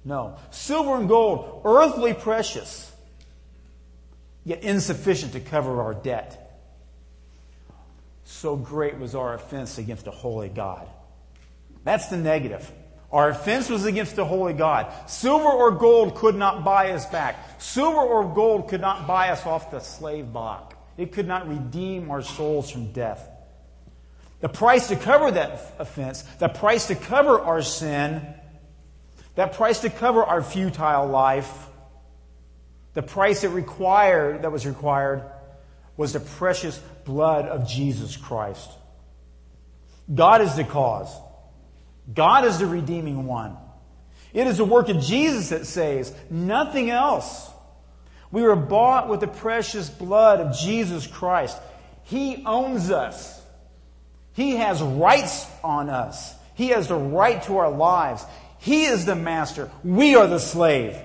No. 0.05 0.37
Silver 0.51 0.95
and 0.95 1.09
gold, 1.09 1.63
earthly 1.65 2.13
precious 2.13 2.91
yet 4.43 4.61
insufficient 4.61 5.33
to 5.33 5.39
cover 5.39 5.81
our 5.81 5.95
debt. 5.95 6.61
So 8.23 8.55
great 8.55 8.99
was 8.99 9.15
our 9.15 9.33
offense 9.33 9.79
against 9.79 10.05
a 10.05 10.11
holy 10.11 10.49
God. 10.49 10.87
That's 11.83 12.09
the 12.09 12.17
negative. 12.17 12.71
Our 13.11 13.29
offense 13.29 13.69
was 13.69 13.85
against 13.85 14.15
the 14.15 14.25
holy 14.25 14.53
God. 14.53 14.93
Silver 15.09 15.49
or 15.49 15.71
gold 15.71 16.15
could 16.15 16.35
not 16.35 16.63
buy 16.63 16.91
us 16.91 17.05
back. 17.07 17.59
Silver 17.59 17.99
or 17.99 18.33
gold 18.33 18.69
could 18.69 18.81
not 18.81 19.07
buy 19.07 19.29
us 19.29 19.45
off 19.45 19.71
the 19.71 19.79
slave 19.79 20.31
block. 20.31 20.75
It 20.95 21.11
could 21.11 21.27
not 21.27 21.47
redeem 21.47 22.11
our 22.11 22.21
souls 22.21 22.69
from 22.69 22.91
death. 22.91 23.27
The 24.41 24.49
price 24.49 24.89
to 24.89 24.95
cover 24.95 25.31
that 25.31 25.73
offense, 25.79 26.21
the 26.39 26.47
price 26.47 26.87
to 26.87 26.95
cover 26.95 27.39
our 27.39 27.61
sin, 27.61 28.21
that 29.35 29.53
price 29.53 29.81
to 29.81 29.89
cover 29.89 30.23
our 30.23 30.43
futile 30.43 31.07
life, 31.07 31.67
the 32.93 33.01
price 33.01 33.43
it 33.43 33.49
required, 33.49 34.43
that 34.43 34.51
was 34.51 34.65
required, 34.65 35.23
was 35.97 36.13
the 36.13 36.19
precious 36.19 36.77
blood 37.05 37.45
of 37.45 37.67
Jesus 37.67 38.15
Christ. 38.15 38.69
God 40.13 40.41
is 40.41 40.55
the 40.55 40.63
cause. 40.63 41.13
God 42.13 42.45
is 42.45 42.59
the 42.59 42.65
redeeming 42.65 43.25
one. 43.25 43.57
It 44.33 44.47
is 44.47 44.57
the 44.57 44.65
work 44.65 44.89
of 44.89 45.01
Jesus 45.01 45.49
that 45.49 45.65
saves, 45.65 46.13
nothing 46.29 46.89
else. 46.89 47.49
We 48.31 48.43
were 48.43 48.55
bought 48.55 49.09
with 49.09 49.21
the 49.21 49.27
precious 49.27 49.89
blood 49.89 50.39
of 50.39 50.55
Jesus 50.55 51.07
Christ. 51.07 51.57
He 52.03 52.43
owns 52.45 52.91
us. 52.91 53.41
He 54.33 54.55
has 54.55 54.81
rights 54.81 55.47
on 55.63 55.89
us. 55.89 56.33
He 56.55 56.69
has 56.69 56.87
the 56.87 56.95
right 56.95 57.41
to 57.43 57.57
our 57.57 57.71
lives. 57.71 58.23
He 58.59 58.85
is 58.85 59.05
the 59.05 59.15
master. 59.15 59.71
We 59.83 60.15
are 60.15 60.27
the 60.27 60.39
slave. 60.39 60.97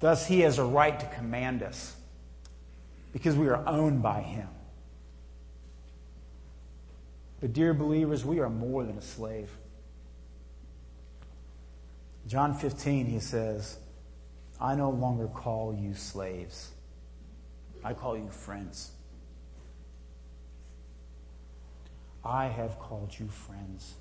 Thus, 0.00 0.26
he 0.26 0.40
has 0.40 0.58
a 0.58 0.64
right 0.64 0.98
to 0.98 1.06
command 1.06 1.62
us 1.62 1.94
because 3.12 3.36
we 3.36 3.48
are 3.48 3.66
owned 3.66 4.02
by 4.02 4.20
him. 4.20 4.48
But, 7.40 7.52
dear 7.52 7.74
believers, 7.74 8.24
we 8.24 8.40
are 8.40 8.50
more 8.50 8.84
than 8.84 8.96
a 8.96 9.02
slave. 9.02 9.50
John 12.26 12.54
15, 12.54 13.06
he 13.06 13.20
says, 13.20 13.76
I 14.60 14.74
no 14.74 14.90
longer 14.90 15.26
call 15.26 15.74
you 15.74 15.94
slaves, 15.94 16.70
I 17.82 17.92
call 17.92 18.16
you 18.16 18.30
friends. 18.30 18.90
I 22.24 22.46
have 22.46 22.78
called 22.78 23.14
you 23.18 23.28
friends. 23.28 23.94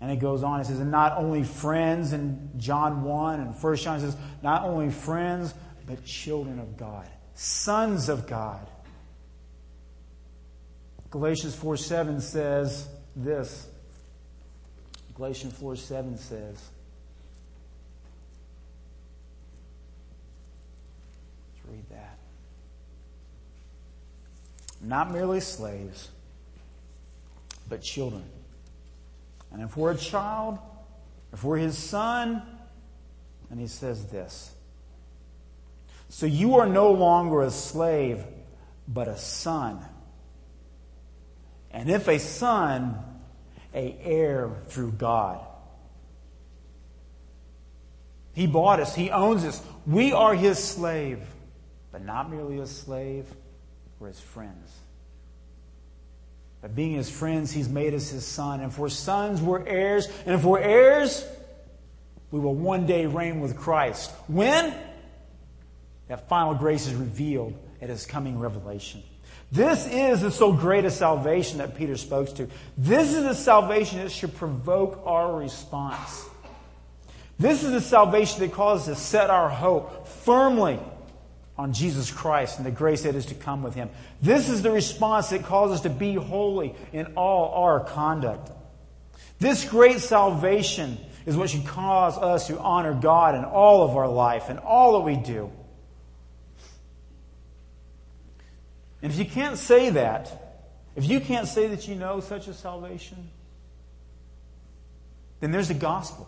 And 0.00 0.10
it 0.10 0.16
goes 0.16 0.42
on, 0.42 0.60
it 0.60 0.66
says, 0.66 0.80
and 0.80 0.90
not 0.90 1.18
only 1.18 1.44
friends 1.44 2.12
in 2.14 2.50
John 2.56 3.04
1 3.04 3.40
and 3.40 3.54
1 3.54 3.76
John 3.76 4.00
says, 4.00 4.16
not 4.42 4.64
only 4.64 4.90
friends, 4.90 5.54
but 5.86 6.04
children 6.04 6.58
of 6.58 6.76
God, 6.76 7.08
sons 7.34 8.08
of 8.08 8.26
God. 8.26 8.66
Galatians 11.14 11.54
4 11.54 11.76
7 11.76 12.20
says 12.20 12.88
this. 13.14 13.68
Galatians 15.14 15.54
4 15.54 15.76
7 15.76 16.18
says, 16.18 16.70
Let's 21.54 21.70
read 21.70 21.88
that. 21.90 22.18
Not 24.82 25.12
merely 25.12 25.38
slaves, 25.38 26.08
but 27.68 27.80
children 27.80 28.24
and 29.52 29.62
if 29.62 29.76
we're 29.76 29.92
a 29.92 29.96
child, 29.96 30.58
if 31.32 31.44
we're 31.44 31.58
his 31.58 31.78
son, 31.78 32.42
and 33.50 33.60
he 33.60 33.68
says 33.68 34.06
this. 34.06 34.52
So 36.08 36.26
you 36.26 36.56
are 36.56 36.66
no 36.66 36.90
longer 36.90 37.42
a 37.42 37.52
slave, 37.52 38.24
but 38.88 39.06
a 39.06 39.16
son. 39.16 39.78
And 41.74 41.90
if 41.90 42.06
a 42.06 42.18
son, 42.18 42.96
a 43.74 43.96
heir 44.00 44.52
through 44.68 44.92
God. 44.92 45.44
He 48.32 48.46
bought 48.46 48.78
us. 48.78 48.94
He 48.94 49.10
owns 49.10 49.44
us. 49.44 49.60
We 49.84 50.12
are 50.12 50.34
his 50.34 50.62
slave, 50.62 51.20
but 51.90 52.04
not 52.04 52.30
merely 52.30 52.60
a 52.60 52.66
slave, 52.66 53.26
we're 53.98 54.08
his 54.08 54.20
friends. 54.20 54.72
By 56.62 56.68
being 56.68 56.92
his 56.92 57.10
friends, 57.10 57.50
he's 57.50 57.68
made 57.68 57.92
us 57.92 58.08
his 58.08 58.24
son. 58.24 58.60
And 58.60 58.72
for 58.72 58.88
sons, 58.88 59.42
we're 59.42 59.66
heirs. 59.66 60.08
And 60.24 60.34
if 60.34 60.44
we're 60.44 60.60
heirs, 60.60 61.26
we 62.30 62.38
will 62.38 62.54
one 62.54 62.86
day 62.86 63.06
reign 63.06 63.40
with 63.40 63.56
Christ. 63.56 64.12
When? 64.28 64.74
That 66.06 66.28
final 66.28 66.54
grace 66.54 66.86
is 66.86 66.94
revealed 66.94 67.54
at 67.82 67.88
his 67.88 68.06
coming 68.06 68.38
revelation. 68.38 69.02
This 69.52 69.86
is 69.86 70.22
the 70.22 70.30
so 70.30 70.52
great 70.52 70.84
a 70.84 70.90
salvation 70.90 71.58
that 71.58 71.76
Peter 71.76 71.96
spoke 71.96 72.34
to. 72.36 72.48
This 72.76 73.14
is 73.14 73.22
the 73.22 73.34
salvation 73.34 74.00
that 74.00 74.10
should 74.10 74.34
provoke 74.34 75.02
our 75.04 75.36
response. 75.36 76.24
This 77.38 77.62
is 77.62 77.72
the 77.72 77.80
salvation 77.80 78.40
that 78.40 78.52
causes 78.52 78.88
us 78.88 78.98
to 78.98 79.04
set 79.04 79.30
our 79.30 79.48
hope 79.48 80.08
firmly 80.08 80.78
on 81.56 81.72
Jesus 81.72 82.10
Christ 82.10 82.58
and 82.58 82.66
the 82.66 82.70
grace 82.70 83.02
that 83.02 83.14
is 83.14 83.26
to 83.26 83.34
come 83.34 83.62
with 83.62 83.74
Him. 83.74 83.90
This 84.20 84.48
is 84.48 84.62
the 84.62 84.70
response 84.70 85.30
that 85.30 85.44
calls 85.44 85.70
us 85.70 85.82
to 85.82 85.90
be 85.90 86.14
holy 86.14 86.74
in 86.92 87.06
all 87.14 87.64
our 87.64 87.80
conduct. 87.80 88.50
This 89.38 89.68
great 89.68 90.00
salvation 90.00 90.98
is 91.26 91.36
what 91.36 91.50
should 91.50 91.66
cause 91.66 92.18
us 92.18 92.48
to 92.48 92.58
honor 92.58 92.94
God 92.94 93.34
in 93.34 93.44
all 93.44 93.88
of 93.88 93.96
our 93.96 94.08
life 94.08 94.48
and 94.48 94.58
all 94.58 94.94
that 94.94 95.00
we 95.00 95.16
do. 95.16 95.50
And 99.04 99.12
if 99.12 99.18
you 99.18 99.26
can't 99.26 99.58
say 99.58 99.90
that, 99.90 100.64
if 100.96 101.04
you 101.04 101.20
can't 101.20 101.46
say 101.46 101.66
that 101.66 101.86
you 101.86 101.94
know 101.94 102.20
such 102.20 102.48
a 102.48 102.54
salvation, 102.54 103.28
then 105.40 105.52
there's 105.52 105.68
the 105.68 105.74
gospel. 105.74 106.26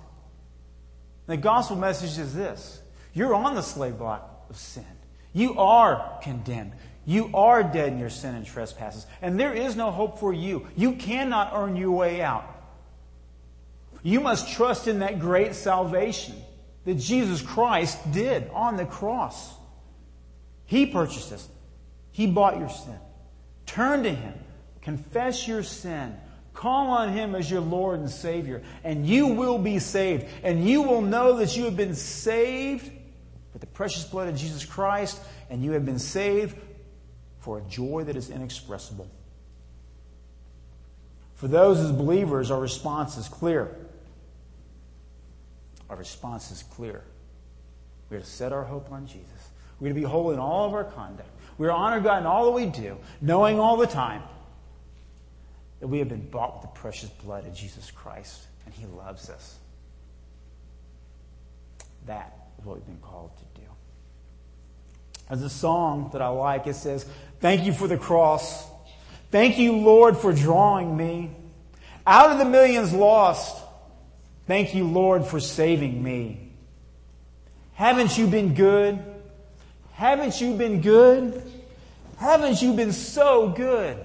The 1.26 1.38
gospel 1.38 1.76
message 1.76 2.18
is 2.18 2.34
this. 2.34 2.82
You're 3.14 3.34
on 3.34 3.54
the 3.54 3.62
slave 3.62 3.96
block 3.96 4.44
of 4.50 4.58
sin. 4.58 4.84
You 5.32 5.58
are 5.58 6.18
condemned. 6.22 6.72
You 7.06 7.30
are 7.32 7.62
dead 7.62 7.94
in 7.94 7.98
your 7.98 8.10
sin 8.10 8.34
and 8.34 8.44
trespasses. 8.44 9.06
And 9.22 9.40
there 9.40 9.54
is 9.54 9.74
no 9.74 9.90
hope 9.90 10.20
for 10.20 10.34
you. 10.34 10.66
You 10.76 10.96
cannot 10.96 11.52
earn 11.54 11.76
your 11.76 11.92
way 11.92 12.20
out. 12.20 12.44
You 14.02 14.20
must 14.20 14.52
trust 14.52 14.86
in 14.86 14.98
that 14.98 15.18
great 15.18 15.54
salvation 15.54 16.34
that 16.84 16.96
Jesus 16.96 17.40
Christ 17.40 18.12
did 18.12 18.50
on 18.52 18.76
the 18.76 18.84
cross. 18.84 19.54
He 20.66 20.84
purchased 20.84 21.32
us. 21.32 21.48
He 22.16 22.26
bought 22.26 22.58
your 22.58 22.70
sin. 22.70 22.98
Turn 23.66 24.04
to 24.04 24.10
Him. 24.10 24.32
Confess 24.80 25.46
your 25.46 25.62
sin. 25.62 26.16
Call 26.54 26.86
on 26.86 27.12
Him 27.12 27.34
as 27.34 27.50
your 27.50 27.60
Lord 27.60 28.00
and 28.00 28.08
Savior. 28.08 28.62
And 28.84 29.06
you 29.06 29.26
will 29.26 29.58
be 29.58 29.78
saved. 29.78 30.24
And 30.42 30.66
you 30.66 30.80
will 30.80 31.02
know 31.02 31.36
that 31.36 31.58
you 31.58 31.66
have 31.66 31.76
been 31.76 31.94
saved 31.94 32.90
with 33.52 33.60
the 33.60 33.66
precious 33.66 34.04
blood 34.04 34.28
of 34.28 34.36
Jesus 34.36 34.64
Christ, 34.64 35.20
and 35.50 35.62
you 35.62 35.72
have 35.72 35.84
been 35.84 35.98
saved 35.98 36.56
for 37.40 37.58
a 37.58 37.62
joy 37.64 38.04
that 38.04 38.16
is 38.16 38.30
inexpressible. 38.30 39.10
For 41.34 41.48
those 41.48 41.80
as 41.80 41.92
believers, 41.92 42.50
our 42.50 42.60
response 42.60 43.18
is 43.18 43.28
clear. 43.28 43.76
Our 45.90 45.96
response 45.96 46.50
is 46.50 46.62
clear. 46.62 47.04
We 48.08 48.16
are 48.16 48.20
to 48.20 48.26
set 48.26 48.54
our 48.54 48.64
hope 48.64 48.90
on 48.90 49.06
Jesus. 49.06 49.50
We're 49.80 49.88
to 49.88 49.94
be 49.94 50.02
holy 50.02 50.32
in 50.32 50.40
all 50.40 50.66
of 50.66 50.72
our 50.72 50.84
conduct. 50.84 51.28
We're 51.58 51.68
to 51.68 51.72
honor 51.72 52.00
God 52.00 52.18
in 52.18 52.26
all 52.26 52.46
that 52.46 52.50
we 52.52 52.66
do, 52.66 52.98
knowing 53.20 53.58
all 53.58 53.76
the 53.76 53.86
time 53.86 54.22
that 55.80 55.88
we 55.88 55.98
have 55.98 56.08
been 56.08 56.28
bought 56.28 56.54
with 56.54 56.62
the 56.62 56.80
precious 56.80 57.08
blood 57.10 57.46
of 57.46 57.54
Jesus 57.54 57.90
Christ, 57.90 58.46
and 58.64 58.74
He 58.74 58.86
loves 58.86 59.30
us. 59.30 59.56
That 62.06 62.36
is 62.58 62.64
what 62.64 62.76
we've 62.76 62.86
been 62.86 62.98
called 62.98 63.30
to 63.36 63.60
do. 63.60 63.66
There's 65.28 65.42
a 65.42 65.50
song 65.50 66.10
that 66.12 66.22
I 66.22 66.28
like. 66.28 66.66
It 66.66 66.76
says, 66.76 67.06
Thank 67.40 67.64
you 67.64 67.72
for 67.72 67.88
the 67.88 67.96
cross. 67.96 68.66
Thank 69.30 69.58
you, 69.58 69.76
Lord, 69.76 70.16
for 70.16 70.32
drawing 70.32 70.96
me 70.96 71.34
out 72.06 72.30
of 72.30 72.38
the 72.38 72.44
millions 72.44 72.92
lost. 72.92 73.62
Thank 74.46 74.74
you, 74.74 74.84
Lord, 74.84 75.26
for 75.26 75.40
saving 75.40 76.02
me. 76.02 76.52
Haven't 77.74 78.16
you 78.16 78.26
been 78.28 78.54
good? 78.54 79.02
Haven't 79.96 80.42
you 80.42 80.52
been 80.52 80.82
good? 80.82 81.42
Haven't 82.18 82.60
you 82.60 82.74
been 82.74 82.92
so 82.92 83.48
good? 83.48 83.96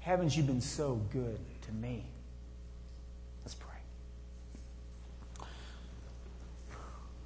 Haven't 0.00 0.34
you 0.34 0.42
been 0.42 0.62
so 0.62 0.94
good 1.12 1.38
to 1.66 1.72
me? 1.72 2.02
Let's 3.44 3.54
pray. 3.54 3.74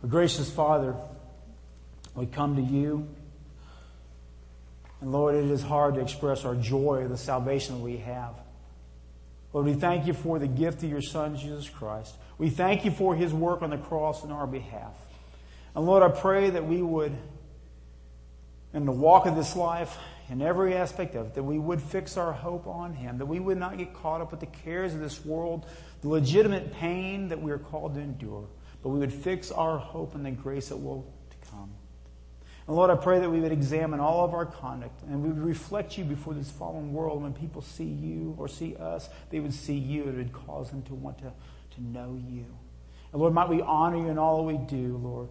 gracious 0.09 0.51
Father, 0.51 0.97
we 2.17 2.27
come 2.27 2.57
to 2.57 2.63
you. 2.63 3.07
And 5.01 5.13
Lord, 5.13 5.37
it 5.37 5.49
is 5.49 5.63
hard 5.63 5.95
to 5.95 6.01
express 6.01 6.45
our 6.45 6.57
joy 6.57 7.05
of 7.05 7.11
the 7.11 7.17
salvation 7.17 7.77
that 7.77 7.85
we 7.85 7.99
have. 7.99 8.35
Lord, 9.53 9.67
we 9.67 9.75
thank 9.75 10.09
you 10.09 10.13
for 10.13 10.41
the 10.41 10.49
gift 10.49 10.83
of 10.83 10.91
your 10.91 11.03
Son, 11.03 11.37
Jesus 11.37 11.69
Christ. 11.69 12.17
We 12.37 12.51
thank 12.51 12.85
you 12.85 12.91
for 12.91 13.15
his 13.15 13.33
work 13.33 13.63
on 13.63 13.71
the 13.71 13.79
cross 13.79 14.25
in 14.25 14.33
our 14.33 14.49
behalf. 14.49 14.93
And 15.75 15.87
Lord, 15.87 16.03
I 16.03 16.09
pray 16.09 16.51
that 16.51 16.67
we 16.67 16.83
would, 16.83 17.17
in 18.75 18.87
the 18.87 18.93
walk 18.93 19.27
of 19.27 19.37
this 19.37 19.55
life, 19.55 19.97
in 20.29 20.43
every 20.43 20.75
aspect 20.75 21.15
of 21.17 21.27
it, 21.27 21.35
that 21.35 21.43
we 21.43 21.59
would 21.59 21.83
fix 21.83 22.17
our 22.17 22.33
hope 22.33 22.67
on 22.67 22.95
him, 22.95 23.19
that 23.19 23.27
we 23.27 23.41
would 23.41 23.59
not 23.59 23.79
get 23.79 23.93
caught 23.95 24.21
up 24.21 24.31
with 24.31 24.41
the 24.41 24.47
cares 24.47 24.95
of 24.95 25.01
this 25.01 25.25
world, 25.25 25.67
the 26.03 26.09
legitimate 26.09 26.73
pain 26.75 27.29
that 27.29 27.43
we 27.43 27.51
are 27.51 27.59
called 27.59 27.95
to 27.95 28.01
endure, 28.01 28.47
but 28.83 28.91
we 28.91 29.01
would 29.01 29.13
fix 29.13 29.51
our 29.51 29.79
hope 29.79 30.15
in 30.15 30.23
the 30.23 30.31
grace 30.31 30.69
that 30.69 30.77
will 30.77 31.13
to 31.31 31.51
come. 31.51 31.71
And 32.67 32.77
Lord, 32.77 32.91
I 32.91 32.95
pray 32.95 33.19
that 33.19 33.29
we 33.29 33.41
would 33.41 33.51
examine 33.51 33.99
all 33.99 34.25
of 34.25 34.33
our 34.33 34.47
conduct 34.47 35.03
and 35.03 35.23
we 35.23 35.29
would 35.31 35.43
reflect 35.43 35.99
you 35.99 36.05
before 36.05 36.35
this 36.35 36.51
fallen 36.51 36.93
world. 36.93 37.21
When 37.21 37.33
people 37.33 37.63
see 37.63 37.83
you 37.83 38.37
or 38.39 38.47
see 38.47 38.77
us, 38.77 39.09
they 39.31 39.41
would 39.41 39.53
see 39.53 39.75
you. 39.75 40.05
It 40.05 40.15
would 40.15 40.33
cause 40.33 40.71
them 40.71 40.83
to 40.83 40.95
want 40.95 41.19
to, 41.19 41.33
to 41.75 41.83
know 41.83 42.17
you. 42.29 42.47
And 43.13 43.21
Lord, 43.21 43.35
might 43.35 43.49
we 43.49 43.61
honor 43.61 43.97
you 43.97 44.09
in 44.09 44.19
all 44.19 44.37
that 44.37 44.43
we 44.45 44.59
do, 44.59 44.97
Lord. 44.99 45.29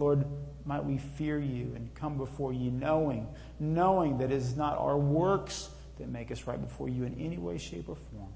Lord, 0.00 0.24
might 0.64 0.84
we 0.84 0.98
fear 0.98 1.38
you 1.38 1.72
and 1.76 1.94
come 1.94 2.16
before 2.16 2.52
you 2.52 2.70
knowing, 2.70 3.28
knowing 3.60 4.18
that 4.18 4.32
it 4.32 4.36
is 4.36 4.56
not 4.56 4.78
our 4.78 4.96
works 4.96 5.68
that 5.98 6.08
make 6.08 6.32
us 6.32 6.46
right 6.46 6.60
before 6.60 6.88
you 6.88 7.04
in 7.04 7.14
any 7.20 7.36
way, 7.36 7.58
shape, 7.58 7.88
or 7.88 7.96
form, 7.96 8.32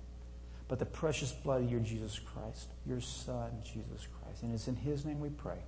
but 0.69 0.79
the 0.79 0.87
precious 0.87 1.33
blood 1.33 1.62
of 1.62 1.71
your 1.71 1.81
Jesus 1.81 2.19
Christ, 2.19 2.69
your 2.87 3.01
Son, 3.01 3.51
Jesus 3.65 4.07
Christ. 4.21 4.43
And 4.43 4.53
it's 4.53 4.69
in 4.69 4.77
his 4.77 5.05
name 5.05 5.21
we 5.21 5.31
pray. 5.31 5.59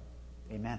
Amen. 0.53 0.79